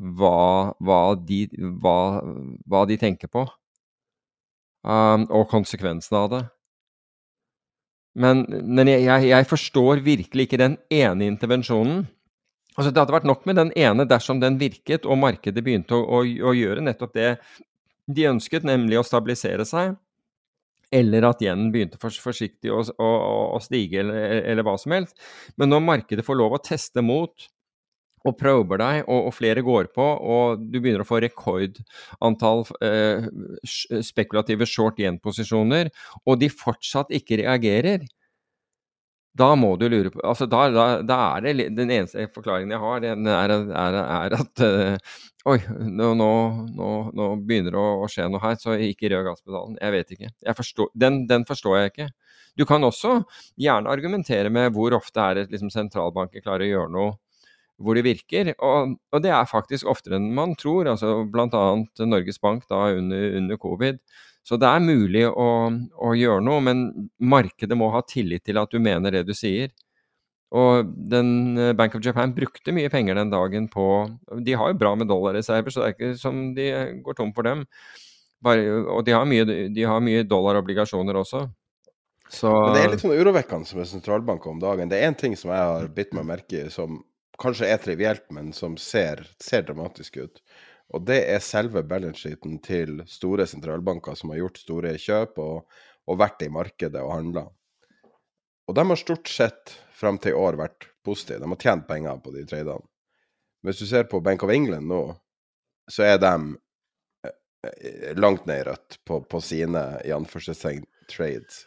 hva, 0.02 0.74
hva, 0.82 1.02
de, 1.16 1.45
hva, 1.82 1.97
hva, 2.66 2.86
de, 2.89 2.97
tenker 3.02 3.30
på, 3.32 3.45
um, 4.88 5.28
og 5.30 5.45
konsekvensene 5.52 6.24
av 6.24 6.32
det. 6.34 6.41
Men, 8.22 8.43
men 8.49 8.89
jeg, 8.91 9.30
jeg, 9.30 9.47
forstår 9.47 10.02
virkelig 10.04 10.47
ikke 10.47 10.60
den 10.60 10.76
ene 10.91 11.30
intervensjonen. 11.30 12.04
Altså, 12.76 12.91
det 12.91 12.99
hadde 12.99 13.16
vært 13.16 13.28
nok 13.28 13.45
med 13.47 13.60
den 13.60 13.72
ene 13.80 14.08
dersom 14.08 14.41
den 14.41 14.58
virket, 14.60 15.06
og 15.06 15.20
markedet 15.22 15.64
begynte 15.64 15.95
å, 15.95 16.04
å, 16.20 16.24
å 16.24 16.56
gjøre 16.56 16.84
nettopp 16.84 17.14
det 17.16 17.36
de 18.12 18.28
ønsket, 18.32 18.66
nemlig 18.68 18.99
å 18.99 19.06
stabilisere 19.06 19.68
seg. 19.68 19.95
Eller 20.91 21.24
at 21.24 21.43
yenen 21.43 21.70
begynte 21.72 21.99
for, 22.02 22.12
forsiktig 22.12 22.72
å, 22.74 22.82
å, 22.99 23.10
å 23.56 23.60
stige, 23.64 24.02
eller, 24.04 24.41
eller, 24.41 24.66
hva 24.68 24.76
som 24.82 24.95
helst. 24.95 25.16
Men 25.56 25.72
når 25.72 25.86
markedet 25.88 26.26
får 26.28 26.39
lov 26.39 26.58
å 26.58 26.64
teste 26.64 27.04
mot, 27.06 27.47
og 28.28 28.38
prober 28.38 28.82
deg, 28.82 29.01
og, 29.07 29.28
og, 29.30 29.34
flere 29.36 29.63
går 29.65 29.91
på, 29.95 30.05
og 30.05 30.61
du 30.61 30.80
begynner 30.80 31.03
å 31.05 31.09
få 31.09 31.22
rekordantall 31.24 32.65
eh, 32.86 33.28
spekulative 34.05 34.67
short 34.69 35.01
yen-posisjoner, 35.01 35.91
og 36.26 36.41
de 36.41 36.51
fortsatt 36.53 37.13
ikke 37.17 37.41
reagerer, 37.41 38.05
da 39.38 39.53
må 39.55 39.78
du 39.80 39.86
lure 39.88 40.09
på 40.11 40.19
altså 40.28 40.43
da, 40.49 40.65
da, 40.76 40.86
da, 41.07 41.17
er 41.38 41.45
det 41.45 41.69
Den 41.78 41.91
eneste 41.93 42.26
forklaringen 42.36 42.74
jeg 42.76 42.82
har, 42.82 42.97
den 42.99 43.30
er, 43.32 43.53
er, 43.55 43.97
er 44.01 44.36
at 44.36 44.63
eh, 44.65 45.13
Oi, 45.47 45.55
nå, 45.88 46.11
nå, 46.19 46.89
nå, 47.17 47.28
begynner 47.47 47.74
det 47.74 47.80
å, 47.82 48.09
skje 48.11 48.28
noe 48.30 48.43
her, 48.43 48.59
så 48.61 48.76
ikke 48.78 49.09
rød 49.09 49.24
gasspedalen. 49.26 49.80
Jeg 49.82 49.93
vet 49.95 50.11
ikke. 50.13 50.28
Jeg 50.45 50.57
forstår, 50.59 50.91
den, 51.01 51.15
den, 51.32 51.47
forstår 51.49 51.78
jeg 51.80 51.89
ikke. 51.89 52.07
Du 52.61 52.65
kan 52.69 52.86
også 52.86 53.15
gjerne 53.57 53.89
argumentere 53.89 54.51
med 54.53 54.69
hvor 54.76 54.93
ofte 54.99 55.24
er 55.24 55.39
det 55.39 55.47
liksom, 55.55 55.72
sentralbanken 55.74 56.45
klarer 56.45 56.67
å 56.67 56.69
gjøre 56.76 56.93
noe 56.93 57.15
hvor 57.82 57.97
det 57.97 58.05
virker. 58.05 58.53
Og, 58.57 58.97
og, 59.11 59.21
det 59.23 59.34
er 59.36 59.49
faktisk 59.49 59.89
oftere 59.91 60.19
enn 60.19 60.32
man 60.38 60.55
tror. 60.59 60.89
altså 60.93 61.21
Bl.a. 61.29 61.63
Norges 62.05 62.41
Bank 62.41 62.67
da 62.71 62.89
under, 62.95 63.39
under 63.41 63.61
covid 63.61 64.01
så 64.47 64.57
det 64.57 64.67
er 64.67 64.84
mulig 64.84 65.23
å, 65.29 65.47
å, 65.69 66.11
gjøre 66.17 66.41
noe, 66.43 66.61
men 66.65 66.86
markedet 67.21 67.77
må 67.77 67.91
ha 67.93 68.01
tillit 68.07 68.43
til 68.47 68.57
at 68.61 68.73
du 68.73 68.82
mener 68.82 69.13
det 69.13 69.23
du 69.27 69.36
sier. 69.38 69.69
Og 70.57 70.89
den 71.11 71.59
eh, 71.61 71.75
Bank 71.77 71.93
of 71.95 72.03
Japan 72.03 72.34
brukte 72.36 72.73
mye 72.75 72.89
penger 72.91 73.15
den 73.15 73.32
dagen 73.32 73.69
på 73.71 73.86
De 74.43 74.55
har 74.57 74.73
jo 74.73 74.79
bra 74.82 74.95
med 74.99 75.07
dollarreserver, 75.07 75.71
så 75.71 75.84
det 75.84 75.91
er 75.91 75.95
ikke 75.95 76.17
som 76.19 76.41
de 76.57 76.67
går 77.05 77.19
tom 77.19 77.32
for 77.38 77.47
dem. 77.47 77.63
Bare, 78.43 78.65
og 78.89 79.05
de 79.05 79.13
har 79.13 79.29
mye, 79.29 79.45
de 79.45 79.86
har 79.86 80.01
mye 80.03 80.25
dollarobligasjoner 80.27 81.21
også. 81.21 81.45
Så... 82.32 82.49
Det 82.73 82.82
er 82.82 82.93
litt 82.93 83.03
sånn 83.03 83.13
urovekkende 83.13 83.77
med 83.77 83.88
sentralbanker 83.88 84.51
om 84.51 84.59
dagen. 84.59 84.89
Det 84.89 84.97
er 84.97 85.11
én 85.11 85.17
ting 85.19 85.38
som 85.38 85.53
jeg 85.53 85.69
har 85.69 85.88
bitt 85.93 86.15
meg 86.17 86.25
merke 86.27 86.65
i, 86.65 86.73
som 86.73 86.97
kanskje 87.41 87.69
er 87.73 87.81
trivielt, 87.81 88.27
men 88.33 88.51
som 88.53 88.77
ser, 88.79 89.23
ser 89.41 89.65
dramatisk 89.67 90.17
ut. 90.21 90.41
Og 90.91 91.05
det 91.07 91.21
er 91.31 91.43
selve 91.43 91.83
balance-sheeten 91.87 92.59
til 92.65 92.99
store 93.09 93.47
sentralbanker 93.47 94.17
som 94.19 94.33
har 94.33 94.41
gjort 94.41 94.59
store 94.59 94.93
kjøp 94.99 95.39
og, 95.41 95.79
og 96.07 96.19
vært 96.19 96.43
i 96.45 96.51
markedet 96.51 97.01
og 97.01 97.13
handla. 97.15 97.45
Og 98.67 98.75
de 98.75 98.85
har 98.87 98.99
stort 98.99 99.31
sett 99.31 99.75
fram 99.95 100.19
til 100.21 100.35
i 100.35 100.39
år 100.39 100.59
vært 100.59 100.89
positive. 101.05 101.41
De 101.41 101.49
har 101.53 101.61
tjent 101.63 101.87
penger 101.87 102.19
på 102.23 102.33
de 102.35 102.45
tradene. 102.47 102.87
Hvis 103.61 103.81
du 103.81 103.85
ser 103.85 104.07
på 104.09 104.21
Bank 104.25 104.43
of 104.43 104.51
England 104.51 104.89
nå, 104.89 105.01
så 105.91 106.05
er 106.07 106.21
de 106.21 106.33
eh, 107.27 108.13
langt 108.17 108.47
ned 108.49 108.63
i 108.63 108.69
rødt 108.71 108.97
på, 109.05 109.19
på 109.21 109.41
sine 109.43 109.83
i 110.07 110.13
anførselstegn 110.15 110.87
trades. 111.11 111.65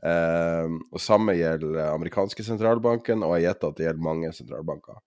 Um, 0.00 0.78
og 0.94 1.02
Samme 1.02 1.34
gjelder 1.36 1.90
amerikanske 1.90 2.44
sentralbanken, 2.46 3.24
og 3.26 3.34
jeg 3.36 3.50
gjetter 3.50 3.72
at 3.72 3.78
det 3.78 3.86
gjelder 3.86 4.06
mange 4.06 4.32
sentralbanker. 4.36 5.00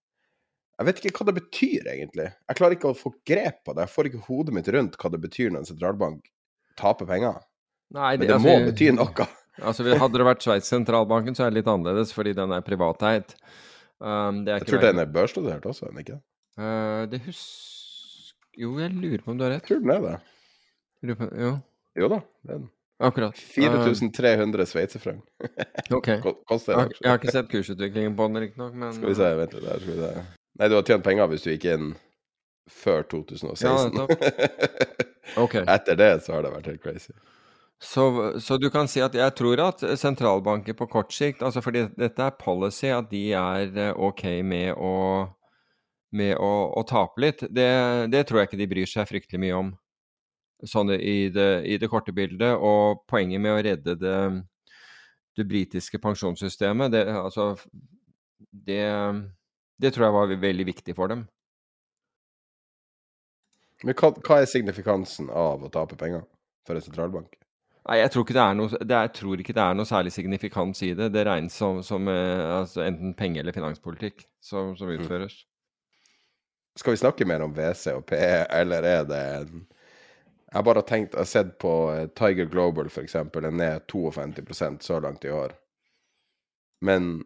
Jeg 0.73 0.89
vet 0.89 0.99
ikke 0.99 1.19
hva 1.19 1.29
det 1.29 1.37
betyr, 1.37 1.87
egentlig. 1.91 2.27
Jeg 2.49 2.57
klarer 2.57 2.75
ikke 2.77 2.91
å 2.91 2.97
få 2.97 3.13
grep 3.29 3.61
på 3.65 3.75
det. 3.75 3.85
Jeg 3.85 3.93
får 3.93 4.09
ikke 4.09 4.25
hodet 4.27 4.55
mitt 4.57 4.69
rundt 4.73 4.97
hva 5.01 5.11
det 5.13 5.21
betyr 5.21 5.53
når 5.53 5.63
en 5.63 5.69
sentralbank 5.69 6.29
taper 6.79 7.09
penger. 7.09 7.39
Nei, 7.93 8.15
det, 8.17 8.25
Men 8.25 8.29
det 8.29 8.37
altså, 8.39 8.49
må 8.49 8.71
bety 8.71 8.91
noe. 8.97 9.29
Altså, 9.61 9.85
Hadde 9.85 10.17
det 10.17 10.25
vært 10.25 10.41
Sveits 10.41 10.71
sentralbanken, 10.71 11.35
så 11.37 11.43
er 11.45 11.51
det 11.51 11.59
litt 11.59 11.67
annerledes, 11.69 12.09
fordi 12.15 12.31
den 12.33 12.49
er 12.55 12.63
privateid. 12.65 13.35
Um, 14.01 14.39
jeg 14.49 14.65
tror 14.65 14.81
den 14.81 15.01
er 15.03 15.11
børsstudert 15.13 15.67
også, 15.69 15.85
er 15.85 15.91
den 15.93 16.01
ikke? 16.01 16.17
Uh, 16.57 17.05
det 17.11 17.19
husker 17.27 18.33
Jo, 18.57 18.71
jeg 18.81 18.95
lurer 18.97 19.21
på 19.21 19.29
om 19.29 19.37
du 19.37 19.45
har 19.45 19.53
rett. 19.53 19.61
Jeg 19.61 19.77
tror 19.77 19.83
den 19.85 19.93
er 19.93 20.07
det. 20.07 20.15
Jo. 21.37 21.51
jo 22.01 22.09
da, 22.15 22.19
det 22.41 22.55
er 22.55 22.63
den. 22.63 22.71
Akkurat. 23.03 23.37
4300 23.37 24.65
sveitserfranc. 24.69 25.23
okay. 25.91 26.21
Koster 26.47 26.77
det. 26.77 26.97
Jeg 27.01 27.09
har 27.11 27.19
ikke 27.19 27.35
sett 27.35 27.51
kursutviklingen 27.51 28.15
på 28.15 28.29
den, 28.29 28.41
riktignok, 28.45 28.73
men 28.79 28.95
Skal 28.95 29.11
vi 29.11 29.19
se, 29.19 29.29
vent 29.41 29.55
litt. 29.57 29.67
Der 29.67 29.83
skal 29.83 29.91
vi 29.91 29.99
se. 29.99 30.25
Nei, 30.61 30.69
du 30.69 30.77
har 30.77 30.87
tjent 30.87 31.05
penger 31.05 31.29
hvis 31.31 31.43
du 31.43 31.51
gikk 31.51 31.67
inn 31.73 31.93
før 32.71 33.03
2016. 33.11 33.99
Ja, 33.99 34.07
okay. 35.43 35.65
Etter 35.67 35.99
det 35.99 36.11
så 36.23 36.37
har 36.37 36.45
det 36.45 36.53
vært 36.53 36.71
helt 36.71 36.83
crazy. 36.83 37.11
Så, 37.83 38.05
så, 38.39 38.57
du 38.57 38.69
kan 38.71 38.87
si 38.87 39.01
at 39.03 39.15
jeg 39.17 39.35
tror 39.35 39.59
at 39.59 39.83
sentralbanker 39.99 40.75
på 40.79 40.87
kort 40.87 41.11
sikt, 41.11 41.43
altså 41.43 41.59
fordi 41.59 41.89
dette 41.99 42.23
er 42.23 42.37
policy, 42.39 42.87
at 42.95 43.09
de 43.11 43.25
er 43.35 43.73
eh, 43.75 43.97
OK 43.99 44.23
med 44.47 44.71
å, 44.79 44.93
med 46.15 46.37
å, 46.39 46.53
å 46.79 46.83
tape 46.87 47.19
litt, 47.25 47.43
det, 47.51 47.67
det, 48.13 48.23
tror 48.29 48.39
jeg 48.39 48.51
ikke 48.53 48.61
de 48.61 48.69
bryr 48.71 48.87
seg 48.93 49.09
fryktelig 49.09 49.41
mye 49.43 49.57
om 49.59 49.73
sånn 50.69 50.93
i 50.95 51.29
det, 51.33 51.51
i 51.67 51.77
det 51.81 51.89
korte 51.91 52.15
bildet. 52.15 52.57
Og 52.57 53.03
poenget 53.09 53.41
med 53.43 53.55
å 53.55 53.61
redde 53.63 53.95
det, 53.99 54.17
det 55.37 55.47
britiske 55.49 55.99
pensjonssystemet, 56.01 56.93
det, 56.93 57.07
altså 57.13 57.53
det 58.51 58.83
det 59.83 59.91
tror 59.93 60.07
jeg 60.07 60.15
var 60.15 60.35
veldig 60.41 60.65
viktig 60.69 60.95
for 60.95 61.11
dem. 61.11 61.23
Men 63.83 63.97
hva, 63.99 64.13
hva 64.23 64.39
er 64.39 64.47
signifikansen 64.47 65.27
av 65.27 65.63
å 65.65 65.71
tape 65.71 65.97
penger 65.99 66.23
for 66.67 66.79
en 66.79 66.85
sentralbank? 66.85 67.33
Nei, 67.83 67.97
jeg 67.99 68.13
tror, 68.13 68.29
noe, 68.55 68.69
er, 68.79 68.91
jeg 68.93 69.11
tror, 69.17 69.41
ikke 69.43 69.55
det 69.57 69.63
er 69.63 69.73
noe 69.75 69.89
særlig 69.89 70.13
signifikans 70.15 70.79
i 70.87 70.93
det. 70.95 71.09
Det 71.11 71.25
regnes 71.27 71.57
som, 71.59 71.81
som 71.83 72.07
eh, 72.07 72.43
altså 72.61 72.85
enten 72.85 73.11
penge- 73.19 73.41
eller 73.43 73.55
finanspolitikk 73.55 74.23
som, 74.39 74.71
som 74.79 74.87
mm. 74.87 75.01
utføres. 75.01 75.35
Mm. 75.41 75.49
Skal 76.79 76.95
vi 76.95 77.01
snakke 77.01 77.27
mer 77.27 77.43
om 77.43 77.51
WC 77.53 77.97
og 77.97 78.05
PE, 78.07 78.45
eller 78.55 78.87
er 78.87 79.03
det 79.09 79.19
en 79.41 79.65
Jeg 80.53 80.59
har 80.59 80.65
bare 80.67 80.83
tenkt, 80.85 81.15
jeg 81.15 81.25
har 81.25 81.29
sett 81.29 81.55
på 81.61 81.73
eh, 81.89 82.05
Tiger 82.13 82.45
Global 82.45 82.85
f.eks., 82.85 83.15
den 83.33 83.61
er 83.65 83.79
52% 83.89 84.85
så 84.85 84.99
langt 85.01 85.25
i 85.25 85.31
år. 85.33 85.55
Men 86.85 87.23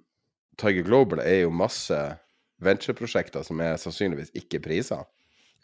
Tiger 0.58 0.86
Global 0.88 1.20
er 1.20 1.42
jo 1.42 1.52
masse 1.52 1.98
ventureprosjekter 2.64 3.44
som 3.44 3.60
er 3.62 3.76
sannsynligvis 3.82 4.32
ikke 4.40 4.62
priser. 4.64 5.04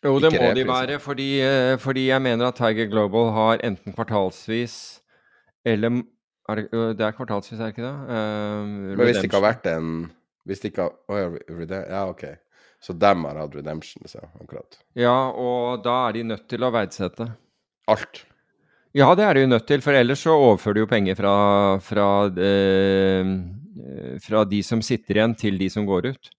Jo, 0.03 0.18
det 0.20 0.34
må 0.36 0.49
de 0.57 0.66
være, 0.68 0.99
fordi, 0.99 1.30
eh, 1.39 1.78
fordi, 1.80 2.09
jeg 2.09 2.22
mener 2.22 2.51
at 2.51 2.59
Tiger 2.59 2.91
Global 2.91 3.32
har 3.32 3.64
enten 3.64 3.95
kvartalsvis 3.95 4.99
eller 5.64 6.03
er 6.51 6.59
det, 6.59 6.68
det, 6.99 7.05
er 7.07 7.16
kvartalsvis, 7.16 7.59
er 7.59 7.72
det 7.72 7.78
ikke 7.78 7.88
det? 7.88 7.95
Uh, 8.11 8.68
Men 8.68 9.05
hvis 9.07 9.22
det 9.22 9.30
ikke 9.30 9.39
har 9.39 9.47
vært 9.47 9.70
en 9.72 9.93
hvis 10.43 10.59
det 10.59 10.74
ikke 10.74 10.89
har, 10.89 10.95
oh, 11.07 11.38
ja, 11.72 12.01
OK. 12.09 12.26
Så 12.84 12.93
dem 12.99 13.24
har 13.24 13.38
hatt 13.39 13.55
redemption, 13.55 14.03
så, 14.11 14.20
akkurat. 14.41 14.76
Ja, 14.99 15.32
og 15.32 15.86
da 15.86 16.01
er 16.09 16.18
de 16.18 16.26
nødt 16.34 16.49
til 16.51 16.66
å 16.68 16.72
verdsette. 16.74 17.30
Alt. 17.92 18.24
Ja, 18.94 19.10
det 19.18 19.26
er 19.26 19.34
du 19.34 19.42
jo 19.42 19.50
nødt 19.50 19.66
til, 19.68 19.82
for 19.82 19.98
ellers 19.98 20.22
så 20.22 20.36
overfører 20.38 20.78
du 20.78 20.84
jo 20.84 20.92
penger 20.92 21.18
fra, 21.18 21.34
fra, 21.82 22.08
de, 22.30 23.26
fra 24.22 24.44
de 24.46 24.62
som 24.64 24.84
sitter 24.86 25.18
igjen, 25.18 25.34
til 25.40 25.58
de 25.58 25.70
som 25.74 25.88
går 25.90 26.12
ut. 26.14 26.30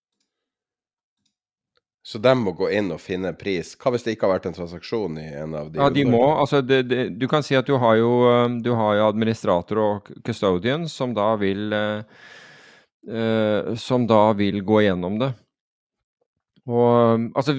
Så 2.04 2.20
de 2.20 2.34
må 2.36 2.52
gå 2.52 2.68
inn 2.76 2.92
og 2.92 3.00
finne 3.00 3.32
pris. 3.32 3.72
Hva 3.80 3.94
hvis 3.94 4.04
det 4.04 4.14
ikke 4.14 4.28
har 4.28 4.34
vært 4.36 4.46
en 4.50 4.56
transaksjon 4.58 5.16
i 5.22 5.24
en 5.40 5.54
av 5.56 5.70
de? 5.72 5.80
Ja, 5.80 5.88
de 5.88 6.04
må. 6.04 6.20
Altså, 6.36 6.60
det, 6.60 6.82
det, 6.90 7.06
du 7.16 7.24
kan 7.32 7.42
si 7.42 7.56
at 7.56 7.66
du 7.66 7.78
har, 7.80 7.96
jo, 7.96 8.10
um, 8.28 8.58
du 8.62 8.74
har 8.76 8.98
jo 8.98 9.06
administrator 9.08 9.80
og 9.80 10.10
custodian 10.26 10.84
som 10.92 11.14
da 11.16 11.30
vil 11.40 11.72
uh, 11.72 12.04
Som 13.80 14.04
da 14.08 14.20
vil 14.36 14.60
gå 14.64 14.82
gjennom 14.84 15.16
det. 15.20 15.32
Og 16.68 17.30
altså 17.36 17.56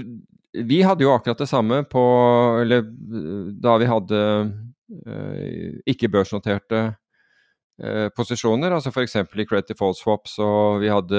Vi 0.63 0.81
hadde 0.85 1.03
jo 1.03 1.11
akkurat 1.11 1.41
det 1.41 1.49
samme 1.49 1.81
på 1.89 2.03
Eller 2.61 2.85
da 3.61 3.75
vi 3.81 3.89
hadde 3.89 4.21
uh, 5.07 5.81
ikke-børsnoterte 5.89 6.85
posisjoner, 8.15 8.71
altså 8.71 8.87
f.eks. 8.87 9.17
i 9.19 9.43
Credit 9.43 9.73
Default 9.73 9.97
Swaps, 9.99 10.37
og 10.39 10.77
vi 10.79 10.87
hadde 10.87 11.17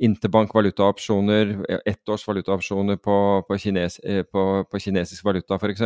interbank 0.00 0.54
valutaopsjoner, 0.56 1.52
ettårs 1.88 2.24
valutaopsjoner 2.28 2.96
på, 3.04 3.16
på, 3.48 3.58
kines, 3.60 3.98
på, 4.32 4.44
på 4.64 4.80
kinesisk 4.80 5.24
valuta 5.26 5.58
f.eks., 5.60 5.84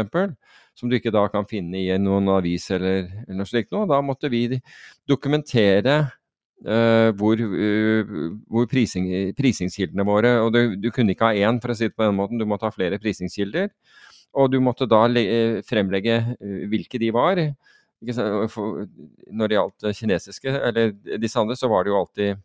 som 0.78 0.90
du 0.90 0.96
ikke 0.98 1.12
da 1.14 1.26
kan 1.32 1.48
finne 1.50 1.80
i 1.80 1.88
noen 1.98 2.30
avis 2.34 2.68
eller, 2.74 3.08
eller 3.24 3.40
noe 3.40 3.50
slikt 3.50 3.74
noe. 3.74 3.88
Da 3.90 3.98
måtte 4.02 4.30
vi 4.30 4.46
dokumentere 5.10 6.04
hvor, 6.64 7.36
uh, 7.36 8.14
hvor 8.48 8.68
prising, 8.70 9.10
prisingskildene 9.36 10.06
våre 10.08 10.30
Og 10.46 10.52
du, 10.54 10.60
du, 10.80 10.88
kunne 10.94 11.12
ikke 11.12 11.28
ha 11.28 11.48
én, 11.50 11.60
for 11.60 11.74
å 11.74 11.76
si 11.76 11.90
det 11.90 11.96
på 11.96 12.06
den 12.06 12.16
måten, 12.16 12.40
du 12.40 12.46
måtte 12.48 12.68
ha 12.68 12.72
flere 12.72 13.00
prisingskilder. 13.02 13.68
Og 14.34 14.50
du 14.50 14.58
måtte 14.64 14.88
da 14.90 15.04
fremlegge 15.68 16.16
hvilke 16.70 16.98
de 16.98 17.12
var. 17.14 17.38
Når 18.02 19.50
det 19.50 19.54
gjaldt 19.54 19.86
kinesiske, 19.94 20.50
eller 20.50 20.90
disse 21.22 21.38
andre, 21.38 21.54
så 21.54 21.70
var 21.70 21.84
det 21.84 21.92
jo 21.92 22.00
alltid 22.00 22.42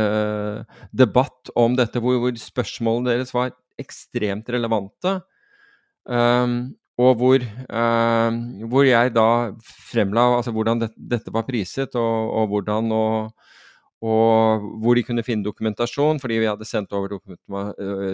uh, 0.00 0.82
debatt 0.92 1.52
om 1.56 1.76
dette, 1.78 2.02
hvor, 2.02 2.18
hvor, 2.20 2.34
spørsmålene 2.40 3.14
deres 3.14 3.32
var 3.34 3.54
ekstremt 3.80 4.50
relevante. 4.52 5.20
Um, 6.06 6.76
og 6.96 7.16
hvor, 7.20 7.42
eh, 7.44 8.36
hvor, 8.72 8.86
jeg 8.88 9.12
da 9.12 9.28
fremla 9.90 10.30
altså 10.38 10.52
hvordan 10.56 10.80
det, 10.80 10.90
dette 10.96 11.32
var 11.32 11.44
priset, 11.44 11.92
og, 12.00 12.30
og 12.40 12.46
hvordan 12.54 12.92
og, 12.96 13.34
og, 14.00 14.64
hvor 14.80 14.96
de 14.96 15.04
kunne 15.04 15.24
finne 15.26 15.44
dokumentasjon, 15.44 16.20
fordi 16.22 16.40
vi 16.40 16.48
hadde 16.48 16.68
sendt 16.68 16.96
over 16.96 17.18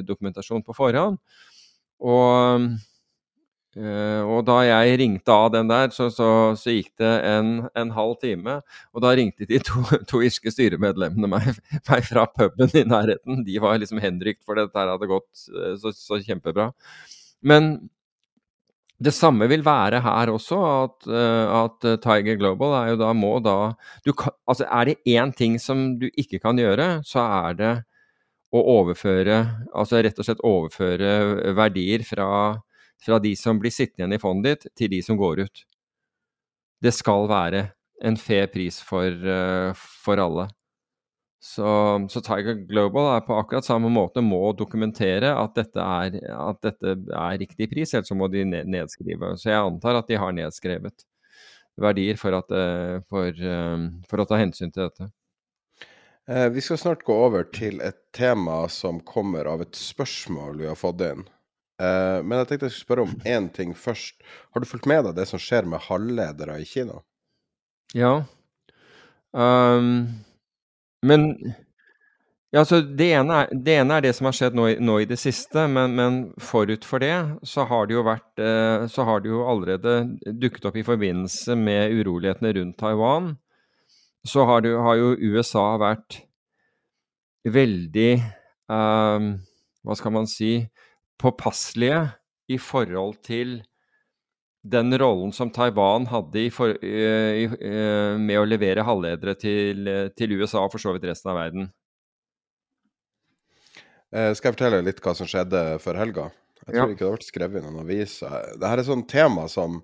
dokumentasjon 0.03 0.67
på 0.67 0.75
forhånd. 0.75 1.21
Og 2.03 2.67
eh, 3.79 4.21
og 4.27 4.43
da 4.51 4.59
jeg 4.67 4.99
ringte 5.01 5.33
av 5.33 5.55
den 5.55 5.71
der, 5.71 5.95
så, 5.95 6.11
så, 6.11 6.27
så 6.59 6.75
gikk 6.75 6.91
det 7.01 7.13
en, 7.31 7.55
en, 7.79 7.95
halv 7.95 8.19
time. 8.21 8.59
Og 8.93 9.07
da 9.07 9.15
ringte 9.15 9.47
de 9.47 9.63
to, 9.63 9.87
to 10.11 10.27
irske 10.27 10.51
styremedlemmene 10.51 11.31
meg, 11.31 11.55
meg, 11.87 12.05
fra 12.11 12.27
puben 12.35 12.75
i 12.75 12.83
nærheten. 12.83 13.47
De 13.47 13.63
var 13.63 13.79
liksom 13.79 14.03
henrykt, 14.03 14.43
for 14.43 14.59
dette 14.59 14.91
hadde 14.91 15.15
gått 15.15 15.49
uh, 15.55 15.75
så, 15.79 15.95
så, 15.95 16.19
kjempebra. 16.19 16.73
Men 17.47 17.77
det 19.03 19.13
samme 19.15 19.49
vil 19.51 19.65
være 19.67 20.03
her 20.05 20.31
også, 20.33 20.59
at, 20.63 21.07
uh, 21.11 21.65
at 21.65 21.87
Tiger 22.05 22.39
Global 22.41 22.77
er 22.81 22.91
jo 22.93 22.99
da 23.01 23.13
må 23.17 23.37
da 23.43 23.57
kan, 24.07 24.35
Altså 24.49 24.67
er 24.69 24.91
det 24.91 25.01
én 25.09 25.33
ting 25.37 25.59
som 25.61 25.97
du 26.01 26.09
ikke 26.13 26.41
kan 26.43 26.59
gjøre, 26.59 27.01
så 27.07 27.25
er 27.47 27.57
det 27.59 27.73
å 28.53 28.61
overføre 28.79 29.39
Altså 29.73 30.03
rett 30.05 30.19
og 30.21 30.29
slett 30.29 30.45
overføre 30.45 31.55
verdier 31.57 32.05
fra 32.07 32.29
fra 33.03 33.19
de 33.19 33.35
som 33.37 33.59
blir 33.59 33.75
sittende 33.75 34.07
igjen 34.07 34.17
i 34.17 34.23
fondet 34.23 34.63
ditt, 34.63 34.75
til 34.79 34.91
de 34.93 35.01
som 35.05 35.19
går 35.19 35.45
ut. 35.47 35.65
Det 36.83 36.93
skal 36.95 37.29
være 37.31 37.65
en 38.03 38.19
fair 38.19 38.49
pris 38.51 38.81
for, 38.83 39.11
uh, 39.11 39.75
for 39.75 40.23
alle. 40.23 40.49
Så, 41.43 41.67
så, 42.11 42.21
Tiger 42.23 42.55
Global 42.69 43.09
er 43.17 43.25
på 43.27 43.35
akkurat 43.35 43.67
samme 43.67 43.89
måte 43.91 44.23
må 44.23 44.53
dokumentere 44.55 45.33
at 45.35 45.57
dette 45.59 45.83
er, 45.83 46.21
at 46.31 46.61
dette 46.63 46.93
er 46.95 47.41
riktig 47.41 47.67
pris, 47.73 47.91
ellers 47.91 48.13
så 48.13 48.15
må 48.15 48.29
de 48.31 48.45
nedskrive. 48.47 49.33
Så 49.41 49.51
jeg 49.51 49.59
antar 49.59 49.99
at 49.99 50.07
de 50.07 50.21
har 50.23 50.37
nedskrevet 50.37 51.03
verdier 51.83 52.21
for, 52.21 52.39
at, 52.39 52.55
uh, 52.55 53.03
for, 53.11 53.43
uh, 53.43 53.89
for 54.07 54.23
å 54.23 54.29
ta 54.31 54.39
hensyn 54.39 54.71
til 54.71 54.87
dette. 54.87 55.11
Vi 56.55 56.63
skal 56.63 56.79
snart 56.79 57.01
gå 57.03 57.15
over 57.19 57.49
til 57.51 57.81
et 57.83 57.97
tema 58.15 58.61
som 58.71 59.01
kommer 59.03 59.49
av 59.51 59.65
et 59.65 59.75
spørsmål 59.75 60.61
vi 60.61 60.69
har 60.71 60.79
fått 60.79 61.03
inn. 61.03 61.25
Men 61.83 62.37
jeg 62.39 62.47
tenkte 62.47 62.69
jeg 62.69 62.77
skulle 62.77 62.87
spørre 62.87 63.07
om 63.09 63.17
én 63.27 63.49
ting 63.51 63.73
først. 63.75 64.23
Har 64.55 64.63
du 64.63 64.69
fulgt 64.71 64.87
med 64.87 65.03
deg 65.09 65.17
det 65.19 65.27
som 65.27 65.43
skjer 65.43 65.67
med 65.67 65.83
halvledere 65.89 66.61
i 66.63 66.69
Kina? 66.71 67.01
Ja. 67.99 68.13
Um, 69.35 70.23
men 71.03 71.31
ja, 72.53 72.67
så 72.69 72.83
det, 72.85 73.07
ene 73.17 73.37
er, 73.41 73.53
det, 73.65 73.75
ene 73.81 73.97
er, 73.97 74.05
det 74.05 74.11
som 74.13 74.27
har 74.29 74.35
skjedd 74.37 74.57
nå, 74.59 74.67
nå 74.85 74.99
i 75.01 75.07
det 75.09 75.17
siste, 75.17 75.65
men, 75.73 75.95
men, 75.97 76.19
forut 76.37 76.85
for 76.85 77.01
det 77.01 77.15
så 77.49 77.65
har 77.71 77.89
det 77.89 77.97
jo 77.97 78.03
vært 78.05 78.43
uh, 78.45 78.85
Så 78.93 79.07
har 79.09 79.23
det 79.25 79.31
jo 79.33 79.41
allerede 79.49 79.95
dukket 80.37 80.69
opp 80.69 80.77
i 80.77 80.85
forbindelse 80.85 81.57
med 81.57 81.97
urolighetene 81.97 82.53
rundt 82.59 82.77
Taiwan. 82.83 83.33
Så 84.29 84.45
har, 84.47 84.61
det, 84.67 84.75
har 84.77 85.01
jo 85.01 85.15
USA 85.33 85.65
vært 85.81 86.21
veldig 87.49 88.13
um, 88.69 89.33
Hva 89.83 89.97
skal 89.99 90.15
man 90.21 90.29
si 90.29 90.53
påpasselige 91.23 92.05
i 92.53 92.61
forhold 92.61 93.17
til 93.25 93.63
den 94.63 94.95
rollen 94.99 95.33
som 95.35 95.51
Taiwan 95.51 96.07
hadde 96.07 96.47
for, 96.55 96.77
i, 96.85 97.47
i, 97.47 97.71
med 98.19 98.39
å 98.39 98.47
levere 98.47 98.85
halvledere 98.87 99.35
til, 99.39 99.89
til, 100.17 100.37
USA 100.39 100.63
og 100.63 100.75
for 100.75 100.83
så 100.83 100.95
vidt 100.95 101.09
resten 101.11 101.33
av 101.33 101.41
verden. 101.41 101.71
Eh, 104.13 104.31
skal 104.37 104.51
jeg 104.51 104.59
fortelle 104.59 104.85
litt 104.87 105.03
hva 105.03 105.17
som 105.19 105.29
skjedde 105.29 105.65
før 105.83 105.99
helga? 106.03 106.29
Jeg 106.63 106.77
tror 106.77 106.85
ja. 106.85 106.95
ikke 106.95 107.09
det 107.09 107.17
ble 107.17 107.27
skrevet 107.27 107.59
i 107.59 107.65
noen 107.65 107.83
aviser. 107.83 108.39
Dette 108.55 108.71
er 108.71 108.83
et 108.85 108.91
sånt 108.91 109.09
tema 109.11 109.49
som 109.51 109.81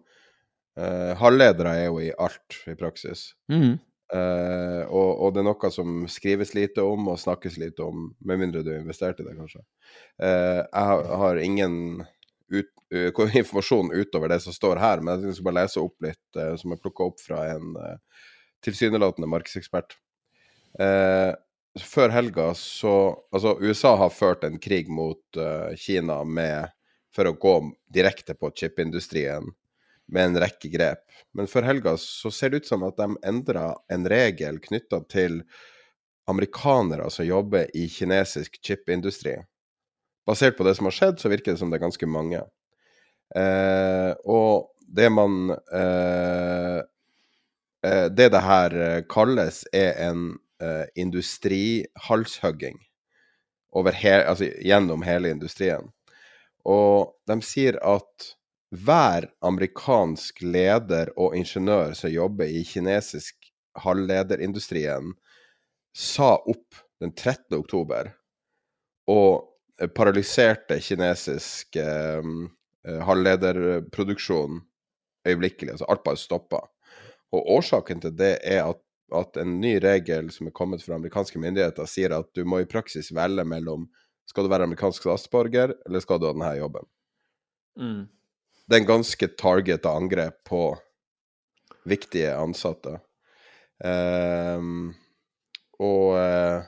eh, 0.78 1.12
Halvledere 1.18 1.74
er 1.80 1.88
jo 1.88 1.98
i 2.04 2.12
alt, 2.14 2.60
i 2.70 2.78
praksis. 2.78 3.32
Mm. 3.50 3.80
Uh, 4.08 4.88
og, 4.88 5.08
og, 5.20 5.32
det 5.36 5.42
er 5.42 5.44
noe 5.44 5.68
som 5.68 6.06
skrives 6.08 6.54
lite 6.56 6.80
om 6.80 7.10
og 7.12 7.18
snakkes 7.20 7.58
lite 7.60 7.84
om, 7.84 8.06
med 8.24 8.40
mindre 8.40 8.62
du 8.64 8.70
har 8.72 8.78
investert 8.80 9.20
i 9.20 9.26
det, 9.26 9.34
kanskje. 9.36 9.60
Jeg 10.16 10.84
har, 10.88 11.02
har 11.20 11.40
ingen 11.44 11.74
ut, 12.52 12.70
uh, 12.94 13.36
informasjon 13.40 13.92
utover 13.92 14.32
det 14.32 14.40
som 14.44 14.54
står 14.54 14.80
her, 14.82 15.02
men 15.04 15.26
jeg 15.26 15.38
skal 15.38 15.48
bare 15.50 15.60
lese 15.62 15.82
opp 15.82 16.06
litt 16.06 16.40
som 16.60 16.74
er 16.74 16.80
plukka 16.82 17.10
opp 17.10 17.20
fra 17.22 17.44
en 17.54 17.76
tilsynelatende 18.64 19.28
markedsekspert. 19.30 19.96
før 21.78 22.08
helga 22.10 22.54
så 22.54 22.92
Altså, 23.32 23.58
USA 23.60 23.96
har 23.96 24.10
ført 24.10 24.44
en 24.44 24.58
krig 24.58 24.88
mot 24.90 25.38
Kina 25.76 26.24
med, 26.24 26.68
for 27.14 27.26
å 27.26 27.32
gå 27.32 27.54
direkte 27.94 28.34
på 28.34 28.50
chipindustrien 28.54 29.46
med 30.08 30.24
en 30.24 30.40
rekke 30.40 30.68
grep. 30.72 31.04
Men 31.36 31.46
før 31.46 31.68
helga 31.68 31.96
så 32.00 32.30
ser 32.32 32.50
det 32.50 32.62
ut 32.62 32.70
som 32.70 32.84
at 32.86 32.96
de 32.98 33.12
endra 33.28 33.70
en 33.92 34.08
regel 34.08 34.60
knytta 34.64 35.02
til 35.12 35.42
amerikanere 36.28 37.08
som 37.12 37.28
jobber 37.28 37.68
i 37.76 37.86
kinesisk 37.92 38.58
chipindustri. 38.64 39.36
Basert 40.28 40.58
på 40.58 40.66
det 40.66 40.74
som 40.76 40.88
har 40.88 40.96
skjedd, 40.96 41.20
så 41.20 41.30
virker 41.32 41.54
det 41.54 41.60
som 41.62 41.70
det 41.72 41.78
er 41.78 41.86
ganske 41.86 42.08
mange. 42.10 42.42
Eh, 43.36 44.12
og 44.28 44.68
det 44.88 45.08
man 45.12 45.50
eh, 45.52 46.80
eh 47.84 48.06
Det 48.08 48.28
det 48.32 48.40
her 48.40 48.74
eh, 48.74 49.02
kalles, 49.08 49.64
er 49.72 49.92
en 50.08 50.38
eh, 50.60 50.86
industrihalshugging 50.94 52.78
altså, 53.72 54.44
gjennom 54.44 55.02
hele 55.02 55.30
industrien. 55.30 55.92
Og 56.64 57.14
de 57.26 57.40
sier 57.42 57.78
at 57.84 58.34
hver 58.70 59.30
amerikansk 59.40 60.42
leder 60.42 61.12
og 61.16 61.36
ingeniør 61.36 61.94
som 61.96 62.10
jobber 62.10 62.44
i 62.44 62.64
kinesisk 62.64 63.36
halvlederindustrien, 63.78 65.14
sa 65.94 66.36
opp 66.36 66.74
den 67.00 67.14
13. 67.14 67.56
oktober 67.56 68.12
og 69.08 69.47
paralyserte 69.86 70.80
kinesisk 70.82 71.76
eh, 71.76 72.24
eh, 72.88 73.00
halvlederproduksjon 73.06 74.60
øyeblikkelig. 75.28 75.76
Altså 75.76 75.88
alt 75.88 76.04
bare 76.04 76.20
stoppa. 76.20 76.62
Og 77.32 77.50
årsaken 77.58 78.02
til 78.02 78.16
det 78.18 78.38
er 78.42 78.64
at, 78.64 78.82
at, 79.14 79.36
en 79.40 79.58
ny 79.60 79.76
regel 79.84 80.32
som 80.34 80.48
er 80.48 80.56
kommet 80.56 80.82
fra 80.82 80.96
amerikanske 80.96 81.38
myndigheter, 81.38 81.86
sier 81.86 82.16
at 82.16 82.30
du 82.34 82.44
må 82.48 82.62
i 82.62 82.68
praksis 82.70 83.12
velge 83.14 83.44
mellom 83.44 83.88
skal 84.28 84.44
du 84.44 84.52
være 84.52 84.66
amerikansk 84.68 85.06
statsborger, 85.06 85.72
eller 85.86 86.02
skal 86.04 86.20
du 86.20 86.26
ha 86.28 86.34
denne 86.34 86.54
jobben. 86.58 86.88
Mm. 87.78 88.08
det 88.66 88.74
er 88.74 88.80
en 88.80 88.88
ganske 88.88 89.26
targeta 89.38 89.92
angrep 89.94 90.40
på 90.48 90.62
viktige 91.86 92.32
ansatte. 92.34 92.96
Um, 93.78 94.90
og 95.78 96.16
uh, 96.18 96.66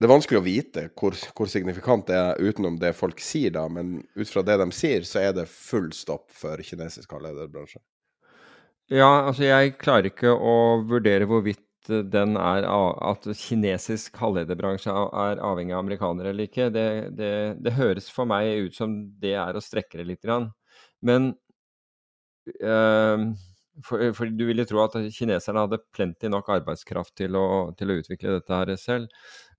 det 0.00 0.06
er 0.08 0.14
vanskelig 0.14 0.40
å 0.40 0.44
vite 0.46 0.82
hvor, 0.96 1.12
hvor, 1.36 1.48
signifikant 1.52 2.06
det 2.08 2.16
er 2.16 2.38
utenom 2.40 2.78
det 2.80 2.94
folk 2.96 3.18
sier, 3.20 3.52
da, 3.52 3.66
men 3.68 3.98
ut 4.16 4.30
fra 4.30 4.40
det 4.46 4.56
de 4.62 4.70
sier, 4.72 5.04
så 5.04 5.20
er 5.20 5.34
det 5.36 5.44
full 5.52 5.90
stopp 5.92 6.30
for 6.32 6.62
kinesisk 6.64 7.12
halvlederbransje. 7.12 7.82
Ja, 8.90 9.10
altså 9.28 9.44
jeg 9.44 9.76
klarer 9.78 10.08
ikke 10.08 10.32
å 10.32 10.54
vurdere 10.88 11.28
hvorvidt 11.28 11.66
den 12.12 12.38
er 12.40 12.64
at 12.64 13.28
kinesisk 13.36 14.16
halvlederbransje 14.20 14.94
er 14.94 15.42
avhengig 15.44 15.76
av 15.76 15.84
amerikanere 15.84 16.32
eller 16.32 16.48
ikke. 16.48 16.70
Det, 16.72 16.86
det, 17.18 17.30
det, 17.60 17.76
høres 17.76 18.08
for 18.12 18.28
meg 18.30 18.66
ut 18.66 18.76
som 18.76 18.96
det 19.20 19.34
er 19.38 19.56
å 19.56 19.62
strekke 19.64 20.00
det 20.00 20.08
litt. 20.08 20.22
Grann. 20.24 20.48
Men 21.04 21.32
øh, 22.64 23.30
for, 23.84 24.04
for, 24.16 24.32
du 24.32 24.44
ville 24.48 24.66
tro 24.68 24.82
at 24.84 24.96
kineserne 25.14 25.64
hadde 25.64 25.80
plenty 25.96 26.30
nok 26.32 26.50
arbeidskraft 26.56 27.14
til 27.20 27.38
å, 27.38 27.46
til 27.78 27.92
å 27.92 28.00
utvikle 28.02 28.38
dette 28.38 28.60
her 28.62 28.74
selv. 28.80 29.08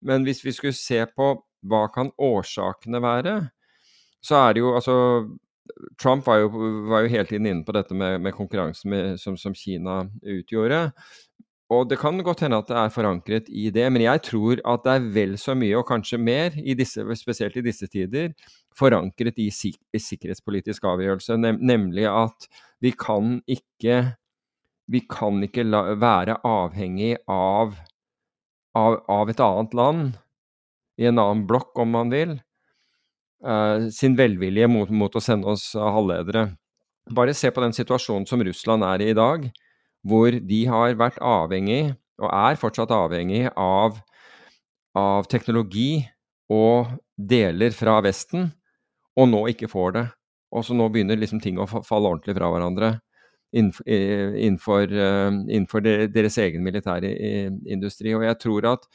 Men 0.02 0.26
hvis 0.26 0.43
vi 0.45 0.54
skulle 0.56 0.78
se 0.78 1.04
på 1.16 1.34
hva 1.70 1.86
kan 1.93 2.10
årsakene 2.18 3.02
være, 3.04 3.36
så 4.22 4.43
er 4.47 4.54
det 4.56 4.64
jo 4.64 4.76
altså 4.78 4.95
Trump 6.02 6.26
var 6.28 6.41
jo, 6.41 6.49
var 6.89 7.06
jo 7.06 7.12
hele 7.14 7.28
tiden 7.30 7.47
inne 7.47 7.66
på 7.66 7.74
dette 7.76 7.95
med, 7.95 8.20
med 8.22 8.36
konkurransen 8.36 8.91
med, 8.91 9.20
som, 9.22 9.38
som, 9.39 9.54
Kina 9.56 10.04
utgjorde. 10.22 10.89
Og 11.72 11.86
det 11.88 12.02
kan 12.02 12.20
godt 12.20 12.43
hende 12.43 12.60
at 12.60 12.68
det 12.68 12.78
er 12.78 12.91
forankret 12.91 13.47
i 13.47 13.70
det, 13.72 13.86
men 13.93 14.04
jeg 14.04 14.24
tror 14.28 14.60
at 14.68 14.84
det 14.84 14.95
er 14.97 15.06
vel 15.16 15.38
så 15.39 15.56
mye, 15.56 15.78
og 15.80 15.88
kanskje 15.88 16.20
mer, 16.20 16.58
i 16.60 16.76
disse, 16.76 17.06
spesielt 17.16 17.56
i 17.56 17.64
disse 17.64 17.88
tider, 17.88 18.34
forankret 18.78 19.39
i, 19.39 19.47
sik 19.56 19.78
i 19.95 20.02
sikkerhetspolitisk 20.02 20.84
avgjørelse, 20.91 21.38
nem 21.39 21.62
nemlig 21.64 22.10
at 22.12 22.49
vi 22.84 22.91
kan 22.91 23.38
ikke, 23.47 24.02
vi 24.91 25.04
kan 25.08 25.39
ikke 25.47 25.64
være 26.02 26.41
avhengig 26.47 27.16
av 27.32 27.78
av, 28.78 29.01
av, 29.11 29.30
et 29.30 29.41
annet 29.43 29.76
land, 29.78 30.15
i 31.01 31.07
en 31.09 31.19
annen 31.19 31.43
blokk 31.49 31.78
om 31.82 31.91
man 31.95 32.11
vil, 32.13 32.38
uh, 33.45 33.89
sin 33.93 34.15
velvilje 34.19 34.69
mot, 34.72 34.89
mot, 34.89 35.15
å 35.15 35.24
sende 35.24 35.49
oss 35.51 35.72
halvledere. 35.76 36.51
Bare 37.11 37.36
se 37.36 37.51
på 37.51 37.63
den 37.63 37.76
situasjonen 37.76 38.28
som 38.30 38.43
Russland 38.45 38.86
er 38.88 39.03
i 39.03 39.11
i 39.11 39.17
dag, 39.17 39.49
hvor 40.07 40.32
de 40.34 40.61
har 40.69 40.97
vært 40.99 41.19
avhengig, 41.22 41.95
og 42.22 42.30
er 42.30 42.59
fortsatt 42.61 42.93
avhengig, 42.93 43.47
av, 43.57 43.99
av 44.97 45.30
teknologi 45.30 46.03
og 46.51 46.91
deler 47.17 47.74
fra 47.74 47.99
Vesten, 48.05 48.51
og 49.17 49.30
nå 49.30 49.45
ikke 49.51 49.69
får 49.72 49.95
det. 49.97 50.05
Og 50.51 50.65
så 50.67 50.76
nå 50.76 50.88
begynner 50.91 51.19
liksom 51.19 51.41
ting 51.43 51.59
å 51.59 51.67
falle 51.69 52.09
ordentlig 52.11 52.36
fra 52.38 52.49
hverandre 52.51 52.91
innenfor, 53.54 54.91
innenfor, 54.91 55.84
deres 56.14 56.38
egen 56.38 56.64
militære 56.64 57.12
industri. 57.68 58.14
Og 58.16 58.26
jeg 58.28 58.39
tror 58.39 58.72
at 58.76 58.88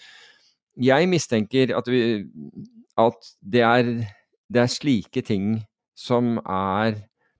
Jeg 0.76 1.08
mistenker 1.08 1.70
at, 1.72 1.86
vi, 1.88 2.24
at 3.00 3.28
det, 3.40 3.60
er, 3.64 3.82
det, 4.52 4.60
er, 4.60 4.66
slike 4.68 5.22
ting 5.24 5.62
som 5.96 6.36
er 6.44 6.98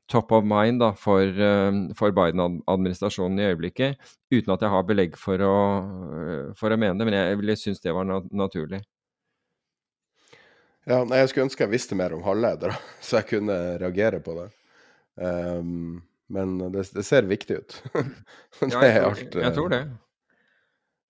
top 0.09 0.33
of 0.33 0.45
mind 0.45 0.81
da, 0.81 0.95
for, 0.97 1.29
for 1.99 2.17
Biden-administrasjonen 2.17 3.39
i 3.39 3.51
øyeblikket, 3.51 4.01
uten 4.33 4.55
at 4.55 4.64
jeg 4.64 4.73
har 4.73 4.89
belegg 4.89 5.19
for 5.21 5.45
å, 5.45 5.57
for 6.57 6.73
å 6.73 6.81
mene 6.81 6.97
det. 6.97 7.11
Men 7.11 7.19
jeg 7.19 7.41
ville 7.43 7.59
synes 7.61 7.85
det 7.85 7.93
var 7.93 8.09
naturlig. 8.09 8.81
Ja, 10.87 11.01
nei, 11.03 11.19
Jeg 11.19 11.33
skulle 11.33 11.49
ønske 11.49 11.64
jeg 11.67 11.73
visste 11.73 11.99
mer 11.99 12.14
om 12.14 12.23
halvledere, 12.23 12.77
så 13.05 13.21
jeg 13.21 13.31
kunne 13.33 13.57
reagere 13.83 14.23
på 14.23 14.37
det. 14.39 14.51
Um, 15.17 16.03
men 16.33 16.59
det, 16.72 16.87
det 16.95 17.05
ser 17.07 17.29
viktig 17.31 17.61
ut. 17.61 17.79
det 17.95 18.72
ja, 18.72 18.83
jeg, 18.83 18.97
tror, 18.97 19.11
alt, 19.11 19.39
jeg 19.45 19.55
tror 19.57 19.72
det. 19.74 19.83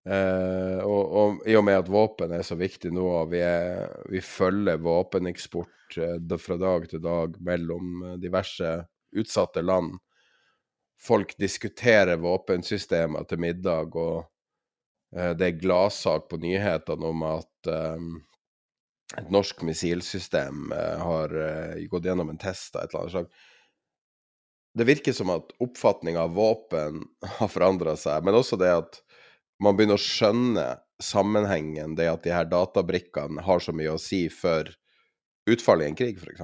Eh, 0.07 0.81
og, 0.87 1.15
og, 1.19 1.39
i 1.51 1.57
og 1.59 1.65
med 1.67 1.81
at 1.81 1.89
våpen 1.91 2.35
er 2.37 2.45
så 2.47 2.55
viktig 2.59 2.93
nå, 2.95 3.07
og 3.23 3.33
vi, 3.33 3.41
er, 3.43 3.89
vi 4.13 4.23
følger 4.23 4.83
våpeneksport 4.83 5.99
eh, 5.99 6.37
fra 6.39 6.59
dag 6.63 6.87
til 6.93 7.03
dag 7.03 7.41
mellom 7.43 8.05
eh, 8.13 8.19
diverse 8.23 8.77
utsatte 9.17 9.65
land 9.65 9.97
Folk 10.97 11.35
diskuterer 11.37 12.17
våpensystemer 12.17 13.27
til 13.29 13.41
middag, 13.41 13.97
og 13.97 14.25
eh, 15.17 15.35
det 15.37 15.51
er 15.51 15.61
gladsak 15.61 16.31
på 16.31 16.39
nyhetene 16.41 17.11
om 17.11 17.27
at 17.29 17.71
eh, 17.71 18.07
et 19.21 19.29
norsk 19.31 19.61
missilsystem 19.69 20.73
eh, 20.73 21.03
har 21.03 21.37
gått 21.93 22.09
gjennom 22.09 22.33
en 22.33 22.41
test 22.41 22.79
av 22.79 22.87
et 22.87 22.95
eller 22.95 23.03
annet 23.05 23.17
slag 23.19 23.29
det 24.77 24.85
virker 24.85 25.15
som 25.17 25.31
at 25.33 25.55
oppfatninga 25.63 26.27
av 26.27 26.35
våpen 26.37 27.03
har 27.39 27.53
forandra 27.53 27.97
seg, 27.97 28.25
men 28.25 28.37
også 28.37 28.59
det 28.61 28.73
at 28.77 29.01
man 29.63 29.77
begynner 29.77 29.97
å 29.97 30.03
skjønne 30.03 30.67
sammenhengen, 31.03 31.95
det 31.97 32.09
at 32.11 32.25
de 32.25 32.33
her 32.33 32.49
databrikkene 32.49 33.45
har 33.45 33.63
så 33.65 33.73
mye 33.77 33.95
å 33.95 34.01
si 34.01 34.27
for 34.33 34.69
utfallet 35.49 35.87
i 35.87 35.93
en 35.93 35.99
krig, 35.99 36.21
f.eks. 36.21 36.43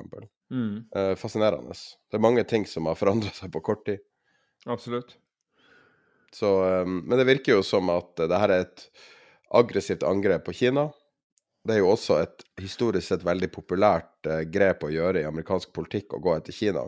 Mm. 0.53 0.85
Eh, 0.97 1.12
fascinerende. 1.20 1.76
Det 2.09 2.18
er 2.18 2.24
mange 2.24 2.45
ting 2.49 2.64
som 2.68 2.89
har 2.89 2.97
forandra 2.97 3.33
seg 3.37 3.53
på 3.53 3.62
kort 3.64 3.85
tid. 3.89 4.01
Absolutt. 4.68 5.16
Så, 6.33 6.49
um, 6.64 7.03
men 7.05 7.18
det 7.20 7.28
virker 7.28 7.59
jo 7.59 7.64
som 7.66 7.91
at 7.93 8.16
det 8.16 8.41
her 8.41 8.53
er 8.55 8.64
et 8.64 8.85
aggressivt 9.53 10.05
angrep 10.09 10.47
på 10.47 10.55
Kina. 10.57 10.87
Det 11.66 11.76
er 11.76 11.83
jo 11.83 11.93
også 11.93 12.16
et 12.22 12.45
historisk 12.61 13.11
sett 13.11 13.26
veldig 13.26 13.51
populært 13.53 14.26
eh, 14.26 14.45
grep 14.51 14.87
å 14.87 14.91
gjøre 14.91 15.20
i 15.20 15.28
amerikansk 15.28 15.70
politikk, 15.76 16.16
å 16.16 16.22
gå 16.24 16.33
etter 16.39 16.57
Kina. 16.57 16.87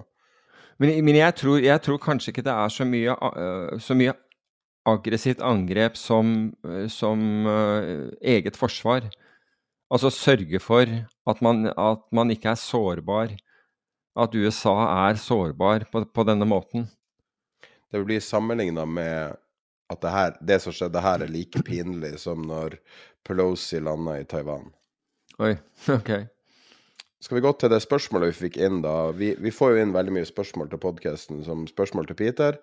Men, 0.83 0.93
men 1.07 1.19
jeg, 1.19 1.35
tror, 1.39 1.59
jeg, 1.63 1.83
tror, 1.85 2.01
kanskje 2.03 2.33
ikke 2.33 2.45
det 2.47 2.55
er 2.55 2.73
så 2.73 2.87
mye, 2.89 3.15
uh, 3.15 3.77
så 3.83 3.97
mye 3.99 4.15
aggressivt 4.89 5.43
angrep 5.45 5.97
som, 5.99 6.51
uh, 6.67 6.87
som 6.91 7.47
uh, 7.47 8.11
eget 8.21 8.59
forsvar. 8.59 9.07
Altså 9.93 10.11
sørge 10.11 10.59
for 10.63 10.89
at 11.31 11.41
man, 11.45 11.69
at 11.71 12.03
man, 12.13 12.33
ikke 12.35 12.51
er 12.55 12.61
sårbar. 12.61 13.37
At 14.19 14.35
USA 14.35 14.75
er 15.09 15.19
sårbar 15.19 15.87
på, 15.93 16.05
på 16.07 16.27
denne 16.27 16.47
måten. 16.47 16.89
Det 17.91 18.03
blir 18.03 18.23
sammenligna 18.23 18.85
med 18.87 19.35
at 19.91 20.01
det, 20.03 20.11
her, 20.11 20.37
det 20.41 20.61
som 20.63 20.75
skjedde 20.75 21.03
her, 21.03 21.23
er 21.23 21.31
like 21.31 21.63
pinlig 21.67 22.17
som 22.23 22.43
når 22.47 22.79
Pelosi 23.27 23.81
landa 23.83 24.19
i 24.21 24.27
Taiwan. 24.29 24.71
Oi, 25.39 25.55
ok. 25.99 26.11
Skal 27.25 27.39
vi 27.39 27.45
gå 27.47 27.55
til 27.57 27.71
det 27.73 27.79
spørsmålet 27.81 28.35
vi 28.35 28.41
fikk 28.51 28.57
inn, 28.61 28.83
da? 28.85 29.09
Vi, 29.17 29.31
vi 29.41 29.53
får 29.55 29.73
jo 29.73 29.81
inn 29.81 29.95
veldig 29.95 30.13
mye 30.13 30.29
spørsmål 30.29 30.69
til 30.69 30.81
podkasten 30.83 31.39
som 31.47 31.63
spørsmål 31.71 32.11
til 32.11 32.19
Peter. 32.19 32.59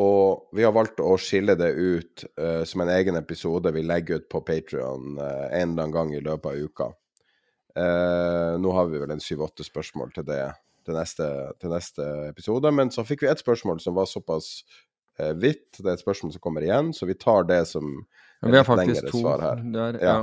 Og 0.00 0.46
vi 0.56 0.64
har 0.64 0.72
valgt 0.72 1.02
å 1.04 1.18
skille 1.20 1.52
det 1.60 1.68
ut 1.76 2.22
uh, 2.40 2.62
som 2.64 2.80
en 2.80 2.92
egen 2.94 3.20
episode 3.20 3.68
vi 3.76 3.82
legger 3.84 4.22
ut 4.22 4.30
på 4.32 4.40
Patrion 4.48 5.18
uh, 5.18 5.26
eh, 5.26 5.58
en 5.58 5.74
eller 5.74 5.82
annen 5.82 5.92
gang 5.92 6.14
i 6.16 6.22
løpet 6.24 6.48
av 6.48 6.62
uka. 6.70 6.86
Uh, 7.76 8.56
nå 8.64 8.72
har 8.72 8.88
vi 8.88 9.02
vel 9.02 9.12
en 9.12 9.20
syv-åtte 9.20 9.66
spørsmål 9.68 10.16
til 10.16 10.24
det 10.30 10.40
til 10.88 10.96
neste, 10.96 11.28
til 11.60 11.74
neste, 11.76 12.08
episode. 12.30 12.72
Men 12.72 12.94
så 12.94 13.04
fikk 13.04 13.26
vi 13.26 13.30
et 13.34 13.44
spørsmål 13.44 13.84
som 13.84 13.98
var 14.00 14.08
såpass 14.08 14.64
uh, 15.20 15.34
vidt. 15.36 15.68
Det 15.76 15.84
er 15.84 15.98
et 15.98 16.06
spørsmål 16.06 16.32
som 16.32 16.46
kommer 16.48 16.64
igjen, 16.64 16.94
så 16.96 17.10
vi 17.12 17.18
tar 17.20 17.44
det 17.52 17.66
som 17.74 17.92
ja, 17.92 18.48
vi 18.48 18.56
har 18.56 18.64
faktisk 18.72 19.12
to. 19.12 19.20
Der, 19.28 20.00
ja. 20.00 20.16
Ja. 20.16 20.18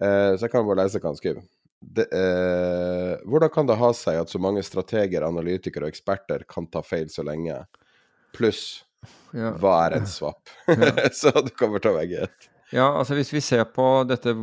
så 0.00 0.46
jeg 0.46 0.52
kan 0.54 0.64
bare 0.64 0.86
lese 0.86 1.02
hva 1.02 1.12
han 1.12 1.20
skriver 1.20 1.44
det, 1.80 2.08
eh, 2.12 3.14
hvordan 3.28 3.50
kan 3.54 3.68
det 3.68 3.78
ha 3.78 3.92
seg 3.94 4.18
at 4.22 4.32
så 4.32 4.40
mange 4.42 4.64
strateger, 4.66 5.26
analytikere 5.26 5.86
og 5.86 5.94
eksperter 5.94 6.42
kan 6.50 6.66
ta 6.70 6.82
feil 6.82 7.06
så 7.12 7.22
lenge? 7.26 7.60
Pluss, 8.34 8.82
ja. 9.32 9.52
hva 9.60 9.76
er 9.86 10.00
en 10.00 10.08
swap? 10.10 10.42
Ja. 10.68 11.08
så 11.20 11.32
du 11.44 11.52
kommer 11.54 11.82
til 11.82 11.94
å 11.94 11.98
vegge 12.00 12.26
ut. 12.26 12.48
Ja, 12.74 12.90
altså 12.90 13.16
hvis 13.16 13.30
vi 13.32 13.40
ser 13.40 13.64
på 13.72 13.86
dette 14.04 14.34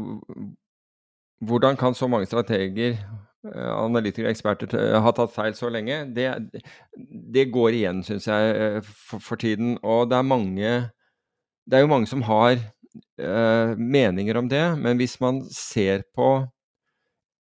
Hvordan 1.46 1.76
kan 1.78 1.94
så 1.94 2.08
mange 2.10 2.26
strateger, 2.26 2.96
eh, 3.46 3.74
analytikere 3.76 4.32
og 4.32 4.34
eksperter 4.34 4.72
eh, 4.80 4.96
ha 5.04 5.12
tatt 5.14 5.34
feil 5.36 5.54
så 5.58 5.70
lenge? 5.70 6.00
Det, 6.16 6.30
det 7.36 7.50
går 7.54 7.76
igjen, 7.76 8.00
syns 8.08 8.30
jeg, 8.32 8.56
eh, 8.56 8.80
for, 8.82 9.22
for, 9.22 9.38
tiden. 9.38 9.76
Og 9.84 10.08
det 10.10 10.18
er 10.18 10.26
mange 10.26 10.72
Det 11.68 11.78
er 11.78 11.84
jo 11.84 11.92
mange 11.92 12.08
som 12.08 12.24
har 12.26 12.56
eh, 12.56 13.76
meninger 13.76 14.40
om 14.40 14.48
det, 14.50 14.64
men 14.80 14.98
hvis 14.98 15.20
man 15.22 15.44
ser 15.52 16.08
på 16.16 16.48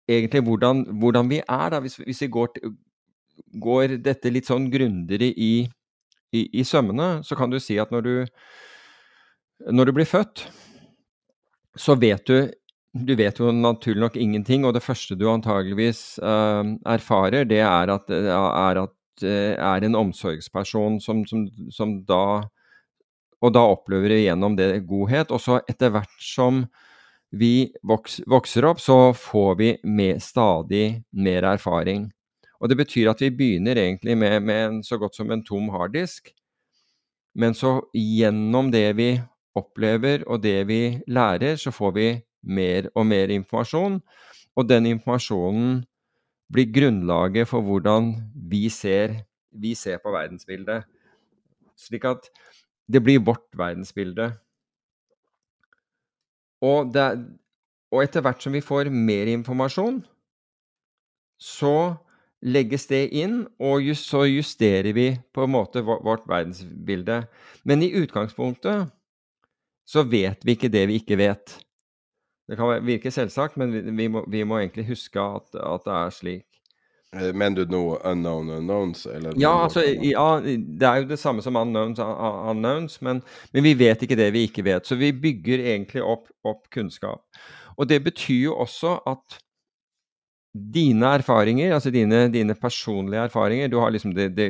egentlig 0.10 0.44
hvordan, 0.48 0.86
hvordan 1.02 1.30
vi 1.32 1.42
er, 1.42 1.68
da, 1.74 1.82
hvis, 1.84 2.00
hvis 2.02 2.24
vi 2.26 2.32
går, 2.32 2.56
går, 3.62 3.98
dette 4.04 4.32
litt 4.34 4.50
sånn 4.50 4.70
grundigere 4.74 5.32
i, 5.32 5.54
i, 6.34 6.48
i, 6.48 6.66
sømmene, 6.68 7.22
så 7.28 7.38
kan 7.40 7.52
du 7.52 7.60
si 7.62 7.78
at 7.82 7.92
når 7.94 8.08
du, 8.08 8.16
når 9.72 9.90
du 9.90 9.96
blir 10.00 10.10
født, 10.10 10.48
så 11.80 11.96
vet 12.00 12.26
du 12.28 12.52
du 12.92 13.14
vet 13.16 13.38
jo 13.40 13.52
naturlig 13.56 14.02
nok 14.04 14.18
ingenting, 14.20 14.66
og 14.68 14.74
det 14.76 14.84
første 14.84 15.16
du 15.16 15.30
antageligvis 15.32 16.20
uh, 16.20 16.76
erfarer, 16.92 17.46
det 17.48 17.62
er 17.64 17.92
at, 17.94 18.10
er, 18.12 18.80
at, 18.82 19.24
uh, 19.24 19.54
er 19.56 19.86
en 19.88 19.96
omsorgsperson 19.96 21.00
som, 21.00 21.22
som, 21.30 21.46
som, 21.72 21.94
da 22.04 22.50
Og 23.42 23.54
da 23.56 23.64
opplever 23.64 24.12
du 24.12 24.18
gjennom 24.20 24.58
det 24.60 24.84
godhet. 24.86 25.32
Og 25.32 25.40
så 25.42 25.62
etter 25.72 25.90
hvert 25.90 26.20
som 26.20 26.66
vi 27.32 27.72
vokser 27.82 28.66
opp, 28.68 28.82
så 28.84 29.14
får 29.16 29.56
vi 29.56 29.70
med 29.84 30.22
stadig 30.24 31.04
mer 31.12 31.48
erfaring. 31.54 32.10
Og 32.60 32.70
det 32.70 32.78
betyr 32.78 33.10
at 33.10 33.22
vi 33.24 33.32
begynner 33.34 33.80
egentlig 33.80 34.18
med, 34.18 34.42
med 34.44 34.66
en, 34.66 34.82
så 34.84 35.00
godt 35.02 35.16
som 35.16 35.32
en 35.32 35.44
tom 35.44 35.70
harddisk. 35.74 36.34
Men 37.34 37.56
så 37.56 37.80
gjennom 37.96 38.72
det 38.72 38.90
vi 39.00 39.14
opplever 39.58 40.26
og 40.28 40.44
det 40.44 40.60
vi 40.68 40.82
lærer, 41.08 41.56
så 41.56 41.72
får 41.72 41.96
vi 41.96 42.10
mer 42.44 42.92
og 42.96 43.08
mer 43.08 43.32
informasjon. 43.32 44.02
Og 44.56 44.68
den 44.68 44.92
informasjonen 44.92 45.82
blir 46.52 46.68
grunnlaget 46.76 47.48
for 47.48 47.64
hvordan 47.64 48.14
vi 48.52 48.68
ser, 48.70 49.22
vi 49.52 49.74
ser 49.76 50.04
på 50.04 50.12
verdensbildet. 50.12 50.84
Slik 51.80 52.06
at 52.06 52.28
det 52.92 53.02
blir 53.04 53.24
vårt 53.24 53.48
verdensbilde. 53.58 54.34
Og, 56.62 56.92
det, 56.94 57.08
og 57.92 58.04
etter 58.04 58.24
hvert 58.26 58.44
som 58.44 58.54
vi 58.54 58.62
får 58.64 58.92
mer 58.94 59.32
informasjon, 59.32 60.02
så 61.42 61.76
legges 62.42 62.88
det 62.90 63.08
inn, 63.18 63.44
og 63.62 63.82
just, 63.86 64.08
så 64.10 64.26
justerer 64.30 64.94
vi 64.98 65.08
på 65.34 65.46
en 65.46 65.54
måte 65.54 65.84
vårt 65.86 66.28
verdensbilde. 66.30 67.24
Men 67.66 67.86
i 67.86 67.94
utgangspunktet 68.02 68.90
så 69.86 70.06
vet 70.08 70.46
vi 70.46 70.56
ikke 70.56 70.72
det 70.74 70.88
vi 70.90 71.02
ikke 71.02 71.20
vet. 71.22 71.58
Det 72.50 72.58
kan 72.60 72.86
virke 72.86 73.14
selvsagt, 73.14 73.58
men 73.58 73.74
vi, 73.74 73.82
vi, 73.86 74.08
må, 74.12 74.26
vi 74.30 74.44
må, 74.44 74.60
egentlig 74.60 74.90
huske 74.90 75.22
at, 75.22 75.54
at, 75.56 75.86
det 75.86 75.94
er 75.98 76.16
slik. 76.16 76.48
Eh, 77.16 77.34
mener 77.34 77.66
du 77.66 77.72
noe 77.74 77.98
unknown 78.08 78.50
unknowns? 78.50 79.06
Eller 79.06 79.34
ja, 79.40 79.52
altså, 79.66 79.84
ja, 79.84 80.28
det 80.42 80.88
er 80.88 81.02
jo 81.02 81.10
det 81.10 81.20
samme 81.20 81.44
som 81.44 81.60
unknowns 81.60 82.00
unknowns, 82.00 83.02
men, 83.04 83.20
men, 83.52 83.66
vi 83.68 83.74
vet 83.76 84.06
ikke 84.06 84.16
det 84.16 84.30
vi 84.32 84.46
ikke 84.48 84.64
vet. 84.64 84.88
Så 84.88 84.96
vi 84.96 85.12
bygger 85.12 85.66
egentlig 85.74 86.04
opp, 86.04 86.30
opp 86.48 86.70
kunnskap. 86.72 87.26
Og 87.76 87.90
det 87.92 88.00
betyr 88.06 88.52
jo 88.52 88.56
også 88.64 88.96
at 89.12 89.42
dine 90.52 91.14
erfaringer, 91.18 91.74
altså 91.76 91.92
dine, 91.92 92.26
dine, 92.32 92.56
personlige 92.60 93.22
erfaringer 93.24 93.70
Du 93.72 93.78
har 93.80 93.92
liksom 93.92 94.12
det, 94.12 94.34
det, 94.36 94.50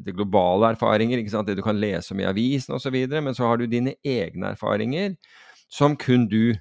det 0.00 0.14
globale 0.16 0.70
erfaringer, 0.72 1.20
det 1.44 1.56
du 1.56 1.62
kan 1.62 1.80
lese 1.80 2.14
om 2.14 2.20
i 2.20 2.28
avisen 2.28 2.74
osv., 2.74 2.96
men 3.12 3.34
så 3.34 3.44
har 3.44 3.56
du 3.56 3.66
dine 3.66 3.94
egne 4.04 4.54
erfaringer 4.54 5.16
som 5.68 5.96
kun 5.96 6.28
du 6.28 6.56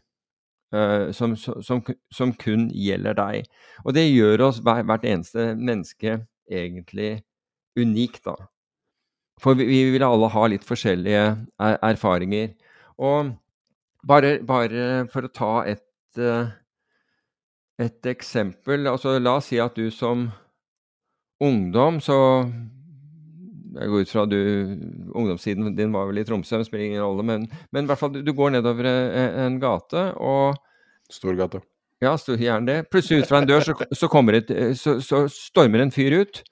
som, 1.15 1.35
som, 1.39 1.79
som, 2.11 2.33
kun 2.35 2.67
gjelder 2.75 3.15
deg. 3.15 3.47
Og 3.85 3.95
det 3.95 4.03
gjør 4.09 4.49
oss 4.49 4.57
hver, 4.59 4.83
hvert 4.83 5.05
eneste 5.07 5.53
menneske 5.55 6.17
egentlig 6.51 7.21
unikt, 7.79 8.25
da. 8.25 8.35
For 9.39 9.55
vi, 9.55 9.67
vi 9.69 9.79
vil 9.93 10.03
alle 10.03 10.27
ha 10.33 10.47
litt 10.49 10.65
forskjellige 10.67 11.23
er, 11.23 11.77
erfaringer. 11.85 12.51
Og 12.99 13.31
bare, 14.07 14.39
bare, 14.43 15.05
for 15.13 15.27
å 15.27 15.31
ta 15.31 15.51
et 15.69 16.19
uh, 16.19 16.51
et 17.77 18.09
eksempel 18.09 18.89
altså 18.89 19.17
La 19.21 19.37
oss 19.37 19.51
si 19.51 19.59
at 19.61 19.77
du 19.77 19.91
som 19.93 20.27
ungdom 21.43 22.01
så 22.01 22.19
Jeg 23.77 23.91
går 23.91 24.03
ut 24.03 24.11
fra 24.11 24.25
du 24.29 24.37
Ungdomssiden 25.13 25.75
din 25.77 25.93
var 25.93 26.09
vel 26.09 26.21
i 26.21 26.25
Tromsø, 26.27 26.59
det 26.59 26.67
spiller 26.67 26.87
ingen 26.87 27.03
rolle, 27.03 27.25
men, 27.25 27.47
men 27.71 27.85
i 27.85 27.89
hvert 27.89 28.01
fall 28.01 28.15
du 28.15 28.33
går 28.33 28.55
nedover 28.57 28.89
en 28.89 29.59
gate 29.61 30.09
og 30.17 30.57
Storgata. 31.13 31.61
Ja, 32.03 32.13
gjerne 32.17 32.67
det. 32.67 32.89
Plutselig 32.91 33.23
ut 33.23 33.29
fra 33.29 33.39
en 33.41 33.47
dør 33.49 33.63
så, 33.63 33.73
så, 33.95 34.09
et, 34.37 34.51
så, 34.77 34.97
så 35.01 35.23
stormer 35.31 35.81
en 35.81 35.93
fyr 35.93 36.19
ut. 36.21 36.43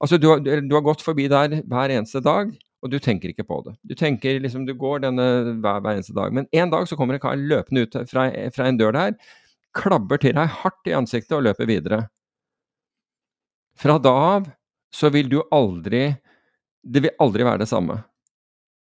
Altså, 0.00 0.18
du 0.20 0.28
har, 0.28 0.40
du 0.40 0.74
har, 0.74 0.84
gått 0.84 1.04
forbi 1.04 1.28
der 1.28 1.60
hver 1.68 1.92
eneste 1.92 2.20
dag, 2.24 2.50
og 2.82 2.90
du 2.90 2.98
tenker 2.98 3.32
ikke 3.32 3.46
på 3.48 3.62
det. 3.64 3.76
Du 3.84 3.94
tenker 3.94 4.40
liksom, 4.40 4.66
du 4.66 4.74
går 4.74 5.04
denne 5.04 5.26
hver, 5.60 5.80
hver 5.80 5.94
eneste 5.94 6.16
dag. 6.16 6.32
Men 6.32 6.48
en 6.52 6.72
dag 6.72 6.88
så 6.88 6.96
kommer 6.96 7.16
en 7.16 7.22
kar 7.22 7.36
løpende 7.36 7.86
ut 7.86 7.96
fra, 8.10 8.28
fra 8.52 8.68
en 8.68 8.80
dør 8.80 8.96
der 8.96 9.16
klabber 9.76 10.18
til 10.18 10.34
deg 10.34 10.50
hardt 10.62 10.88
i 10.90 10.96
ansiktet 10.96 11.36
og 11.36 11.44
løper 11.46 11.68
videre. 11.70 12.00
Fra 13.78 13.96
da 14.02 14.14
av 14.34 14.48
så 14.92 15.08
vil 15.14 15.30
du 15.30 15.38
aldri 15.54 16.08
Det 16.82 17.02
vil 17.04 17.16
aldri 17.20 17.44
være 17.46 17.62
det 17.62 17.68
samme. 17.70 17.98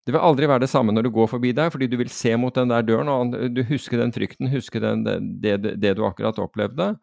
Det 0.06 0.14
vil 0.16 0.24
aldri 0.26 0.48
være 0.50 0.64
det 0.64 0.72
samme 0.72 0.94
når 0.96 1.06
du 1.06 1.12
går 1.14 1.28
forbi 1.30 1.52
der, 1.54 1.70
fordi 1.70 1.90
du 1.90 1.98
vil 2.00 2.10
se 2.10 2.32
mot 2.40 2.56
den 2.56 2.72
der 2.72 2.86
døren, 2.86 3.10
og 3.12 3.36
du 3.54 3.62
husker 3.68 4.00
den 4.00 4.14
frykten, 4.16 4.50
husker 4.50 4.82
den, 4.82 5.04
det, 5.06 5.20
det, 5.62 5.76
det, 5.82 5.96
du 5.98 6.06
akkurat 6.08 6.40
opplevde. 6.42 6.96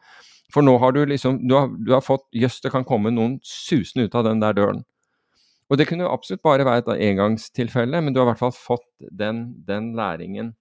For 0.55 0.63
nå 0.63 0.77
har 0.79 0.95
du 0.95 1.01
liksom 1.07 1.41
Du 1.43 1.57
har, 1.57 1.71
du 1.71 1.91
har 1.93 2.05
fått 2.07 2.27
Jøss, 2.35 2.61
det 2.63 2.71
kan 2.71 2.87
komme 2.87 3.11
noen 3.11 3.41
susende 3.43 4.07
ut 4.07 4.15
av 4.15 4.27
den 4.29 4.43
der 4.43 4.55
døren. 4.57 4.85
Og 5.71 5.79
det 5.79 5.89
kunne 5.91 6.07
absolutt 6.07 6.45
bare 6.47 6.67
være 6.67 6.85
et 6.85 7.09
engangstilfelle, 7.09 8.01
men 8.01 8.15
du 8.15 8.21
har 8.21 8.29
i 8.29 8.31
hvert 8.31 8.43
fall 8.45 8.55
fått 8.55 8.87
den, 9.11 9.49
den 9.67 9.93
læringen. 9.99 10.55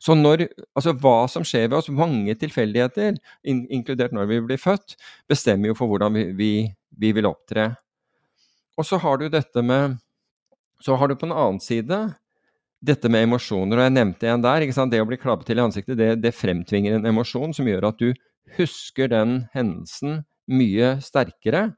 Så 0.00 0.14
når, 0.14 0.46
altså 0.76 0.92
hva 1.00 1.26
som 1.32 1.44
skjer 1.48 1.70
ved 1.70 1.78
oss, 1.78 1.88
mange 1.92 2.34
tilfeldigheter, 2.38 3.16
in, 3.48 3.64
inkludert 3.72 4.12
når 4.14 4.28
vi 4.30 4.40
blir 4.50 4.60
født, 4.60 4.96
bestemmer 5.30 5.72
jo 5.72 5.78
for 5.78 5.90
hvordan 5.90 6.16
vi, 6.16 6.26
vi, 6.38 6.52
vi 7.00 7.12
vil 7.16 7.28
opptre. 7.28 7.72
Og 8.78 8.88
så 8.88 8.98
har 9.02 9.20
du 9.20 9.28
dette 9.28 9.62
med 9.62 9.98
Så 10.82 10.96
har 10.98 11.08
du 11.08 11.14
på 11.16 11.28
en 11.28 11.36
annen 11.36 11.60
side 11.62 11.98
dette 12.82 13.06
med 13.06 13.28
emosjoner, 13.28 13.78
og 13.78 13.84
jeg 13.84 13.94
nevnte 13.94 14.26
en 14.26 14.42
der. 14.42 14.64
Det 14.90 14.98
å 14.98 15.06
bli 15.06 15.18
klabbet 15.22 15.46
til 15.46 15.60
i 15.60 15.62
ansiktet, 15.62 15.94
det, 16.00 16.16
det 16.18 16.32
fremtvinger 16.34 16.96
en 16.96 17.06
emosjon 17.06 17.54
som 17.54 17.68
gjør 17.70 17.86
at 17.92 18.00
du 18.02 18.08
husker 18.56 19.12
den 19.12 19.44
hendelsen 19.52 20.24
mye 20.50 20.96
sterkere 21.04 21.68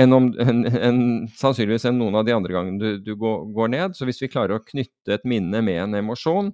enn, 0.00 0.14
om, 0.16 0.28
en, 0.42 0.64
en, 0.66 1.00
sannsynligvis 1.38 1.86
enn 1.86 1.98
noen 2.00 2.18
av 2.20 2.26
de 2.26 2.34
andre 2.34 2.54
gangene 2.54 2.80
du, 2.80 2.98
du 3.04 3.14
går, 3.18 3.44
går, 3.54 3.72
ned. 3.76 3.96
Så 3.96 4.08
hvis 4.08 4.20
vi 4.22 4.30
klarer 4.32 4.56
å 4.56 4.64
knytte 4.64 5.16
et 5.16 5.28
minne 5.28 5.62
med 5.66 5.84
en 5.84 5.98
emosjon, 6.00 6.50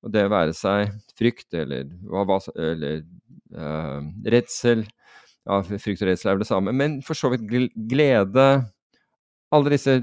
og 0.00 0.14
det 0.14 0.26
være 0.32 0.54
seg 0.56 0.94
frykt 1.18 1.54
eller, 1.60 1.90
eller 2.56 3.02
uh, 3.54 4.00
redsel 4.32 4.86
ja, 5.44 5.58
Frykt 5.60 6.02
og 6.02 6.08
redsel 6.08 6.30
er 6.30 6.36
vel 6.36 6.44
det 6.44 6.48
samme, 6.48 6.72
men 6.76 6.98
for 7.04 7.18
så 7.18 7.30
vidt 7.32 7.44
glede 7.90 8.46
Alle 9.50 9.72
disse 9.74 9.96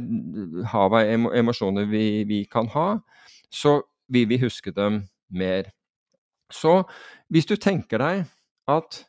hav 0.74 0.96
av 0.98 1.08
emosjoner 1.08 1.88
vi, 1.88 2.24
vi, 2.28 2.42
kan 2.52 2.68
ha, 2.74 2.88
så 3.50 3.80
vil 4.12 4.28
vi 4.28 4.42
huske 4.42 4.74
dem 4.76 5.06
mer. 5.32 5.72
Så 6.52 6.82
hvis 7.32 7.48
du 7.48 7.56
tenker 7.56 8.04
deg 8.04 8.26
at 8.68 9.04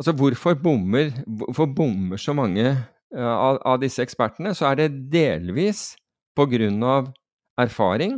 Altså, 0.00 0.14
hvorfor 0.16 0.54
bommer, 0.56 1.10
hvorfor 1.28 1.66
bommer 1.76 2.16
så 2.16 2.32
mange 2.32 2.70
uh, 2.72 3.20
av, 3.20 3.58
av, 3.68 3.74
disse 3.82 4.00
ekspertene? 4.00 4.54
Så 4.56 4.64
er 4.70 4.78
det 4.78 4.86
delvis 5.12 5.90
på 6.32 6.46
grunn 6.48 6.78
av 6.80 7.10
erfaring, 7.60 8.14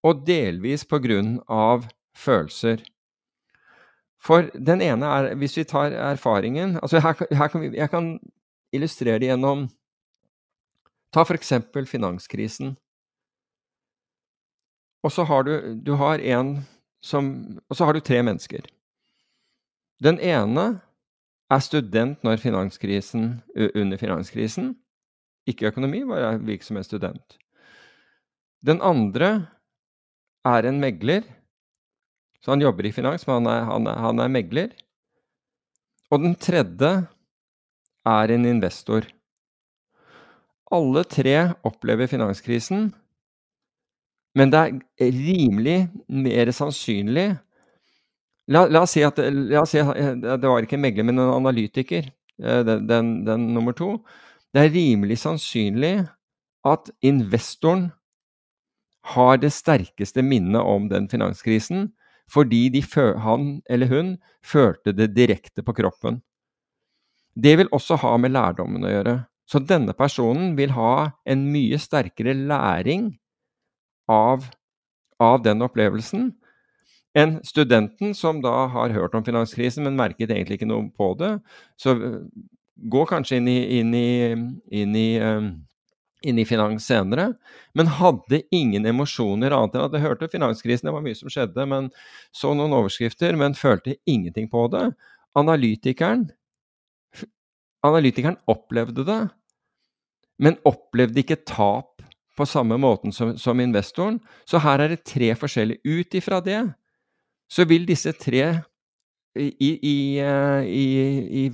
og 0.00 0.22
delvis 0.24 0.86
av 0.88 1.84
følelser. 2.16 2.80
For 4.24 4.48
den 4.54 4.80
ene 4.80 5.06
er, 5.06 5.34
hvis 5.36 5.58
vi 5.58 5.64
tar 5.64 5.92
erfaringen 5.92 6.78
altså 6.82 6.98
her, 7.04 7.14
her 7.30 7.48
kan 7.48 7.60
vi, 7.60 7.76
Jeg 7.76 7.90
kan 7.90 8.18
illustrere 8.72 9.18
det 9.18 9.28
gjennom 9.30 9.68
Ta 11.14 11.24
for 11.24 11.38
eksempel 11.38 11.86
finanskrisen. 11.88 12.76
Og 15.04 15.12
så 15.14 15.24
har 15.24 15.46
du, 15.46 15.54
du 15.74 15.94
har 15.96 16.18
en 16.18 16.58
som 17.00 17.60
Og 17.70 17.76
så 17.76 17.86
har 17.86 17.94
du 17.94 18.00
tre 18.02 18.22
mennesker. 18.22 18.64
Den 20.02 20.18
ene 20.18 20.80
er 21.50 21.60
student 21.62 22.18
finanskrisen, 22.42 23.42
under 23.74 23.96
finanskrisen. 23.96 24.74
Ikke 25.46 25.70
økonomi, 25.70 26.04
bare 26.04 26.38
virksomhetsstudent. 26.42 27.38
Den 28.66 28.82
andre 28.82 29.46
er 30.44 30.66
en 30.66 30.80
megler. 30.80 31.22
Så 32.42 32.50
han 32.50 32.60
jobber 32.60 32.86
i 32.86 32.92
finans, 32.92 33.26
men 33.26 33.46
han 33.46 33.46
er, 33.46 33.64
han 33.64 33.86
er, 33.86 33.98
han 33.98 34.20
er 34.20 34.28
megler. 34.28 34.74
Og 36.10 36.22
den 36.22 36.34
tredje 36.34 37.06
er 38.06 38.34
en 38.34 38.46
investor. 38.46 39.06
Alle 40.74 41.04
tre 41.08 41.36
opplever 41.64 42.10
finanskrisen, 42.10 42.90
men 44.36 44.50
det 44.52 44.60
er 44.60 45.12
rimelig 45.14 45.78
mer 46.12 46.50
sannsynlig 46.54 47.30
La, 48.48 48.62
la, 48.64 48.80
oss 48.86 48.94
si 48.96 49.02
at 49.04 49.18
la 49.20 49.60
oss 49.60 49.74
si, 49.74 49.80
det 50.22 50.38
var 50.40 50.64
ikke 50.64 50.78
en 50.78 50.80
megler, 50.86 51.04
men 51.04 51.20
en 51.20 51.34
analytiker, 51.34 52.06
eh, 52.40 52.62
den, 52.64 52.86
den, 52.88 53.10
den 53.26 53.42
nummer 53.52 53.76
to. 53.76 53.98
Det 54.56 54.62
er 54.62 54.72
rimelig 54.72 55.18
sannsynlig 55.20 56.06
at 56.64 56.88
investoren 57.04 57.90
har 59.12 59.36
det 59.42 59.52
sterkeste 59.52 60.24
minnet 60.24 60.64
om 60.64 60.88
den 60.88 61.10
finanskrisen, 61.12 61.90
fordi 62.32 62.70
de, 62.72 62.82
han 63.20 63.60
eller 63.68 63.92
hun 63.92 64.16
følte 64.44 64.96
det 64.96 65.12
direkte 65.16 65.64
på 65.64 65.76
kroppen. 65.76 66.22
Det 67.36 67.54
vil 67.60 67.68
også 67.72 68.00
ha 68.00 68.16
med 68.16 68.32
lærdommen 68.32 68.84
å 68.84 68.92
gjøre. 68.92 69.14
Så 69.48 69.62
denne 69.64 69.94
personen 69.96 70.52
vil 70.58 70.74
ha 70.76 71.10
en 71.28 71.46
mye 71.52 71.78
sterkere 71.80 72.34
læring 72.36 73.14
av, 74.12 74.44
av 75.20 75.40
den 75.44 75.64
opplevelsen 75.64 76.32
enn 77.18 77.38
studenten 77.46 78.12
som 78.14 78.42
da 78.44 78.66
har 78.70 78.92
hørt 78.94 79.16
om 79.16 79.24
finanskrisen, 79.24 79.86
men 79.86 79.96
merket 79.98 80.30
egentlig 80.30 80.60
ikke 80.60 80.68
noe 80.68 80.90
på 80.94 81.14
det. 81.18 81.32
Så 81.80 81.96
øh, 81.96 82.20
gå 82.92 83.06
kanskje 83.08 83.40
inn 83.40 83.48
i, 83.50 83.58
inn 83.80 83.94
i, 83.96 84.10
inn 84.82 84.94
i 84.94 85.08
um, 85.24 85.48
inn 86.26 86.38
i 86.38 86.44
finans 86.46 86.86
senere, 86.86 87.28
men 87.78 87.90
hadde 87.94 88.40
ingen 88.54 88.86
emosjoner 88.90 89.54
annet 89.54 89.76
enn 89.76 89.84
at 89.84 89.94
jeg 89.94 90.02
hørte 90.02 90.30
finanskrisen, 90.32 90.88
det 90.88 90.94
var 90.96 91.04
mye 91.04 91.18
som 91.18 91.30
skjedde, 91.30 91.66
men 91.70 91.92
så 92.34 92.54
noen 92.58 92.74
overskrifter, 92.74 93.38
men 93.38 93.54
følte 93.58 93.94
ingenting 94.02 94.48
på 94.50 94.64
det. 94.72 94.88
Analytikeren 95.38 96.26
analytikeren 97.86 98.34
opplevde 98.50 99.04
det, 99.06 99.20
men 100.38 100.58
opplevde 100.68 101.22
ikke 101.22 101.40
tap 101.48 101.98
på 102.38 102.46
samme 102.46 102.78
måten 102.78 103.12
som, 103.14 103.34
som 103.38 103.60
investoren. 103.60 104.20
Så 104.46 104.60
her 104.62 104.84
er 104.84 104.94
det 104.94 105.04
tre 105.08 105.32
forskjellige. 105.38 105.82
Ut 105.82 106.14
ifra 106.14 106.38
det 106.44 106.60
så 107.50 107.64
vil 107.66 107.86
disse 107.88 108.12
tre 108.20 108.44
i, 109.38 109.70
i, 109.70 109.96
i, 110.18 111.44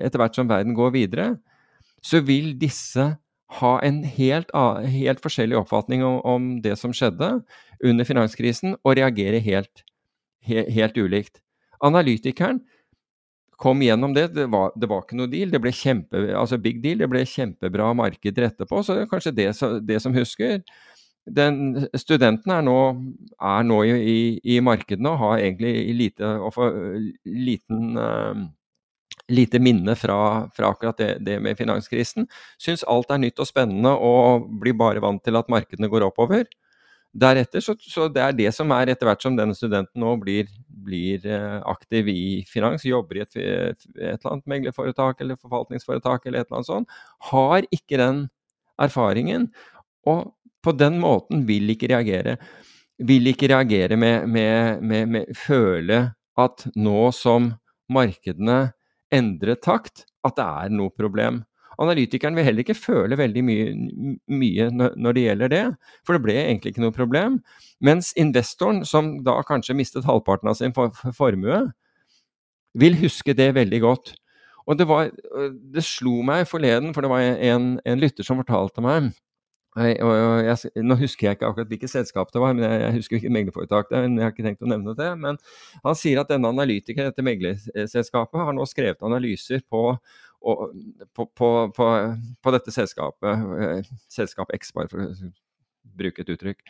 etter 0.00 0.20
hvert 0.20 0.36
som 0.36 0.48
verden 0.50 0.76
går 0.76 0.92
videre, 0.94 1.28
så 2.04 2.20
vil 2.24 2.52
disse 2.60 3.06
ha 3.60 3.70
en 3.82 4.02
helt, 4.06 4.52
helt 4.92 5.22
forskjellig 5.24 5.58
oppfatning 5.58 6.04
om, 6.06 6.18
om, 6.22 6.50
det 6.62 6.76
som 6.78 6.94
skjedde 6.94 7.40
under 7.84 8.06
finanskrisen, 8.06 8.76
og 8.84 8.98
reagere 8.98 9.40
helt, 9.42 9.82
helt, 10.46 10.70
helt 10.70 11.00
ulikt. 11.00 11.40
Analytikeren 11.82 12.60
kom 13.60 13.82
gjennom 13.84 14.14
det. 14.16 14.30
Det 14.36 14.46
var, 14.52 14.72
det 14.76 14.88
var, 14.90 15.04
ikke 15.04 15.18
noe 15.20 15.30
deal. 15.30 15.50
Det 15.52 15.60
ble 15.62 15.72
kjempe, 15.74 16.22
altså 16.36 16.60
big 16.60 16.80
deal. 16.84 17.02
Det 17.02 17.10
ble 17.12 17.24
kjempebra 17.28 17.90
markeder 17.98 18.48
etterpå. 18.48 18.84
Så 18.84 18.96
det 18.96 19.04
er 19.04 19.10
kanskje 19.10 19.34
det, 19.36 19.50
det 19.88 20.00
som 20.02 20.16
husker. 20.16 20.62
Den, 21.30 21.84
studenten 22.00 22.54
er 22.54 22.64
nå, 22.64 22.78
er 23.36 23.66
nå 23.68 23.82
i, 23.86 23.92
i, 24.00 24.22
i, 24.56 24.62
markedene 24.64 25.12
og 25.12 25.20
har 25.20 25.42
egentlig 25.44 25.92
lite, 25.98 26.30
liten 27.28 28.00
uh, 28.00 28.48
lite 29.30 29.60
minne 29.62 29.94
fra, 29.94 30.48
fra 30.56 30.72
akkurat 30.72 30.98
det, 30.98 31.10
det, 31.26 31.36
med 31.40 31.58
finanskrisen. 31.58 32.26
Syns 32.58 32.82
alt 32.88 33.12
er 33.12 33.20
nytt 33.22 33.38
og 33.38 33.48
spennende 33.48 33.92
og 33.94 34.48
blir 34.62 34.74
bare 34.78 35.02
vant 35.04 35.22
til 35.24 35.38
at 35.38 35.50
markedene 35.52 35.90
går 35.92 36.08
oppover. 36.08 36.48
Deretter, 37.10 37.62
så, 37.64 37.74
så 37.82 38.06
det 38.12 38.22
er 38.22 38.34
det 38.38 38.50
som 38.54 38.70
er 38.70 38.92
etter 38.92 39.08
hvert 39.08 39.24
som 39.24 39.34
denne 39.34 39.56
studenten 39.58 39.98
nå 39.98 40.12
blir, 40.22 40.46
blir 40.70 41.24
eh, 41.26 41.56
aktiv 41.66 42.06
i 42.12 42.44
finans, 42.46 42.84
jobber 42.86 43.18
i 43.18 43.24
et, 43.24 43.38
et, 43.40 43.86
eller 43.98 44.30
annet 44.30 44.52
meglerforetak 44.52 45.24
eller 45.24 45.40
forvaltningsforetak 45.40 46.28
eller 46.28 46.44
et 46.44 46.46
eller 46.46 46.60
annet 46.60 46.70
sånt, 46.70 47.00
har 47.32 47.66
ikke 47.74 47.98
den 47.98 48.22
erfaringen. 48.80 49.48
Og 50.06 50.30
på 50.62 50.76
den 50.78 51.00
måten 51.02 51.42
vil 51.48 51.74
ikke 51.74 51.90
reagere. 51.90 52.36
Vil 53.02 53.26
ikke 53.32 53.50
reagere 53.50 53.98
med, 53.98 54.28
med, 54.30 54.84
med, 54.84 55.10
med 55.10 55.36
føle 55.36 56.02
at 56.38 56.66
nå 56.78 57.10
som 57.16 57.50
markedene 57.90 58.68
endrer 59.10 59.58
takt 59.58 60.06
at 60.22 60.36
det 60.38 60.46
er 60.46 60.74
noe 60.78 60.94
problem. 60.94 61.42
Analytikeren 61.80 62.36
vil 62.36 62.44
heller 62.44 62.64
ikke 62.64 62.76
føle 62.76 63.16
veldig 63.16 63.42
mye, 63.46 63.68
mye, 64.28 64.68
når 64.70 65.16
det 65.16 65.24
gjelder 65.24 65.52
det, 65.52 65.62
for 66.06 66.16
det 66.16 66.24
ble 66.26 66.36
egentlig 66.42 66.74
ikke 66.74 66.84
noe 66.84 66.96
problem. 66.96 67.38
Mens 67.80 68.12
investoren, 68.20 68.82
som 68.88 69.14
da 69.24 69.38
kanskje 69.48 69.76
mistet 69.78 70.08
halvparten 70.08 70.50
av 70.52 70.58
sin 70.58 70.74
formue, 70.76 71.62
vil 72.80 72.98
huske 73.00 73.34
det 73.34 73.48
veldig 73.56 73.80
godt. 73.82 74.12
Og 74.68 74.76
det, 74.78 74.86
var, 74.86 75.08
det 75.74 75.82
slo 75.86 76.20
meg 76.26 76.44
forleden, 76.46 76.92
for 76.94 77.02
det 77.02 77.10
var 77.10 77.24
en, 77.24 77.72
en 77.80 78.02
lytter 78.02 78.26
som 78.26 78.38
fortalte 78.42 78.84
meg 78.84 79.10
jeg, 79.78 79.98
jeg, 80.02 80.82
nå 80.82 80.96
husker 80.98 81.28
jeg 81.28 81.36
ikke 81.36 81.46
akkurat 81.46 81.68
hvilket 81.70 81.92
selskap 81.92 82.32
det 82.34 82.40
var, 82.42 82.54
men 82.56 82.64
jeg, 82.66 82.80
jeg 82.82 82.94
husker 82.96 83.16
hvilket 83.16 83.34
meglerforetak 83.36 83.90
det 83.90 83.98
er. 83.98 84.08
jeg 84.08 84.24
har 84.24 84.32
ikke 84.34 84.46
tenkt 84.48 84.64
å 84.66 84.70
nevne 84.70 84.94
det, 84.98 85.10
men 85.20 85.38
Han 85.84 85.98
sier 85.98 86.22
at 86.22 86.32
denne 86.32 86.50
analytikeren 86.50 87.12
dette 87.12 87.24
meglerselskapet 87.24 88.42
har 88.48 88.56
nå 88.56 88.66
skrevet 88.66 89.06
analyser 89.06 89.62
på, 89.70 89.94
og, 90.40 90.74
på, 91.16 91.26
på, 91.76 91.86
på 92.40 92.52
dette 92.54 92.74
selskapet, 92.74 93.46
eh, 93.60 93.90
selskap 94.12 94.52
X, 94.56 94.72
bare 94.76 94.90
for 94.92 95.04
å 95.04 95.30
bruke 96.00 96.24
et 96.24 96.32
uttrykk. 96.32 96.62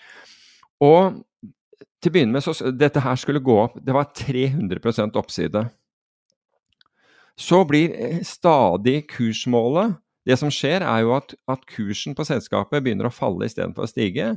Og 0.87 1.21
til 2.01 2.11
å 2.11 2.15
begynne 2.15 2.35
med, 2.35 2.45
så 2.45 2.73
dette 2.73 3.03
her 3.05 3.19
skulle 3.21 3.43
gå 3.45 3.57
opp. 3.63 3.79
Det 3.85 3.95
var 3.95 4.11
300% 4.17 5.19
oppside. 5.21 5.65
Så 7.41 7.63
blir 7.69 7.95
eh, 7.97 8.23
stadig 8.27 9.05
kursmålet 9.13 9.99
det 10.29 10.37
som 10.37 10.51
skjer, 10.53 10.85
er 10.85 11.05
jo 11.05 11.15
at, 11.17 11.33
at 11.49 11.63
kursen 11.69 12.15
på 12.17 12.27
selskapet 12.29 12.85
begynner 12.85 13.09
å 13.09 13.15
falle 13.15 13.47
istedenfor 13.49 13.87
å 13.87 13.89
stige. 13.89 14.35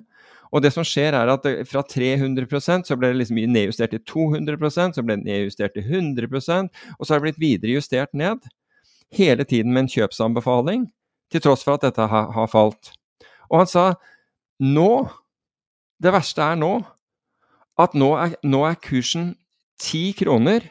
Og 0.54 0.64
det 0.64 0.72
som 0.72 0.86
skjer 0.88 1.16
er 1.18 1.32
at 1.34 1.44
det, 1.44 1.66
fra 1.68 1.84
300% 1.84 2.88
så 2.88 2.98
ble 2.98 3.12
det 3.12 3.20
liksom 3.20 3.42
nedjustert 3.52 3.92
til 3.92 4.04
200 4.08 4.94
så 4.96 5.04
ble 5.04 5.18
det 5.20 5.28
nedjustert 5.28 5.76
til 5.76 5.84
100% 5.84 6.84
og 6.98 7.04
så 7.04 7.14
har 7.14 7.20
det 7.20 7.26
blitt 7.28 7.42
videre 7.42 7.76
justert 7.76 8.14
ned. 8.16 8.46
Hele 9.14 9.46
tiden 9.46 9.74
med 9.74 9.86
en 9.86 9.92
kjøpsanbefaling, 9.94 10.88
til 11.32 11.42
tross 11.42 11.64
for 11.66 11.78
at 11.78 11.86
dette 11.86 12.08
har, 12.10 12.32
har 12.34 12.50
falt. 12.50 12.94
Og 13.52 13.64
han 13.64 13.70
sa 13.70 13.94
nå 14.64 15.10
Det 16.04 16.12
verste 16.12 16.44
er 16.44 16.58
nå 16.60 16.82
at 17.80 17.94
nå 17.98 18.10
er, 18.20 18.34
nå 18.44 18.60
er 18.68 18.76
kursen 18.82 19.32
ti 19.80 20.12
kroner. 20.18 20.66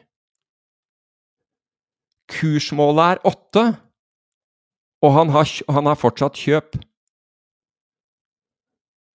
Kursmålet 2.30 3.16
er 3.16 3.22
åtte. 3.26 3.64
Og 5.02 5.14
han 5.16 5.32
har, 5.34 5.48
han 5.72 5.88
har 5.88 5.98
fortsatt 5.98 6.38
kjøp. 6.38 6.76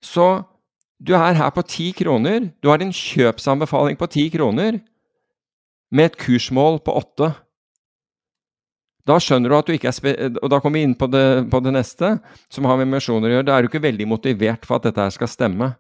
Så 0.04 0.28
du 1.00 1.14
er 1.16 1.38
her 1.38 1.54
på 1.54 1.64
ti 1.64 1.92
kroner. 1.96 2.50
Du 2.62 2.70
har 2.70 2.82
en 2.84 2.94
kjøpsanbefaling 2.94 3.98
på 4.00 4.10
ti 4.12 4.28
kroner 4.34 4.82
med 5.92 6.12
et 6.12 6.18
kursmål 6.20 6.82
på 6.84 6.98
åtte. 7.00 7.32
Da 9.08 9.18
skjønner 9.24 9.52
du 9.52 9.56
at 9.58 9.68
du 9.70 9.76
ikke 9.76 9.92
er 9.92 10.38
Og 10.42 10.50
da 10.52 10.60
kommer 10.60 10.80
vi 10.80 10.88
inn 10.88 10.96
på 11.00 11.08
det, 11.12 11.48
på 11.52 11.62
det 11.64 11.74
neste, 11.76 12.18
som 12.52 12.68
har 12.68 12.80
med 12.82 12.92
misjoner 12.92 13.30
å 13.30 13.36
gjøre. 13.38 13.48
Da 13.48 13.56
er 13.56 13.64
du 13.64 13.72
ikke 13.72 13.86
veldig 13.86 14.08
motivert 14.10 14.68
for 14.68 14.80
at 14.80 14.90
dette 14.90 15.04
her 15.06 15.14
skal 15.16 15.32
stemme. 15.32 15.72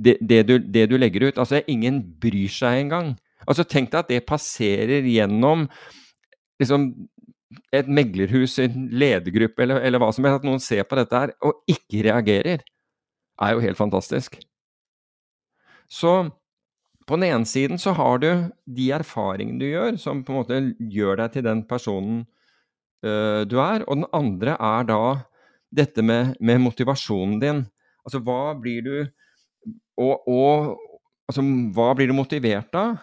Det, 0.00 0.16
det, 0.20 0.40
du, 0.48 0.56
det, 0.58 0.88
du, 0.90 0.96
legger 0.98 1.28
ut. 1.28 1.38
Altså, 1.38 1.60
ingen 1.70 2.00
bryr 2.20 2.50
seg 2.50 2.86
engang. 2.86 3.12
Altså, 3.44 3.66
tenk 3.68 3.92
deg 3.92 4.00
at 4.00 4.10
det 4.10 4.24
passerer 4.26 5.04
gjennom 5.06 5.68
liksom 6.60 6.88
et 7.74 7.90
meglerhus, 7.90 8.56
en 8.62 8.88
ledergruppe 8.90 9.62
eller, 9.62 9.82
eller 9.84 10.00
hva 10.02 10.08
som 10.14 10.26
helst, 10.26 10.40
at 10.40 10.48
noen 10.48 10.62
ser 10.62 10.86
på 10.88 10.98
dette 10.98 11.20
her 11.20 11.34
og 11.44 11.60
ikke 11.70 12.02
reagerer, 12.08 12.64
er 13.44 13.54
jo 13.54 13.62
helt 13.62 13.78
fantastisk. 13.78 14.40
Så 15.90 16.14
på 17.06 17.18
den 17.18 17.28
ene 17.28 17.48
siden 17.48 17.80
så 17.80 17.92
har 17.96 18.20
du 18.22 18.30
de 18.76 18.88
erfaringene 18.96 19.60
du 19.60 19.68
gjør, 19.68 19.98
som 20.00 20.22
på 20.24 20.32
en 20.32 20.40
måte 20.40 20.60
gjør 20.78 21.20
deg 21.22 21.34
til 21.34 21.46
den 21.46 21.62
personen 21.68 22.22
uh, 23.04 23.42
du 23.48 23.58
er. 23.60 23.84
Og 23.84 24.00
den 24.00 24.08
andre 24.16 24.56
er 24.56 24.88
da 24.88 25.02
dette 25.74 26.04
med, 26.06 26.36
med 26.40 26.62
motivasjonen 26.64 27.40
din. 27.42 27.64
Altså 28.04 28.20
hva 28.24 28.54
blir 28.60 28.84
du 28.84 28.94
og, 30.00 30.28
og, 30.28 30.78
altså, 31.30 31.44
hva 31.74 31.90
blir 31.96 32.10
du 32.10 32.16
motivert 32.16 32.74
av? 32.78 32.96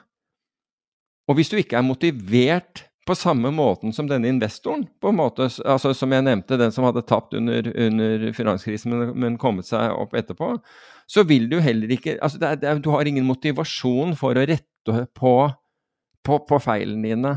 Og 1.29 1.37
hvis 1.37 1.51
du 1.51 1.59
ikke 1.61 1.79
er 1.79 1.87
motivert 1.87 2.85
på 3.07 3.15
samme 3.17 3.49
måten 3.55 3.93
som 3.95 4.07
denne 4.09 4.29
investoren, 4.29 4.83
på 5.01 5.09
en 5.09 5.17
måte, 5.17 5.47
altså 5.65 5.93
som 5.97 6.11
jeg 6.13 6.25
nevnte, 6.25 6.59
den 6.59 6.73
som 6.73 6.85
hadde 6.85 7.05
tapt 7.07 7.33
under, 7.37 7.65
under 7.71 8.27
finanskrisen, 8.35 8.93
men, 8.93 9.13
men, 9.23 9.39
kommet 9.41 9.69
seg 9.69 9.95
opp 9.95 10.13
etterpå, 10.17 10.53
så 11.11 11.25
vil 11.27 11.49
du 11.51 11.57
heller 11.59 11.91
ikke 11.91 12.15
altså 12.23 12.39
det 12.39 12.47
er, 12.47 12.59
det 12.61 12.69
er, 12.69 12.81
Du 12.83 12.91
har 12.93 13.07
ingen 13.07 13.27
motivasjon 13.27 14.15
for 14.19 14.37
å 14.37 14.45
rette 14.47 15.05
på, 15.17 15.33
på, 16.23 16.37
på 16.47 16.59
feilene 16.63 17.09
dine. 17.11 17.33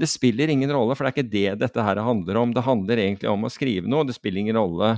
Det 0.00 0.08
spiller 0.08 0.48
ingen 0.48 0.72
rolle, 0.72 0.96
for 0.96 1.04
det 1.04 1.10
er 1.10 1.18
ikke 1.18 1.32
det 1.34 1.58
dette 1.60 1.84
her 1.84 2.00
handler 2.00 2.40
om. 2.40 2.54
Det 2.56 2.64
handler 2.64 3.02
egentlig 3.02 3.28
om 3.30 3.44
å 3.44 3.52
skrive 3.52 3.90
noe, 3.90 4.06
det 4.08 4.16
spiller 4.16 4.40
ingen 4.40 4.56
rolle 4.56 4.94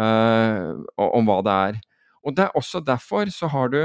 uh, 0.00 0.74
om 0.98 1.30
hva 1.30 1.38
det 1.46 1.54
er. 1.68 1.78
Og 2.26 2.34
det 2.34 2.48
er 2.48 2.58
også 2.58 2.82
derfor 2.84 3.30
så 3.32 3.50
har 3.52 3.70
du 3.72 3.80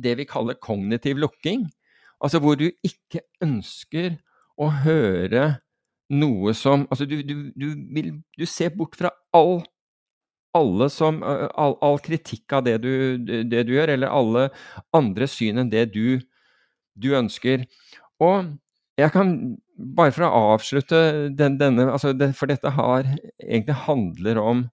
det 0.00 0.14
vi 0.20 0.28
kaller 0.28 0.58
kognitiv 0.62 1.18
lukking. 1.18 1.66
Altså 2.22 2.38
hvor 2.38 2.54
du 2.60 2.68
ikke 2.86 3.24
ønsker 3.42 4.20
å 4.60 4.70
høre 4.84 5.56
noe 6.10 6.54
som 6.58 6.86
Altså 6.90 7.06
du, 7.06 7.20
du, 7.22 7.50
du 7.54 7.68
vil 7.94 8.10
Du 8.38 8.42
ser 8.50 8.72
bort 8.74 8.96
fra 8.98 9.12
all 9.36 9.62
alle 10.56 10.88
som 10.90 11.20
all, 11.22 11.76
all 11.84 12.00
kritikk 12.02 12.52
av 12.56 12.64
det 12.66 12.78
du, 12.82 12.92
det 13.20 13.64
du, 13.68 13.74
gjør, 13.76 13.94
eller 13.94 14.12
alle 14.12 14.48
andre 14.96 15.28
syn 15.30 15.62
enn 15.62 15.70
det 15.72 15.90
du, 15.94 16.20
du 16.98 17.12
ønsker. 17.18 17.66
Og 18.22 18.52
jeg 19.00 19.14
kan 19.16 19.34
Bare 19.80 20.12
for 20.12 20.26
å 20.26 20.40
avslutte 20.52 20.98
den, 21.32 21.54
denne 21.56 21.86
altså 21.88 22.10
det, 22.12 22.34
For 22.36 22.50
dette 22.50 22.68
har, 22.76 23.06
egentlig 23.40 23.78
handler 23.86 24.40
om 24.42 24.66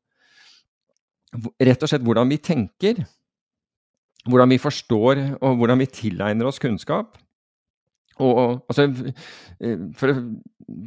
rett 1.63 1.83
og 1.83 1.87
slett 1.87 2.03
hvordan 2.03 2.27
vi 2.31 2.39
tenker. 2.43 2.99
Hvordan 4.27 4.51
vi 4.51 4.57
forstår, 4.59 5.21
og 5.39 5.61
hvordan 5.61 5.79
vi 5.79 5.87
tilegner 5.87 6.49
oss 6.49 6.59
kunnskap. 6.59 7.15
Og, 8.23 8.61
altså, 8.69 8.87
eh, 9.61 9.81
for, 9.97 10.21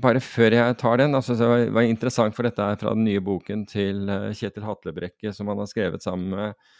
bare 0.02 0.22
før 0.24 0.56
jeg 0.56 0.78
tar 0.80 1.02
den, 1.02 1.14
altså, 1.14 1.36
så 1.38 1.50
var 1.50 1.66
det 1.82 1.90
interessant, 1.90 2.36
for 2.36 2.46
dette 2.46 2.62
er 2.62 2.80
fra 2.80 2.94
den 2.96 3.06
nye 3.06 3.22
boken 3.24 3.66
til 3.70 4.08
eh, 4.10 4.30
Kjetil 4.36 4.66
Hatlebrekke, 4.66 5.34
som 5.36 5.50
han 5.52 5.62
har 5.62 5.70
skrevet 5.70 6.02
sammen 6.02 6.34
med, 6.34 6.72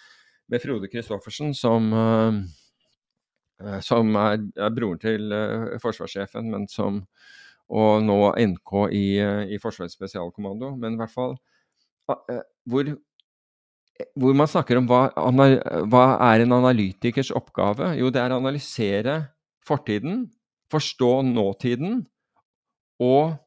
med 0.50 0.62
Frode 0.62 0.90
Christoffersen, 0.90 1.54
som, 1.54 1.92
uh, 1.94 3.78
som 3.86 4.16
er, 4.18 4.40
er, 4.58 4.72
broren 4.74 4.98
til 4.98 5.30
forsvarssjefen, 5.82 6.50
men 6.50 6.66
som 6.70 7.04
og 7.70 8.02
nå 8.02 8.18
NK 8.34 8.72
i, 8.90 9.04
i 9.54 9.58
Forsvarets 9.62 9.94
spesialkommando. 9.94 10.72
Men 10.74 10.96
i 10.96 10.98
hvert 10.98 11.12
fall 11.14 11.36
hvor, 12.66 12.88
hvor 14.18 14.34
man 14.34 14.50
snakker 14.50 14.80
om 14.80 14.88
hva, 14.90 15.04
hva 15.86 16.04
er 16.32 16.44
en 16.44 16.56
analytikers 16.56 17.30
oppgave? 17.36 17.92
Jo, 18.00 18.10
det 18.10 18.22
er 18.22 18.34
å 18.34 18.40
analysere 18.40 19.20
fortiden 19.66 20.24
forstå 20.70 21.12
nåtiden 21.28 22.04
og 23.00 23.38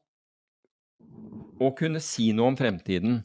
og 1.62 1.76
kunne 1.78 2.00
si 2.02 2.32
noe 2.34 2.50
om 2.50 2.56
fremtiden. 2.58 3.20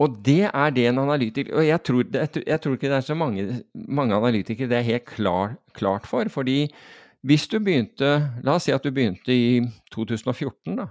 Og 0.00 0.14
det 0.24 0.46
er 0.48 0.70
det 0.72 0.86
en 0.88 1.02
analytiker 1.02 1.58
Og 1.58 1.66
jeg 1.66 1.82
tror, 1.84 2.06
jeg 2.46 2.60
tror 2.62 2.76
ikke 2.76 2.88
det 2.88 2.96
er 2.96 3.04
så 3.04 3.16
mange, 3.18 3.42
mange 3.74 4.16
analytikere 4.16 4.70
det 4.70 4.78
er 4.78 4.86
helt 4.86 5.04
klar, 5.04 5.56
klart 5.76 6.06
for. 6.08 6.24
Fordi 6.32 6.70
hvis 7.26 7.46
du 7.48 7.58
begynte 7.58 8.14
La 8.44 8.56
oss 8.56 8.64
si 8.68 8.72
at 8.72 8.84
du 8.84 8.94
begynte 8.94 9.34
i 9.34 9.60
2014, 9.92 10.78
da. 10.78 10.88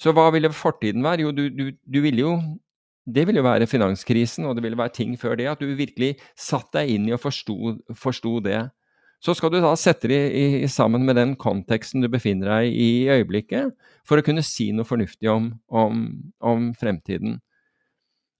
Så 0.00 0.14
hva 0.16 0.30
ville 0.32 0.50
fortiden 0.50 1.04
være? 1.04 1.28
Jo, 1.28 1.30
du, 1.30 1.46
du, 1.52 1.70
du 1.70 2.00
ville 2.00 2.24
jo 2.24 2.34
det 3.10 3.24
ville 3.26 3.40
jo 3.40 3.46
være 3.46 3.66
finanskrisen, 3.66 4.44
og 4.46 4.54
det 4.56 4.62
ville 4.62 4.78
være 4.78 4.92
ting 4.94 5.16
før 5.18 5.34
det. 5.38 5.48
At 5.50 5.62
du 5.62 5.70
virkelig 5.74 6.14
satte 6.38 6.78
deg 6.78 6.94
inn 6.94 7.08
i 7.08 7.14
og 7.16 7.20
forsto 7.22 8.34
det. 8.44 8.60
Så 9.20 9.34
skal 9.36 9.52
du 9.52 9.58
da 9.60 9.74
sette 9.76 10.08
det 10.08 10.20
i, 10.32 10.44
sammen 10.72 11.04
med 11.04 11.18
den 11.20 11.34
konteksten 11.40 12.00
du 12.00 12.08
befinner 12.08 12.54
deg 12.54 12.72
i 12.72 12.88
i 13.04 13.08
øyeblikket, 13.12 13.74
for 14.08 14.20
å 14.20 14.24
kunne 14.24 14.44
si 14.44 14.70
noe 14.72 14.88
fornuftig 14.88 15.28
om, 15.28 15.52
om, 15.68 16.06
om 16.40 16.70
fremtiden. 16.80 17.36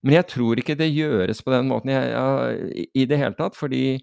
Men 0.01 0.17
jeg 0.17 0.29
tror 0.33 0.61
ikke 0.61 0.79
det 0.81 0.89
gjøres 0.89 1.43
på 1.45 1.53
den 1.53 1.69
måten 1.69 1.93
jeg, 1.93 2.09
jeg, 2.15 2.87
i 2.97 3.05
det 3.09 3.19
hele 3.21 3.37
tatt, 3.37 3.59
fordi 3.59 4.01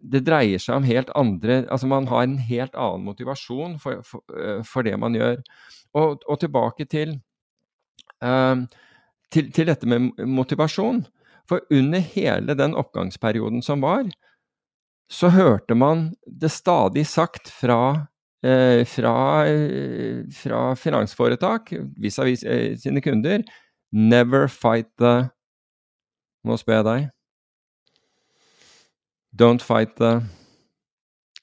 det 0.00 0.22
dreier 0.24 0.62
seg 0.62 0.78
om 0.78 0.86
helt 0.88 1.10
andre 1.18 1.58
Altså 1.68 1.88
man 1.90 2.06
har 2.08 2.22
en 2.24 2.38
helt 2.40 2.76
annen 2.78 3.02
motivasjon 3.04 3.74
for, 3.82 4.00
for, 4.06 4.22
eh, 4.32 4.62
for 4.64 4.86
det 4.86 4.94
man 4.96 5.18
gjør. 5.18 5.42
Og, 5.98 6.22
og 6.24 6.38
tilbake 6.40 6.86
til, 6.86 7.18
uh, 8.22 8.62
til, 9.34 9.50
til, 9.50 9.66
dette 9.66 9.90
med 9.90 10.14
motivasjon. 10.22 11.02
For 11.50 11.66
under 11.74 11.98
hele 12.14 12.54
den 12.54 12.76
oppgangsperioden 12.78 13.64
som 13.66 13.82
var, 13.82 14.06
så 15.10 15.30
hørte 15.34 15.74
man 15.74 16.10
det 16.24 16.52
stadig 16.54 17.06
sagt 17.10 17.50
fra 17.50 18.06
eh, 18.46 18.84
fra, 18.86 19.46
eh, 19.46 20.22
fra, 20.34 20.74
finansforetak 20.76 21.72
vis-à-vis 21.98 22.44
-vis, 22.44 22.76
sine 22.76 23.00
kunder 23.00 23.42
Never 23.92 24.46
fight 24.48 24.86
the 24.98 25.30
Nå 26.44 26.56
spør 26.56 26.74
jeg 26.74 26.84
deg. 26.84 27.08
Don't 29.36 29.60
fight 29.60 29.96
the 29.98 30.22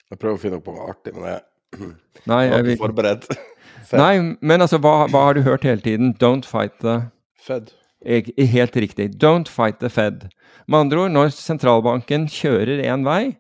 Jeg 0.09 0.18
prøver 0.18 0.38
å 0.38 0.41
finne 0.41 0.57
opp 0.57 0.68
noe 0.72 0.88
artig, 0.89 1.13
men 1.13 1.28
jeg, 1.28 1.41
Nei, 2.32 2.43
jeg 2.47 2.53
er 2.55 2.70
ikke 2.72 2.86
forberedt. 2.86 3.28
Nei, 4.03 4.36
men 4.41 4.63
altså, 4.63 4.80
hva, 4.82 5.05
hva, 5.11 5.28
har 5.28 5.38
du 5.38 5.43
hørt 5.45 5.68
hele 5.68 5.84
tiden? 5.84 6.15
Don't 6.18 6.47
fight 6.47 6.80
the 6.80 7.11
Fed. 7.38 7.72
Helt 8.03 8.76
riktig. 8.76 9.11
Don't 9.22 9.51
fight 9.51 9.80
the 9.80 9.89
Fed. 9.89 10.30
Med 10.68 10.80
andre 10.80 11.05
ord, 11.05 11.11
når 11.11 11.36
sentralbanken 11.36 12.28
kjører 12.32 12.82
én 12.84 13.05
vei, 13.07 13.38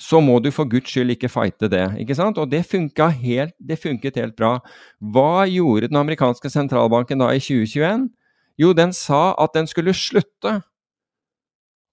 så 0.00 0.20
må 0.24 0.38
du 0.40 0.48
for 0.54 0.68
guds 0.68 0.88
skyld 0.88 1.12
ikke 1.12 1.28
fighte 1.28 1.68
det. 1.68 1.84
ikke 2.00 2.16
sant? 2.16 2.38
Og 2.38 2.48
det, 2.50 2.64
helt, 3.20 3.54
det 3.60 3.78
funket 3.78 4.16
helt 4.16 4.36
bra. 4.36 4.58
Hva 5.00 5.44
gjorde 5.44 5.88
den 5.88 6.00
amerikanske 6.00 6.50
sentralbanken 6.50 7.20
da 7.20 7.28
i 7.34 7.38
2021? 7.40 8.08
Jo, 8.60 8.72
den 8.72 8.92
sa 8.92 9.34
at 9.38 9.52
den 9.54 9.66
skulle 9.66 9.92
slutte 9.92 10.60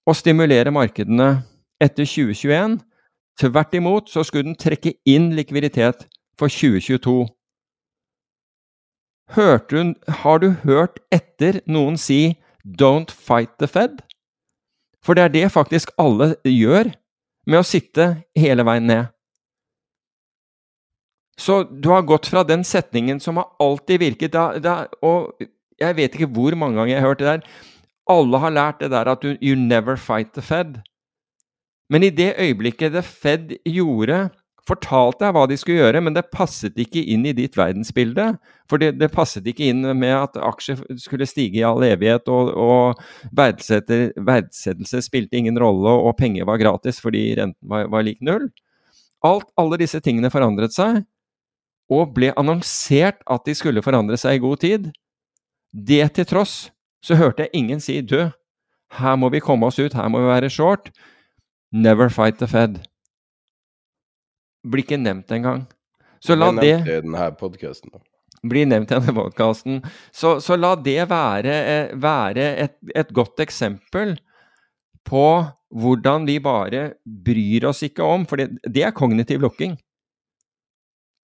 å 0.08 0.14
stimulere 0.16 0.72
markedene 0.72 1.42
etter 1.80 2.08
2021. 2.08 2.78
Tvert 3.38 3.74
imot 3.76 4.08
så 4.08 4.24
skulle 4.24 4.48
den 4.48 4.58
trekke 4.58 4.94
inn 5.06 5.34
likviditet 5.36 6.06
for 6.40 6.48
2022. 6.48 7.28
Hørte 9.36 9.76
hun, 9.76 9.94
har 10.08 10.40
du 10.40 10.54
hørt 10.64 10.96
etter 11.12 11.60
noen 11.68 12.00
si 12.00 12.38
'don't 12.64 13.12
fight 13.12 13.52
the 13.60 13.68
Fed'? 13.68 14.00
For 15.04 15.14
det 15.14 15.24
er 15.24 15.28
det 15.28 15.52
faktisk 15.52 15.92
alle 15.98 16.36
gjør 16.44 16.90
med 17.48 17.62
å 17.62 17.66
sitte 17.66 18.10
hele 18.36 18.64
veien 18.68 18.86
ned. 18.88 19.08
Så 21.38 21.62
du 21.70 21.88
har 21.92 22.02
gått 22.02 22.26
fra 22.26 22.42
den 22.44 22.64
setningen 22.66 23.20
som 23.22 23.38
har 23.38 23.52
alltid 23.62 24.02
virket 24.02 24.34
da, 24.34 24.58
da, 24.58 24.74
Og 25.06 25.38
jeg 25.78 25.94
vet 25.94 26.16
ikke 26.16 26.32
hvor 26.34 26.56
mange 26.58 26.80
ganger 26.80 26.96
jeg 26.96 27.02
har 27.02 27.12
hørt 27.12 27.22
det 27.22 27.28
der. 27.28 27.44
Alle 28.10 28.40
har 28.42 28.54
lært 28.54 28.80
det 28.82 28.90
der 28.90 29.10
at 29.12 29.24
you, 29.24 29.36
you 29.40 29.54
never 29.54 29.96
fight 29.96 30.32
the 30.34 30.42
Fed. 30.42 30.80
Men 31.88 32.04
i 32.04 32.10
det 32.10 32.34
øyeblikket 32.36 32.92
The 32.92 33.02
Fed 33.02 33.54
gjorde 33.64 34.28
fortalte 34.68 35.26
jeg 35.26 35.34
hva 35.34 35.42
de 35.48 35.56
skulle 35.58 35.80
gjøre, 35.80 36.02
men 36.04 36.14
det 36.16 36.28
passet 36.34 36.76
ikke 36.78 37.00
inn 37.12 37.24
i 37.26 37.34
ditt 37.36 37.56
verdensbilde. 37.58 38.30
For 38.70 38.80
det, 38.80 38.92
det 39.00 39.10
passet 39.14 39.46
ikke 39.48 39.70
inn 39.72 39.82
med 39.98 40.14
at 40.14 40.38
aksjer 40.38 40.82
skulle 41.00 41.28
stige 41.28 41.62
i 41.62 41.66
all 41.66 41.84
evighet, 41.86 42.28
og, 42.28 42.52
og 42.52 43.02
verdsettelse 43.32 45.02
spilte 45.04 45.40
ingen 45.40 45.58
rolle, 45.60 45.90
og 45.90 46.16
penger 46.20 46.48
var 46.48 46.60
gratis 46.60 47.00
fordi 47.02 47.30
renten 47.40 47.70
var, 47.70 47.88
var 47.92 48.06
lik 48.06 48.20
null. 48.24 48.50
Alt, 49.26 49.48
alle 49.58 49.80
disse 49.80 50.00
tingene 50.04 50.30
forandret 50.30 50.76
seg, 50.76 51.02
og 51.88 52.12
ble 52.14 52.30
annonsert 52.36 53.22
at 53.32 53.46
de 53.48 53.56
skulle 53.56 53.82
forandre 53.82 54.18
seg 54.20 54.36
i 54.36 54.42
god 54.44 54.60
tid. 54.64 54.90
Det 55.72 56.04
til 56.16 56.28
tross 56.28 56.58
så 57.04 57.16
hørte 57.16 57.46
jeg 57.46 57.56
ingen 57.56 57.80
si 57.80 58.00
du, 58.02 58.28
her 58.98 59.16
må 59.20 59.30
vi 59.32 59.40
komme 59.44 59.68
oss 59.68 59.78
ut, 59.80 59.96
her 59.96 60.08
må 60.12 60.22
vi 60.22 60.30
være 60.30 60.50
short. 60.52 60.92
Never 61.72 62.08
fight 62.08 62.38
the 62.38 62.48
Fed. 62.48 62.80
Blir 64.68 64.84
ikke 64.84 65.00
nevnt 65.00 65.32
engang. 65.34 65.64
Så 66.20 66.36
la 66.36 66.50
det 66.56 66.72
i 66.82 67.00
denne 67.00 67.30
podkasten, 67.38 67.92
da. 67.94 68.02
Blir 68.48 68.68
nevnt 68.70 68.90
i 68.90 68.98
denne 68.98 69.14
podkasten. 69.16 69.82
Så, 70.14 70.38
så, 70.44 70.56
la 70.58 70.74
det 70.78 71.00
være, 71.10 71.54
eh, 71.72 71.94
være 71.98 72.48
et, 72.66 72.76
et, 72.94 73.10
godt 73.14 73.40
eksempel 73.42 74.16
på 75.08 75.26
hvordan 75.68 76.26
vi 76.28 76.38
bare 76.42 76.82
bryr 77.04 77.66
oss 77.68 77.82
ikke 77.84 78.04
om 78.04 78.24
For 78.28 78.40
det, 78.40 78.62
det 78.64 78.86
er 78.86 78.94
kognitiv 78.96 79.42
lukking. 79.44 79.76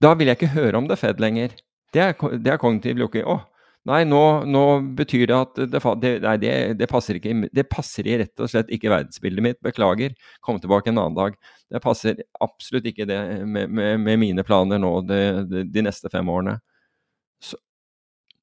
Da 0.03 0.13
vil 0.13 0.29
jeg 0.29 0.37
ikke 0.37 0.53
høre 0.53 0.77
om 0.77 0.89
det 0.89 0.99
Fed 0.99 1.21
lenger. 1.23 1.55
Det 1.95 2.01
er, 2.03 2.15
det 2.37 2.51
er 2.51 2.61
kognitiv 2.61 2.99
lukking. 2.99 3.25
Å, 3.25 3.39
Nei, 3.85 3.99
nå, 4.09 4.19
nå, 4.49 4.61
betyr 4.97 5.27
det 5.29 5.35
at 5.37 5.59
det, 5.59 5.79
det, 6.01 6.11
nei, 6.23 6.33
det, 6.41 6.53
det, 6.79 6.87
passer 6.89 7.19
ikke, 7.19 7.35
det 7.53 7.67
passer 7.69 8.07
i 8.09 8.15
rett 8.17 8.41
og 8.41 8.49
slett 8.49 8.71
ikke 8.73 8.89
verdensbildet 8.89 9.45
mitt. 9.45 9.59
Beklager. 9.65 10.15
Kom 10.45 10.57
tilbake 10.61 10.89
en 10.89 10.97
annen 10.97 11.17
dag. 11.17 11.35
Det 11.69 11.81
passer 11.83 12.23
absolutt 12.41 12.87
ikke 12.89 13.05
det 13.09 13.19
med, 13.45 13.69
med, 13.69 13.99
med 14.01 14.17
mine 14.23 14.45
planer 14.47 14.81
nå 14.81 14.89
de, 15.05 15.83
neste 15.85 16.09
fem 16.09 16.31
årene. 16.33 16.55
Så, 17.37 17.59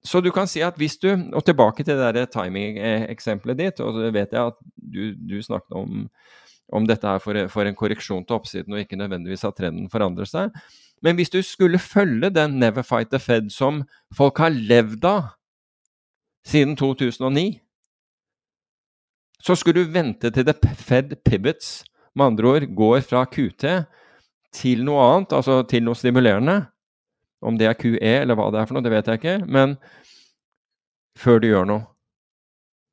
så, 0.07 0.22
du 0.22 0.30
kan 0.34 0.47
si 0.47 0.62
at 0.62 0.78
hvis 0.78 0.95
du 1.03 1.09
Og 1.11 1.43
tilbake 1.47 1.82
til 1.86 1.99
det 2.14 2.28
timing-eksempelet 2.36 3.59
ditt, 3.59 3.82
og 3.82 3.99
så 3.99 4.14
vet 4.14 4.36
jeg 4.36 4.53
at 4.53 4.62
du, 4.76 5.03
du 5.18 5.40
snakket 5.43 5.74
om, 5.74 6.07
om 6.70 6.86
dette 6.86 7.09
her 7.09 7.18
for, 7.24 7.49
for, 7.51 7.66
en 7.66 7.78
korreksjon 7.78 8.22
til 8.28 8.38
oppsiden, 8.38 8.78
og 8.78 8.84
ikke 8.84 9.01
nødvendigvis 9.01 9.43
at 9.51 9.59
trenden 9.59 9.90
forandrer 9.90 10.30
seg. 10.30 10.55
Men 11.03 11.19
hvis 11.19 11.31
du 11.31 11.41
skulle 11.43 11.79
følge 11.83 12.31
den 12.31 12.59
Never 12.61 12.83
Fight 12.87 13.11
the 13.11 13.19
Fed 13.19 13.51
som 13.51 13.83
folk 14.15 14.39
har 14.39 14.55
levd 14.55 15.05
av 15.05 15.23
siden 16.47 16.77
2009, 16.79 17.61
så 19.43 19.57
skulle 19.59 19.83
du 19.83 19.91
vente 19.91 20.31
til 20.31 20.47
the 20.47 20.55
Fed 20.79 21.17
pivots, 21.27 21.83
med 22.15 22.27
andre 22.27 22.49
ord 22.49 22.67
går 22.77 23.01
fra 23.01 23.25
QT 23.25 23.65
til 24.53 24.85
noe 24.85 25.03
annet, 25.03 25.33
altså 25.33 25.63
til 25.67 25.83
noe 25.87 25.99
stimulerende. 25.99 26.59
Om 27.43 27.57
det 27.59 27.67
er 27.67 27.79
QE 27.79 27.97
eller 27.99 28.37
hva 28.39 28.51
det 28.53 28.61
er 28.61 28.69
for 28.69 28.77
noe, 28.77 28.85
det 28.85 28.93
vet 28.93 29.09
jeg 29.09 29.19
ikke, 29.19 29.39
men 29.51 29.75
før 31.19 31.41
du 31.43 31.49
gjør 31.49 31.67
noe. 31.67 31.87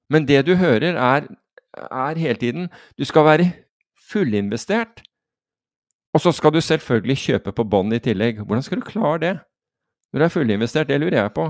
Men 0.09 0.25
det 0.25 0.41
du 0.47 0.55
hører, 0.57 0.95
er, 0.97 1.27
er 1.77 2.17
hele 2.17 2.39
tiden 2.41 2.69
Du 2.97 3.05
skal 3.05 3.27
være 3.27 3.51
fullinvestert 4.09 5.03
og 6.13 6.23
så 6.23 6.33
skal 6.33 6.53
du 6.53 6.61
selvfølgelig 6.61 7.17
kjøpe 7.21 7.53
på 7.55 7.65
bånd 7.69 7.93
i 7.93 8.01
tillegg. 8.01 8.41
Hvordan 8.41 8.65
skal 8.65 8.81
du 8.81 8.87
klare 8.87 9.19
det 9.21 9.33
når 10.09 10.19
du 10.19 10.25
er 10.25 10.33
fullinvestert? 10.33 10.89
Det 10.89 10.99
lurer 11.01 11.19
jeg 11.21 11.33
på. 11.35 11.47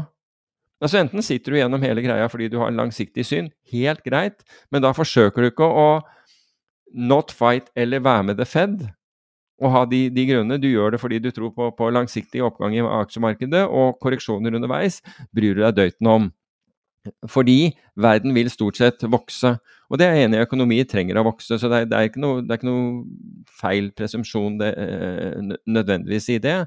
Altså 0.83 0.99
Enten 0.99 1.23
sitter 1.23 1.51
du 1.51 1.59
gjennom 1.59 1.83
hele 1.83 2.03
greia 2.03 2.27
fordi 2.31 2.47
du 2.51 2.59
har 2.59 2.71
en 2.71 2.79
langsiktig 2.79 3.25
syn, 3.27 3.49
helt 3.71 4.03
greit, 4.03 4.43
men 4.71 4.83
da 4.83 4.93
forsøker 4.95 5.43
du 5.43 5.51
ikke 5.51 5.67
å 5.67 5.89
not 6.95 7.31
fight 7.35 7.67
eller 7.75 8.03
være 8.03 8.31
med 8.31 8.39
the 8.39 8.47
Fed 8.47 8.87
og 9.59 9.73
ha 9.73 9.83
de, 9.91 10.05
de 10.13 10.25
grunnene. 10.29 10.59
Du 10.61 10.69
gjør 10.69 10.95
det 10.95 11.01
fordi 11.01 11.19
du 11.19 11.31
tror 11.35 11.51
på, 11.55 11.69
på 11.75 11.89
langsiktig 11.91 12.43
oppgang 12.45 12.77
i 12.77 12.83
aksjemarkedet, 12.83 13.65
og 13.67 13.99
korreksjoner 14.03 14.55
underveis 14.55 15.01
bryr 15.35 15.57
du 15.57 15.63
deg 15.65 15.75
døyten 15.75 16.07
om. 16.07 16.29
Fordi 17.31 17.71
verden 17.99 18.35
vil 18.35 18.49
stort 18.51 18.79
sett 18.79 19.03
vokse. 19.07 19.55
Og 19.89 19.99
det 19.99 20.05
er 20.05 20.17
jeg 20.17 20.27
enig 20.27 20.39
i, 20.39 20.45
økonomi 20.45 20.79
trenger 20.87 21.19
å 21.19 21.25
vokse, 21.29 21.57
så 21.57 21.69
det 21.71 21.81
er, 21.81 21.89
det 21.89 21.97
er, 21.97 22.09
ikke, 22.09 22.21
noe, 22.21 22.41
det 22.43 22.53
er 22.53 22.59
ikke, 22.59 22.69
noe, 22.69 23.45
feil 23.59 23.89
presumpsjon 23.97 24.59
eh, 24.67 25.55
nødvendigvis 25.67 26.29
i 26.35 26.39
det. 26.43 26.57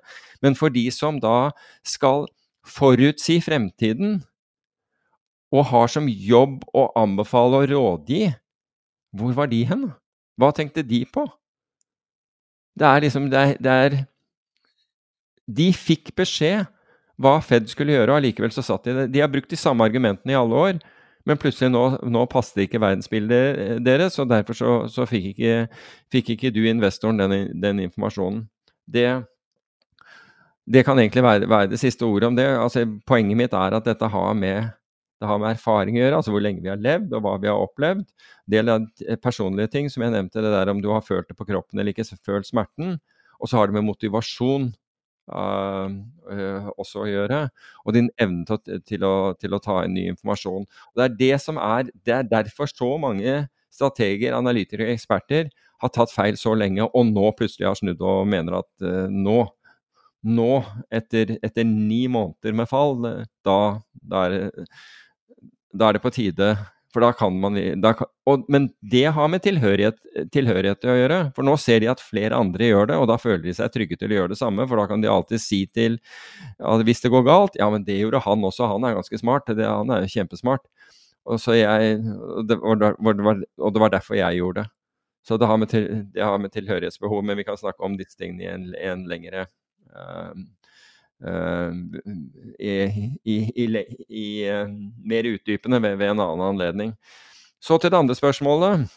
Men 0.43 0.57
for 0.59 0.73
de 0.75 0.87
som 0.95 1.21
da 1.23 1.53
skal 1.87 2.27
forutsi 2.67 3.39
fremtiden, 3.45 4.21
og 5.53 5.69
har 5.69 5.91
som 5.93 6.09
jobb 6.09 6.63
å 6.73 6.87
anbefale 6.97 7.61
og 7.61 7.71
rådgi, 7.71 8.23
hvor 9.13 9.35
var 9.37 9.51
de 9.53 9.61
hen? 9.69 9.91
Hva 10.41 10.49
tenkte 10.57 10.85
de 10.87 11.03
på? 11.05 11.27
Det 12.73 12.89
er 12.89 13.05
liksom 13.05 13.29
det 13.29 13.39
er, 13.39 13.59
det 13.61 13.73
er 13.73 13.97
De 15.45 15.67
fikk 15.77 16.15
beskjed 16.17 16.65
hva 17.23 17.37
Fed 17.45 17.71
skulle 17.71 17.95
gjøre, 17.95 18.11
og 18.11 18.21
allikevel 18.21 18.53
så 18.55 18.65
satt 18.67 18.89
de 18.89 18.97
det. 18.97 19.07
De 19.15 19.23
har 19.23 19.31
brukt 19.33 19.51
de 19.51 19.59
samme 19.59 19.85
argumentene 19.87 20.35
i 20.35 20.39
alle 20.39 20.59
år, 20.67 20.81
men 21.29 21.39
plutselig 21.39 21.71
nå, 21.71 21.83
nå 22.11 22.25
passet 22.31 22.65
ikke 22.65 22.81
verdensbildet 22.83 23.61
eh, 23.63 23.77
deres, 23.85 24.19
og 24.19 24.31
derfor 24.33 24.59
så, 24.59 24.73
så 24.91 25.07
fikk, 25.07 25.33
ikke, 25.35 25.83
fikk, 26.13 26.33
ikke, 26.35 26.55
du 26.55 26.65
investoren 26.67 27.21
den, 27.23 27.37
den 27.63 27.85
informasjonen. 27.85 28.43
Det, 28.91 29.07
det 30.67 30.83
kan 30.87 30.99
egentlig 30.99 31.23
være, 31.25 31.51
være, 31.51 31.71
det 31.73 31.81
siste 31.83 32.07
ordet 32.09 32.33
om 32.33 32.39
det. 32.39 32.49
Altså, 32.59 32.85
poenget 33.07 33.39
mitt 33.39 33.55
er 33.55 33.79
at 33.79 33.87
dette 33.87 34.11
har 34.11 34.35
med, 34.39 34.73
det 35.23 35.31
har 35.31 35.39
med 35.39 35.55
erfaring 35.55 36.01
å 36.01 36.03
gjøre, 36.03 36.19
altså 36.19 36.35
hvor 36.35 36.43
lenge 36.43 36.65
vi 36.65 36.73
har 36.73 36.83
levd 36.83 37.15
og 37.15 37.23
hva 37.25 37.39
vi 37.43 37.53
har 37.53 37.63
opplevd. 37.63 38.05
Del 38.51 38.75
av 38.75 38.91
personlige 39.23 39.71
ting, 39.77 39.91
som 39.93 40.03
jeg 40.03 40.17
nevnte, 40.17 40.43
det 40.43 40.51
der 40.51 40.75
om 40.75 40.83
du 40.83 40.91
har 40.91 41.07
følt 41.07 41.31
det 41.31 41.39
på 41.39 41.47
kroppen 41.47 41.79
eller 41.79 41.95
ikke, 41.95 42.19
følt 42.19 42.51
smerten. 42.51 42.97
Og 43.39 43.51
så 43.51 43.61
har 43.61 43.71
det 43.71 43.79
med 43.79 43.87
motivasjon 43.87 44.73
også 45.33 47.03
å 47.05 47.09
gjøre. 47.09 47.41
Og 47.87 47.97
din 47.97 48.11
evne 48.21 48.45
til, 48.49 48.83
til, 48.87 49.07
å, 49.07 49.33
til, 49.39 49.57
å, 49.57 49.63
ta 49.63 49.81
inn 49.87 49.97
ny 49.97 50.07
informasjon. 50.13 50.67
Og 50.67 51.01
det 51.01 51.07
er 51.07 51.19
det 51.19 51.41
som 51.43 51.61
er 51.61 51.91
Det 51.93 52.15
er 52.17 52.29
derfor 52.29 52.71
så 52.71 52.95
mange 53.01 53.47
strateger, 53.73 54.37
analytikere 54.37 54.91
og 54.91 54.95
eksperter 54.97 55.51
har 55.83 55.91
tatt 55.91 56.13
feil 56.13 56.37
så 56.39 56.53
lenge, 56.55 56.85
og 56.85 57.09
nå 57.09 57.33
plutselig 57.39 57.67
har 57.67 57.79
snudd 57.79 58.03
og 58.05 58.29
mener 58.31 58.61
at 58.61 58.85
uh, 58.85 59.09
nå 59.11 59.47
nå, 60.23 60.63
etter, 60.95 61.37
etter, 61.43 61.67
ni 61.67 62.05
måneder 62.07 62.55
med 62.55 62.69
fall, 62.71 62.95
da, 63.43 63.57
da, 64.07 64.21
er, 64.29 64.53
da, 65.73 65.89
er, 65.89 65.97
det 65.97 66.03
på 66.05 66.13
tide 66.15 66.53
For 66.93 67.01
da 67.05 67.13
kan 67.17 67.39
man 67.41 67.57
da, 67.81 67.95
og, 68.29 68.45
Men 68.53 68.69
det 68.85 69.07
har 69.17 69.29
med 69.33 69.43
tilhørighet, 69.45 69.97
tilhørighet 70.35 70.85
å 70.85 70.97
gjøre. 70.99 71.21
For 71.37 71.47
nå 71.47 71.57
ser 71.61 71.81
de 71.81 71.89
at 71.93 72.03
flere 72.05 72.37
andre 72.37 72.69
gjør 72.69 72.91
det, 72.91 72.99
og 73.01 73.09
da 73.09 73.17
føler 73.21 73.43
de 73.47 73.55
seg 73.57 73.73
trygge 73.73 73.97
til 74.01 74.13
å 74.13 74.19
gjøre 74.19 74.35
det 74.35 74.41
samme. 74.41 74.67
For 74.69 74.81
da 74.81 74.85
kan 74.91 75.05
de 75.05 75.11
alltid 75.13 75.41
si 75.43 75.63
til 75.73 75.97
at 76.61 76.85
hvis 76.87 77.01
det 77.05 77.13
går 77.15 77.25
galt 77.29 77.57
Ja, 77.61 77.71
men 77.73 77.87
det 77.89 77.97
gjorde 78.01 78.23
han 78.27 78.45
også, 78.45 78.69
han 78.75 78.85
er 78.85 78.99
ganske 78.99 79.23
smart. 79.23 79.49
Det, 79.49 79.65
han 79.65 79.93
er 79.93 80.05
jo 80.05 80.13
kjempesmart. 80.19 80.69
Og, 81.23 81.39
jeg, 81.55 81.99
det, 82.51 82.59
og, 82.59 82.79
det 82.83 82.93
var, 82.99 83.43
og, 83.59 83.75
det, 83.75 83.81
var, 83.81 83.93
derfor 83.95 84.19
jeg 84.19 84.41
gjorde 84.43 84.65
det. 84.65 84.71
Så 85.23 85.39
det 85.39 85.47
har 85.47 85.59
med, 85.63 85.71
til, 85.71 85.85
det 86.13 86.25
har 86.27 86.41
med 86.43 86.51
tilhørighetsbehov, 86.53 87.23
men 87.25 87.39
vi 87.39 87.47
kan 87.47 87.59
snakke 87.59 87.87
om 87.87 87.95
disse 87.97 88.19
tingene 88.19 88.43
i 88.43 88.51
en, 88.51 88.65
en 88.75 89.05
lengre 89.09 89.47
i, 91.23 92.73
i, 93.25 93.37
i, 94.09 94.27
mer 95.07 95.29
utdypende 95.31 95.79
ved, 95.83 95.97
ved, 96.01 96.11
en 96.11 96.23
annen 96.25 96.45
anledning. 96.49 96.95
Så 97.63 97.79
til 97.79 97.93
det 97.93 98.01
andre 98.01 98.17
spørsmålet. 98.19 98.89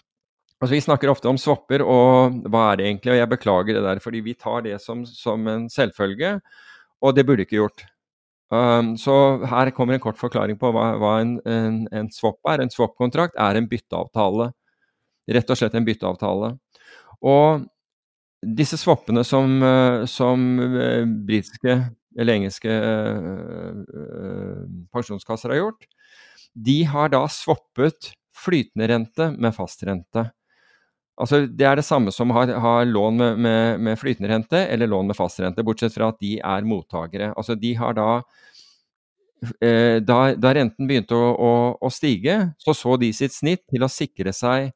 Altså, 0.61 0.73
vi 0.73 0.81
snakker 0.81 1.11
ofte 1.11 1.29
om 1.29 1.37
swapper, 1.37 1.83
og 1.83 2.39
hva 2.49 2.69
er 2.71 2.79
det 2.79 2.87
egentlig? 2.87 3.11
Og 3.13 3.19
jeg 3.19 3.31
beklager 3.33 3.77
det 3.77 3.83
der, 3.85 4.01
fordi 4.01 4.23
vi 4.25 4.37
tar 4.39 4.63
det 4.65 4.79
som, 4.81 5.03
som 5.05 5.45
en 5.51 5.67
selvfølge, 5.69 6.39
og 7.03 7.15
det 7.15 7.25
burde 7.27 7.45
ikke 7.45 7.59
gjort. 7.59 7.85
Um, 8.53 8.93
så 8.97 9.41
her 9.49 9.71
kommer 9.75 9.95
en 9.95 10.03
kort 10.03 10.19
forklaring 10.21 10.57
på 10.61 10.69
hva, 10.73 10.91
hva 11.01 11.15
en, 11.21 11.35
en, 11.49 11.79
en, 11.91 12.09
swap 12.13 12.39
er. 12.49 12.63
En 12.63 12.71
swap-kontrakt 12.71 13.37
er 13.41 13.59
en 13.59 13.67
bytteavtale. 13.69 14.51
Rett 15.35 15.51
og 15.51 15.59
slett 15.59 15.75
en 15.75 15.87
bytteavtale. 15.87 16.51
Og 17.25 17.65
disse 18.45 18.77
swappene 18.77 19.23
som, 19.25 19.57
eh, 19.65 20.05
som 20.05 20.43
eh, 20.61 21.05
britiske 21.27 21.77
eller 22.19 22.39
engelske 22.39 22.71
uh, 22.71 23.83
pensjonskasser 24.95 25.51
har 25.53 25.61
gjort, 25.63 25.87
de 26.55 26.83
har 26.87 27.11
da 27.11 27.25
swappet 27.31 28.13
flytende 28.35 28.87
rente 28.91 29.29
med 29.35 29.55
fastrente. 29.55 30.29
Altså, 31.15 31.45
det 31.47 31.67
er 31.67 31.79
det 31.79 31.85
samme 31.87 32.11
som 32.11 32.31
har, 32.35 32.51
har 32.59 32.87
lån 32.87 33.19
med, 33.19 33.37
med, 33.39 33.83
med, 33.87 33.99
flytende 33.99 34.31
rente 34.31 34.59
eller 34.67 34.91
lån 34.91 35.11
med 35.11 35.15
fastrente, 35.15 35.63
bortsett 35.63 35.95
fra 35.95 36.09
at 36.11 36.19
de 36.23 36.37
er 36.39 36.67
mottakere. 36.67 37.31
Altså, 37.39 37.55
de 37.59 37.71
har 37.79 37.95
da 37.95 38.09
eh, 39.63 40.01
da, 40.03 40.19
da, 40.35 40.55
renten 40.57 40.87
begynte 40.89 41.15
å, 41.15 41.29
å, 41.35 41.53
å, 41.79 41.91
stige, 41.91 42.41
så 42.59 42.75
så 42.75 42.97
de 42.99 43.13
sitt 43.15 43.35
snitt 43.35 43.63
til 43.71 43.87
å 43.87 43.91
sikre 43.91 44.35
seg 44.35 44.73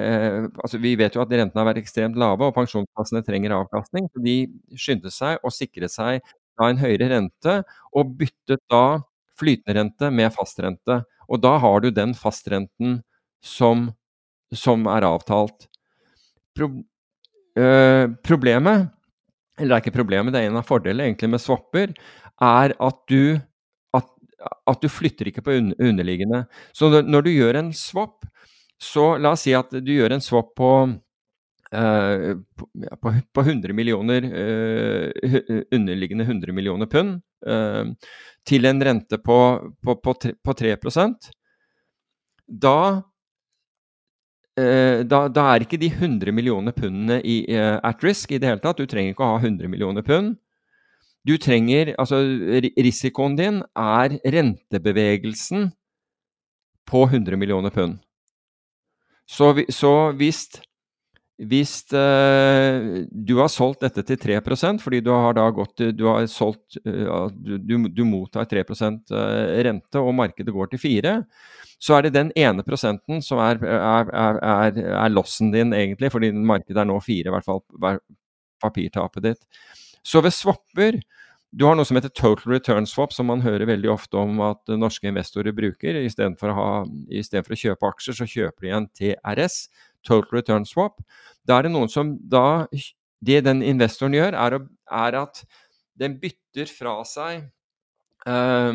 Eh, 0.00 0.44
altså 0.62 0.78
vi 0.80 0.94
vet 0.96 1.16
jo 1.16 1.22
at 1.22 1.32
rentene 1.34 1.60
har 1.60 1.68
vært 1.72 1.82
ekstremt 1.82 2.18
lave, 2.20 2.46
og 2.46 2.56
pensjonskassene 2.56 3.24
trenger 3.26 3.56
avkastning. 3.56 4.08
så 4.12 4.22
De 4.24 4.36
skyndte 4.78 5.12
seg 5.14 5.42
å 5.42 5.52
sikre 5.54 5.90
seg 5.92 6.22
da 6.60 6.68
en 6.70 6.80
høyere 6.80 7.08
rente, 7.14 7.60
og 7.96 8.14
byttet 8.20 8.60
da 8.70 9.00
flytende 9.40 9.76
rente 9.78 10.10
med 10.12 10.32
fastrente. 10.34 11.00
Og 11.30 11.40
da 11.42 11.56
har 11.62 11.82
du 11.82 11.90
den 11.94 12.14
fastrenten 12.18 13.00
som, 13.44 13.88
som 14.52 14.86
er 14.90 15.06
avtalt. 15.08 15.68
Pro, 16.56 16.68
øh, 17.56 18.06
problemet, 18.26 18.90
eller 19.60 19.74
det 19.74 19.78
er 19.78 19.84
ikke 19.84 19.98
problemet, 20.00 20.34
det 20.34 20.42
er 20.42 20.50
en 20.50 20.60
av 20.60 20.66
fordelene 20.68 21.08
egentlig 21.08 21.30
med 21.34 21.42
swapper, 21.42 21.94
er 22.40 22.74
at 22.74 23.00
du, 23.12 23.38
at, 23.96 24.08
at 24.68 24.82
du 24.82 24.88
flytter 24.88 25.30
ikke 25.30 25.44
på 25.46 25.56
underliggende. 25.60 26.46
Så 26.72 26.90
når 27.04 27.26
du 27.26 27.30
gjør 27.34 27.60
en 27.60 27.72
swap, 27.76 28.24
så 28.80 29.14
la 29.20 29.34
oss 29.36 29.44
si 29.44 29.52
at 29.56 29.72
du 29.72 29.92
gjør 29.92 30.16
en 30.16 30.24
swap 30.24 30.54
på, 30.56 30.70
på, 31.70 33.12
på 33.34 33.42
100 33.44 33.74
millioner 33.78 34.24
uh, 34.26 35.10
underliggende 35.70 36.24
100 36.26 36.52
millioner 36.52 36.86
pund 36.90 37.20
til 38.44 38.66
en 38.66 38.82
rente 38.84 39.18
på, 39.22 39.36
på, 39.84 39.94
på 40.02 40.14
3, 40.24 40.32
på 40.42 40.54
3 40.58 40.74
da, 42.50 42.74
da, 44.58 45.20
da, 45.30 45.44
er 45.54 45.64
ikke 45.64 45.78
de 45.80 45.88
100 45.94 46.34
millioner 46.34 46.74
pundene 46.76 47.20
i, 47.22 47.46
at 47.54 48.02
risk 48.04 48.34
i 48.34 48.40
det 48.42 48.50
hele 48.50 48.60
tatt. 48.60 48.82
Du 48.82 48.90
trenger 48.90 49.14
ikke 49.14 49.24
å 49.24 49.36
ha 49.36 49.40
100 49.40 49.70
millioner 49.70 50.02
pund. 50.04 50.34
Du 51.24 51.36
trenger 51.38 51.94
Altså, 51.98 52.20
risikoen 52.80 53.36
din 53.38 53.62
er 53.76 54.16
rentebevegelsen 54.24 55.70
på 56.90 57.04
100 57.06 57.36
millioner 57.36 57.70
pund. 57.70 57.98
Så, 59.28 59.52
så 59.70 60.10
hvis, 60.18 60.48
hvis 61.40 61.72
uh, 61.96 63.06
du 63.08 63.32
har 63.38 63.48
solgt 63.48 63.80
dette 63.86 64.02
til 64.04 64.18
3% 64.20 64.82
fordi 64.84 65.00
du 65.04 65.08
har 65.14 65.36
da 65.38 65.46
gått 65.56 65.80
du 65.96 66.04
har 66.04 66.26
solgt 66.28 66.76
uh, 66.84 67.30
du, 67.32 67.76
du, 67.88 68.02
mottar 68.04 68.48
3 68.50 68.64
uh, 68.68 68.88
eh, 69.16 69.62
rente, 69.64 70.02
og 70.02 70.12
markedet 70.18 70.52
går 70.52 70.72
til 70.74 70.82
4 70.82 71.14
så 71.80 71.96
er 71.96 72.04
det 72.04 72.16
den 72.18 72.32
ene 72.36 72.64
prosenten 72.66 73.22
som 73.24 73.40
er, 73.40 73.62
er, 73.64 74.10
er, 74.12 74.80
er 75.00 75.12
lossen 75.14 75.48
din, 75.54 75.72
egentlig, 75.72 76.10
fordi 76.12 76.28
markedet 76.36 76.82
er 76.82 76.90
nå 76.90 76.98
4, 77.00 77.30
i 77.30 77.32
hvert 77.32 77.46
fall 77.46 77.62
papirtapet 78.60 79.24
ditt. 79.24 79.62
Så 80.04 80.20
ved 80.20 80.36
swapper 80.36 80.98
du 81.50 81.64
har 81.66 81.74
noe 81.74 81.86
som 81.88 81.96
heter 81.98 82.12
total 82.14 82.52
return 82.52 82.86
swap, 82.86 83.10
som 83.10 83.26
man 83.26 83.40
hører 83.42 83.66
veldig 83.66 83.90
ofte 83.90 84.20
om 84.20 84.38
at 84.46 84.70
norske 84.78 85.08
investorer 85.10 85.54
bruker. 85.54 85.96
Istedenfor 85.98 86.52
å, 86.54 86.66
for 86.86 87.56
å 87.56 87.58
kjøpe 87.58 87.88
aksjer, 87.88 88.18
så 88.20 88.28
kjøper 88.30 88.66
de 88.66 88.74
en 88.76 88.86
TRS, 88.94 89.56
total 90.06 90.26
return 90.32 90.66
swap. 90.68 91.00
Da 91.46 91.58
er 91.58 91.66
det 91.66 91.74
noen 91.74 91.90
som 91.92 92.16
da 92.20 92.66
Det 93.20 93.42
den 93.44 93.58
investoren 93.60 94.14
gjør, 94.16 94.32
er, 94.32 94.54
er 94.88 95.16
at 95.18 95.42
den 96.00 96.14
bytter 96.22 96.70
fra 96.72 96.94
seg 97.04 97.42
uh, 98.24 98.72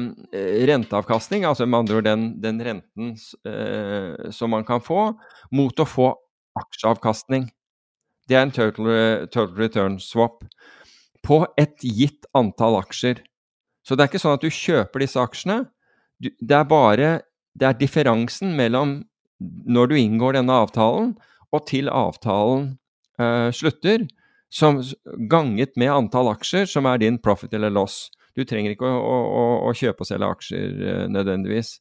renteavkastning, 0.70 1.48
altså 1.50 1.66
med 1.66 1.80
andre 1.80 1.96
ord 1.98 2.06
den, 2.06 2.28
den 2.44 2.60
renten 2.62 3.16
uh, 3.50 4.30
som 4.30 4.54
man 4.54 4.68
kan 4.68 4.84
få, 4.86 5.16
mot 5.50 5.82
å 5.82 5.88
få 5.90 6.12
aksjeavkastning. 6.62 7.50
Det 8.30 8.38
er 8.38 8.46
en 8.46 8.54
total, 8.54 9.26
total 9.34 9.58
return 9.58 9.98
swap 9.98 10.46
på 11.26 11.42
et 11.58 11.82
gitt 11.82 12.30
antall 12.38 12.78
aksjer. 12.84 13.24
Så 13.82 13.98
det 13.98 14.06
er 14.06 14.14
ikke 14.14 14.22
sånn 14.22 14.38
at 14.38 14.46
du 14.46 14.54
kjøper 14.54 15.02
disse 15.02 15.26
aksjene. 15.26 15.64
Det 16.22 16.54
er 16.54 16.70
bare 16.70 17.10
det 17.56 17.70
er 17.70 17.78
differansen 17.80 18.54
mellom 18.58 19.00
når 19.42 19.92
du 19.92 19.96
inngår 20.00 20.38
denne 20.38 20.60
avtalen, 20.66 21.16
og 21.54 21.66
til 21.70 21.90
avtalen 21.92 22.76
eh, 23.22 23.50
slutter, 23.56 24.06
som 24.52 24.80
ganget 25.32 25.76
med 25.80 25.92
antall 25.92 26.30
aksjer, 26.32 26.68
som 26.70 26.88
er 26.88 27.02
din 27.02 27.18
profit 27.20 27.54
eller 27.58 27.74
loss. 27.74 28.06
Du 28.36 28.44
trenger 28.48 28.76
ikke 28.76 28.88
å, 28.88 29.20
å, 29.24 29.44
å 29.70 29.74
kjøpe 29.76 30.04
og 30.04 30.10
selge 30.10 30.32
aksjer 30.38 30.84
eh, 30.86 31.06
nødvendigvis. 31.12 31.76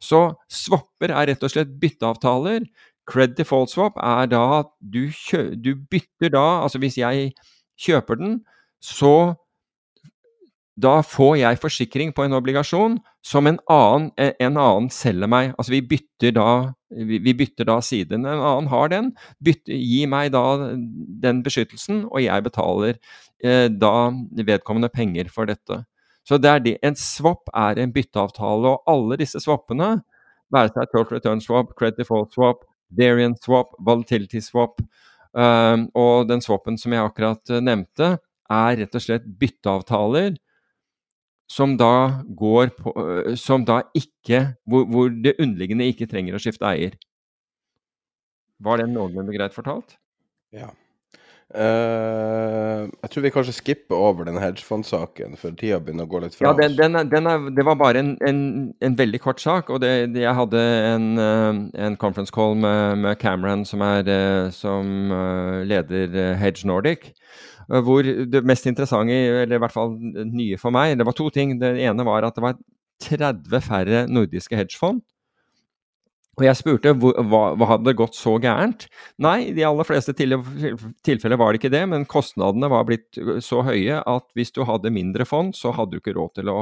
Så 0.00 0.22
swapper 0.50 1.12
er 1.12 1.28
rett 1.30 1.44
og 1.44 1.52
slett 1.52 1.72
bytteavtaler. 1.82 2.64
Cred 3.10 3.34
default 3.38 3.72
swap 3.72 3.98
er 4.00 4.30
da 4.30 4.42
at 4.60 4.70
du, 4.80 5.08
du 5.58 5.72
bytter 5.90 6.32
da 6.32 6.44
Altså 6.62 6.78
hvis 6.78 6.98
jeg 7.00 7.32
kjøper 7.80 8.20
den, 8.20 8.36
så 8.80 9.34
da 10.78 11.00
får 11.04 11.34
jeg 11.40 11.60
forsikring 11.60 12.12
på 12.14 12.24
en 12.24 12.36
obligasjon 12.36 12.98
som 13.26 13.48
en 13.50 13.58
annen, 13.68 14.10
en 14.16 14.56
annen 14.56 14.88
selger 14.94 15.28
meg. 15.28 15.52
Altså 15.58 15.74
vi 15.74 15.82
bytter 15.84 16.32
da, 16.36 16.46
vi 16.88 17.34
bytter 17.36 17.68
da 17.68 17.80
siden. 17.84 18.24
En 18.24 18.40
annen 18.40 18.70
har 18.70 18.92
den. 18.92 19.10
Bytter, 19.44 19.74
gi 19.74 20.06
meg 20.08 20.30
da 20.32 20.44
den 21.24 21.42
beskyttelsen, 21.44 22.04
og 22.08 22.22
jeg 22.22 22.46
betaler 22.46 22.96
eh, 23.42 23.66
da 23.68 24.10
vedkommende 24.46 24.92
penger 24.94 25.28
for 25.32 25.50
dette. 25.50 25.82
Så 26.24 26.38
det 26.40 26.50
er 26.50 26.64
det. 26.64 26.76
En 26.86 26.96
swap 26.96 27.50
er 27.56 27.80
en 27.80 27.92
bytteavtale, 27.92 28.74
og 28.76 28.90
alle 28.90 29.20
disse 29.20 29.40
swappene, 29.42 29.98
være 30.50 30.72
seg 30.72 30.90
total 30.90 31.16
return 31.16 31.42
swap, 31.44 31.74
credit 31.78 32.00
default 32.00 32.32
swap, 32.34 32.64
variant 32.96 33.38
swap, 33.42 33.74
volatility 33.86 34.40
swap, 34.42 34.80
eh, 35.36 35.78
og 35.98 36.30
den 36.30 36.44
swappen 36.44 36.78
som 36.80 36.94
jeg 36.94 37.04
akkurat 37.04 37.52
uh, 37.52 37.60
nevnte, 37.62 38.16
er 38.50 38.80
rett 38.80 38.96
og 38.96 39.04
slett 39.04 39.28
bytteavtaler 39.38 40.38
som 41.50 41.74
da 41.78 42.22
på 42.78 42.92
Som 43.34 43.64
da 43.66 43.80
ikke 43.96 44.54
hvor, 44.64 44.84
hvor, 44.86 45.10
det 45.10 45.36
underliggende 45.42 45.88
ikke 45.90 46.06
trenger 46.10 46.36
å 46.36 46.42
skifte 46.42 46.68
eier. 46.68 46.94
Var 48.60 48.80
det 48.80 48.90
noenlunde 48.92 49.34
greit 49.34 49.56
fortalt? 49.56 49.96
Ja. 50.54 50.70
Uh, 51.50 52.86
jeg 53.02 53.10
tror 53.10 53.24
vi 53.24 53.30
kanskje 53.34 53.54
skipper 53.56 53.98
over 53.98 54.28
den 54.28 54.36
hedgefondsaken, 54.38 55.34
for 55.40 55.56
tida 55.58 55.80
begynner 55.82 56.06
å 56.06 56.10
gå 56.12 56.20
litt 56.22 56.36
fra 56.36 56.52
oss. 56.52 56.60
ja, 56.60 56.68
den, 56.68 56.76
den, 56.78 57.10
den 57.10 57.26
er, 57.26 57.48
det 57.56 57.64
var 57.66 57.78
bare 57.80 58.04
en, 58.04 58.12
en, 58.22 58.42
en, 58.78 58.98
veldig 58.98 59.18
kort 59.24 59.42
sak. 59.42 59.72
og 59.74 59.80
det, 59.82 59.90
Jeg 60.14 60.36
hadde 60.38 60.62
en, 60.92 61.08
eh, 61.18 61.58
en 61.86 61.98
conference 61.98 62.30
call 62.34 62.54
med, 62.54 63.02
med 63.02 63.18
Cameron, 63.18 63.64
som, 63.66 63.82
er, 63.82 64.06
eh, 64.06 64.52
som 64.54 65.10
leder 65.66 66.36
Hedge 66.38 66.70
Nordic. 66.70 67.10
Hvor 67.66 68.02
det 68.02 68.42
mest 68.46 68.66
interessante, 68.66 69.14
eller 69.14 69.58
i 69.58 69.62
hvert 69.62 69.74
fall 69.74 69.94
nye 70.26 70.58
for 70.58 70.74
meg, 70.74 70.96
det 70.98 71.06
var 71.06 71.18
to 71.18 71.28
ting. 71.34 71.58
Det 71.58 71.76
ene 71.82 72.06
var 72.06 72.26
at 72.26 72.38
det 72.38 72.46
var 72.46 72.58
30 73.10 73.62
færre 73.66 74.06
nordiske 74.10 74.58
hedgefond. 74.58 75.02
Og 76.38 76.44
jeg 76.46 76.56
spurte 76.56 76.92
hva, 76.94 77.40
hva 77.58 77.66
hadde 77.72 77.96
gått 77.98 78.14
så 78.16 78.36
gærent. 78.40 78.86
Nei, 79.20 79.50
i 79.50 79.54
de 79.56 79.64
aller 79.66 79.84
fleste 79.84 80.14
tilfeller 80.16 81.40
var 81.40 81.52
det 81.52 81.60
ikke 81.60 81.72
det, 81.74 81.82
men 81.90 82.06
kostnadene 82.08 82.70
var 82.70 82.86
blitt 82.88 83.18
så 83.44 83.64
høye 83.66 83.98
at 83.98 84.28
hvis 84.38 84.54
du 84.56 84.62
hadde 84.68 84.94
mindre 84.94 85.26
fond, 85.28 85.52
så 85.58 85.74
hadde 85.76 85.96
du 85.96 86.00
ikke 86.00 86.16
råd 86.16 86.38
til 86.40 86.52
å 86.52 86.60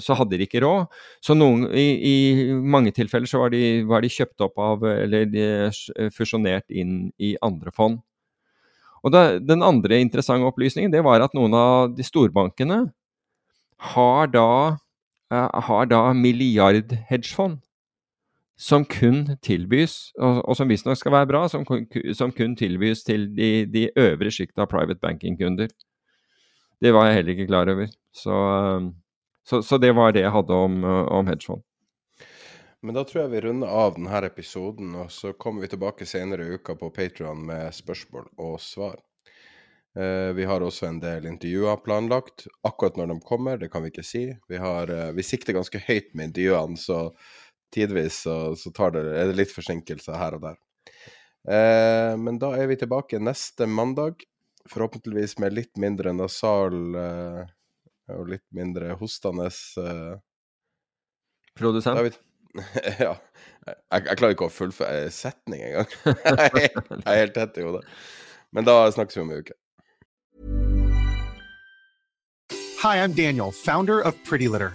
så 0.00 0.14
hadde 0.16 0.38
de 0.38 0.46
ikke 0.46 0.62
råd. 0.62 0.86
Så 1.24 1.34
noen, 1.36 1.66
i, 1.76 1.86
i, 2.08 2.14
mange 2.54 2.94
tilfeller 2.96 3.28
så 3.28 3.42
var 3.42 3.52
de, 3.52 3.82
var 3.84 4.00
de, 4.00 4.08
kjøpt 4.12 4.44
opp 4.46 4.60
av, 4.62 4.86
eller 4.88 5.26
de 5.28 6.08
fusjonert 6.14 6.64
inn 6.70 7.10
i 7.20 7.34
andre 7.44 7.72
fond. 7.74 7.98
Og 9.04 9.12
da, 9.12 9.38
Den 9.42 9.66
andre 9.66 10.00
interessante 10.00 10.48
opplysningen 10.48 10.94
det 10.94 11.04
var 11.04 11.22
at 11.24 11.36
noen 11.36 11.54
av 11.58 11.92
de 11.94 12.06
storbankene 12.06 12.86
har 13.92 14.32
da, 14.32 14.48
har 15.30 15.90
da 15.90 16.02
milliardhedgefond 16.16 17.60
som 18.56 18.84
kun 18.88 19.36
tilbys, 19.44 20.12
og, 20.16 20.40
og 20.48 20.56
som 20.56 20.70
visstnok 20.70 20.98
skal 20.98 21.12
være 21.12 21.28
bra, 21.28 21.42
som, 21.52 21.66
som, 22.16 22.32
kun 22.32 22.56
tilbys 22.56 23.04
til 23.04 23.28
de, 23.36 23.66
de 23.68 23.90
øvre 24.00 24.32
sjikta 24.32 24.64
av 24.64 24.70
private 24.72 25.00
banking-kunder. 25.02 25.68
Det 26.80 26.92
var 26.92 27.08
jeg 27.08 27.20
heller 27.20 27.36
ikke 27.36 27.48
klar 27.50 27.72
over. 27.72 27.88
Så, 28.16 28.36
så, 29.44 29.60
så 29.62 29.78
det 29.80 29.92
var 29.96 30.12
det 30.16 30.24
jeg 30.24 30.32
hadde 30.32 30.60
om, 30.66 30.84
om 30.84 31.28
hedgefond. 31.28 31.64
Men 32.84 32.96
da 32.96 33.02
tror 33.04 33.24
jeg 33.24 33.32
vi 33.32 33.42
runder 33.44 33.72
av 33.72 33.96
denne 33.96 34.22
episoden, 34.28 34.94
og 35.00 35.12
så 35.12 35.32
kommer 35.34 35.64
vi 35.64 35.72
tilbake 35.72 36.08
senere 36.08 36.46
i 36.46 36.56
uka 36.56 36.76
på 36.78 36.92
Patron 36.94 37.40
med 37.48 37.74
spørsmål 37.74 38.28
og 38.44 38.60
svar. 38.62 39.00
Eh, 39.96 40.32
vi 40.36 40.44
har 40.44 40.60
også 40.60 40.90
en 40.90 41.00
del 41.00 41.26
intervjuer 41.30 41.80
planlagt. 41.84 42.44
Akkurat 42.68 42.98
når 43.00 43.14
de 43.14 43.16
kommer, 43.24 43.56
det 43.56 43.70
kan 43.72 43.82
vi 43.82 43.90
ikke 43.94 44.04
si. 44.04 44.26
Vi, 44.48 44.60
har, 44.60 44.92
eh, 44.92 45.12
vi 45.16 45.24
sikter 45.24 45.56
ganske 45.56 45.80
høyt 45.86 46.12
med 46.12 46.30
intervjuene, 46.30 46.76
så 46.76 47.00
tidvis 47.74 48.22
så, 48.26 48.56
så 48.56 48.70
det, 48.70 49.02
er 49.02 49.30
det 49.30 49.36
litt 49.38 49.54
forsinkelser 49.54 50.18
her 50.18 50.38
og 50.38 50.46
der. 50.46 50.58
Eh, 51.46 52.12
men 52.18 52.40
da 52.42 52.52
er 52.58 52.70
vi 52.70 52.78
tilbake 52.80 53.20
neste 53.22 53.66
mandag. 53.66 54.24
Forhåpentligvis 54.70 55.38
med 55.38 55.54
litt 55.54 55.76
mindre 55.78 56.12
nasal 56.16 56.74
eh, 56.98 57.42
og 58.16 58.30
litt 58.32 58.46
mindre 58.54 58.96
hostende 58.98 59.46
eh. 59.50 60.16
Produsent? 61.56 62.00
Vi, 62.02 62.10
ja. 63.06 63.14
Jeg, 63.66 63.76
jeg, 64.06 64.16
klarer 64.18 64.34
ikke 64.34 64.48
å 64.48 64.52
fullføre 64.52 65.12
setning 65.14 65.62
engang. 65.68 65.92
jeg, 66.04 66.72
jeg 66.72 67.14
er 67.14 67.22
helt 67.22 67.36
tett 67.36 67.62
i 67.62 67.66
hodet. 67.66 67.86
Men 68.54 68.66
da 68.66 68.82
snakkes 68.92 69.18
vi 69.18 69.24
om 69.24 69.32
en 69.32 69.46
uke. 69.46 69.56
Hi, 72.82 73.02
I'm 73.02 73.12
Daniel, 73.12 73.50
founder 73.50 74.00
of 74.00 74.14
Pretty 74.24 74.48
Litter. 74.48 74.74